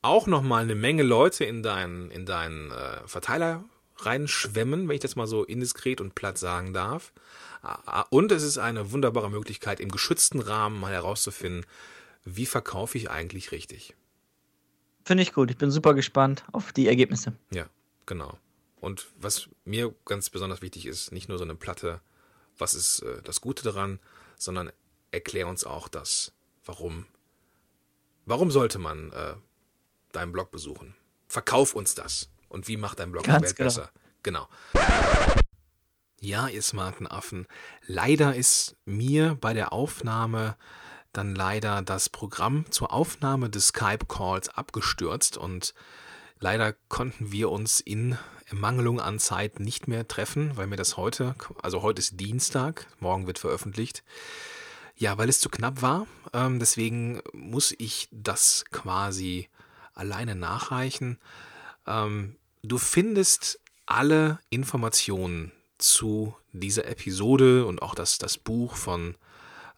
auch 0.02 0.28
nochmal 0.28 0.64
eine 0.64 0.76
Menge 0.76 1.04
Leute 1.04 1.46
in 1.46 1.64
deinen, 1.64 2.12
in 2.12 2.26
deinen 2.26 2.72
äh, 2.72 3.08
Verteiler 3.08 3.64
reinschwemmen, 3.98 4.88
wenn 4.88 4.96
ich 4.96 5.02
das 5.02 5.16
mal 5.16 5.28
so 5.28 5.44
indiskret 5.44 6.02
und 6.02 6.14
platt 6.14 6.38
sagen 6.38 6.74
darf. 6.74 7.14
Ah, 7.62 8.06
Und 8.10 8.32
es 8.32 8.44
ist 8.44 8.58
eine 8.58 8.92
wunderbare 8.92 9.32
Möglichkeit, 9.32 9.80
im 9.80 9.90
geschützten 9.90 10.40
Rahmen 10.40 10.80
mal 10.80 10.94
herauszufinden, 10.94 11.66
wie 12.24 12.46
verkaufe 12.46 12.98
ich 12.98 13.10
eigentlich 13.10 13.52
richtig. 13.52 13.96
Finde 15.04 15.24
ich 15.24 15.34
gut. 15.34 15.50
Ich 15.50 15.58
bin 15.58 15.72
super 15.72 15.94
gespannt 15.94 16.44
auf 16.52 16.74
die 16.74 16.88
Ergebnisse. 16.88 17.34
Ja, 17.52 17.66
genau. 18.06 18.38
Und 18.80 19.08
was 19.20 19.50
mir 19.66 19.96
ganz 20.06 20.30
besonders 20.30 20.62
wichtig 20.62 20.86
ist, 20.86 21.12
nicht 21.12 21.30
nur 21.30 21.38
so 21.38 21.44
eine 21.44 21.56
Platte, 21.56 22.02
was 22.58 22.76
ist 22.76 23.00
äh, 23.00 23.22
das 23.24 23.42
Gute 23.42 23.64
daran, 23.64 24.00
sondern 24.38 24.72
erklär 25.12 25.48
uns 25.48 25.64
auch 25.64 25.88
das, 25.88 26.34
warum. 26.66 27.06
Warum 28.28 28.52
sollte 28.52 28.78
man 28.78 29.14
äh, 29.14 29.36
deinen 30.12 30.34
Blog 30.34 30.52
besuchen? 30.52 30.94
Verkauf 31.30 31.74
uns 31.74 31.96
das. 31.96 32.30
Und 32.50 32.68
wie 32.68 32.76
macht 32.76 33.00
dein 33.00 33.14
Blog 33.14 33.24
die 33.24 33.30
Ganz 33.30 33.44
Welt 33.44 33.56
genau. 33.56 33.68
besser? 33.68 33.90
Genau. 34.22 34.48
Ja, 36.20 36.50
ihr 36.50 36.62
smarten 36.62 37.08
Affen. 37.08 37.48
Leider 37.86 38.36
ist 38.36 38.76
mir 38.84 39.38
bei 39.40 39.54
der 39.54 39.72
Aufnahme 39.72 40.58
dann 41.14 41.36
leider 41.36 41.82
das 41.82 42.10
Programm 42.10 42.66
zur 42.70 42.92
Aufnahme 42.92 43.50
des 43.50 43.68
Skype-Calls 43.68 44.50
abgestürzt 44.50 45.38
und 45.38 45.74
leider 46.40 46.74
konnten 46.90 47.32
wir 47.32 47.50
uns 47.50 47.80
in 47.80 48.18
Ermangelung 48.48 49.00
an 49.00 49.20
Zeit 49.20 49.62
nicht 49.62 49.88
mehr 49.88 50.06
treffen, 50.06 50.58
weil 50.58 50.68
mir 50.68 50.76
das 50.76 50.98
heute, 50.98 51.34
also 51.62 51.82
heute 51.82 52.02
ist 52.02 52.20
Dienstag, 52.20 52.88
morgen 53.00 53.26
wird 53.26 53.40
veröffentlicht. 53.40 54.04
Ja, 55.00 55.18
weil 55.20 55.30
es 55.30 55.40
zu 55.40 55.50
knapp 55.50 55.84
war. 55.84 56.08
Ähm, 56.34 56.58
deswegen 56.60 57.22
muss 57.32 57.74
ich 57.78 58.10
das 58.12 58.66
quasi 58.72 59.48
alleine 59.94 60.34
nachreichen. 60.34 61.20
Ähm, 61.86 62.36
du 62.64 62.80
findest 62.80 63.60
alle 63.86 64.40
Informationen 64.50 65.52
zu 65.78 66.36
dieser 66.52 66.86
Episode 66.88 67.68
und 67.68 67.84
auch 67.84 67.94
das, 67.94 68.18
das 68.18 68.40
Buch 68.40 68.76
von 68.76 69.16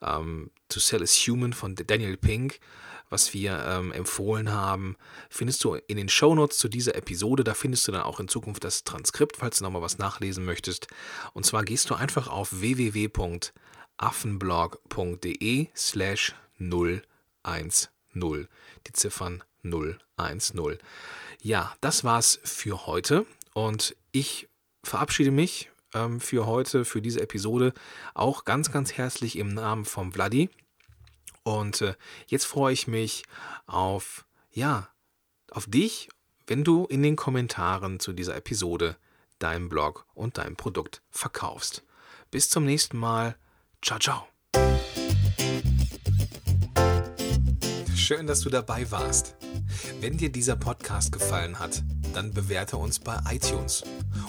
ähm, 0.02 0.52
To 0.70 0.80
Sell 0.80 1.02
is 1.02 1.16
Human 1.28 1.52
von 1.52 1.76
Daniel 1.76 2.16
Pink, 2.16 2.62
was 3.10 3.34
wir 3.34 3.62
ähm, 3.66 3.92
empfohlen 3.92 4.54
haben, 4.54 4.96
findest 5.30 5.62
du 5.65 5.74
in 5.76 5.98
den 5.98 6.08
Shownotes 6.08 6.58
zu 6.58 6.70
dieser 6.70 6.96
Episode. 6.96 7.44
Da 7.44 7.56
findest 7.56 7.86
du 7.88 7.92
dann 7.92 8.04
auch 8.04 8.22
in 8.22 8.30
Zukunft 8.30 8.63
das 8.63 8.86
Transkript, 8.86 9.36
falls 9.36 9.58
du 9.58 9.65
nochmal 9.65 9.82
was 9.82 9.98
nachlesen 9.98 10.46
möchtest. 10.46 10.88
Und 11.34 11.46
zwar 11.46 11.63
gehst 11.63 11.90
du 11.90 11.96
einfach 11.96 12.30
auf 12.30 12.62
www.affenblog.de 14.00 15.67
slash 15.75 16.35
010. 16.58 18.47
Die 18.87 18.93
Ziffern 18.93 19.43
010. 19.63 20.77
Ja, 21.41 21.75
das 21.81 22.04
war's 22.04 22.39
für 22.43 22.85
heute. 22.85 23.25
Und 23.54 23.95
ich 24.12 24.47
verabschiede 24.83 25.31
mich 25.31 25.69
ähm, 25.93 26.19
für 26.21 26.45
heute, 26.45 26.85
für 26.85 27.02
diese 27.02 27.21
Episode, 27.21 27.73
auch 28.13 28.45
ganz, 28.45 28.71
ganz 28.71 28.93
herzlich 28.93 29.37
im 29.37 29.54
Namen 29.54 29.85
vom 29.85 30.12
Vladi. 30.12 30.50
Und 31.43 31.81
äh, 31.81 31.95
jetzt 32.27 32.45
freue 32.45 32.73
ich 32.73 32.87
mich 32.87 33.23
auf, 33.65 34.25
ja, 34.52 34.89
auf 35.52 35.65
dich, 35.65 36.10
wenn 36.47 36.63
du 36.63 36.85
in 36.85 37.04
den 37.04 37.15
Kommentaren 37.15 38.00
zu 38.00 38.13
dieser 38.13 38.35
Episode 38.35 38.97
deinen 39.39 39.69
Blog 39.69 40.06
und 40.13 40.37
dein 40.37 40.56
Produkt 40.56 41.02
verkaufst. 41.10 41.83
Bis 42.31 42.50
zum 42.50 42.65
nächsten 42.65 42.97
Mal. 42.97 43.35
Ciao, 43.82 44.00
ciao. 44.00 44.27
Schön, 47.96 48.27
dass 48.27 48.42
du 48.42 48.50
dabei 48.50 48.90
warst. 48.92 49.36
Wenn 50.02 50.17
dir 50.17 50.32
dieser 50.32 50.56
Podcast 50.56 51.12
gefallen 51.12 51.60
hat, 51.60 51.84
dann 52.13 52.34
bewerte 52.34 52.77
uns 52.77 53.00
bei 53.00 53.17
iTunes. 53.30 53.84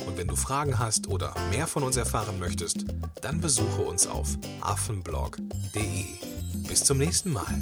Und 0.07 0.19
wenn 0.19 0.29
du 0.29 0.37
Fragen 0.37 0.79
hast 0.79 1.09
oder 1.09 1.35
mehr 1.51 1.67
von 1.67 1.83
uns 1.83 1.97
erfahren 1.97 2.39
möchtest, 2.39 2.85
dann 3.23 3.41
besuche 3.41 3.83
uns 3.83 4.07
auf 4.07 4.37
affenblog.de. 4.61 6.05
Bis 6.69 6.85
zum 6.85 6.99
nächsten 6.99 7.33
Mal. 7.33 7.55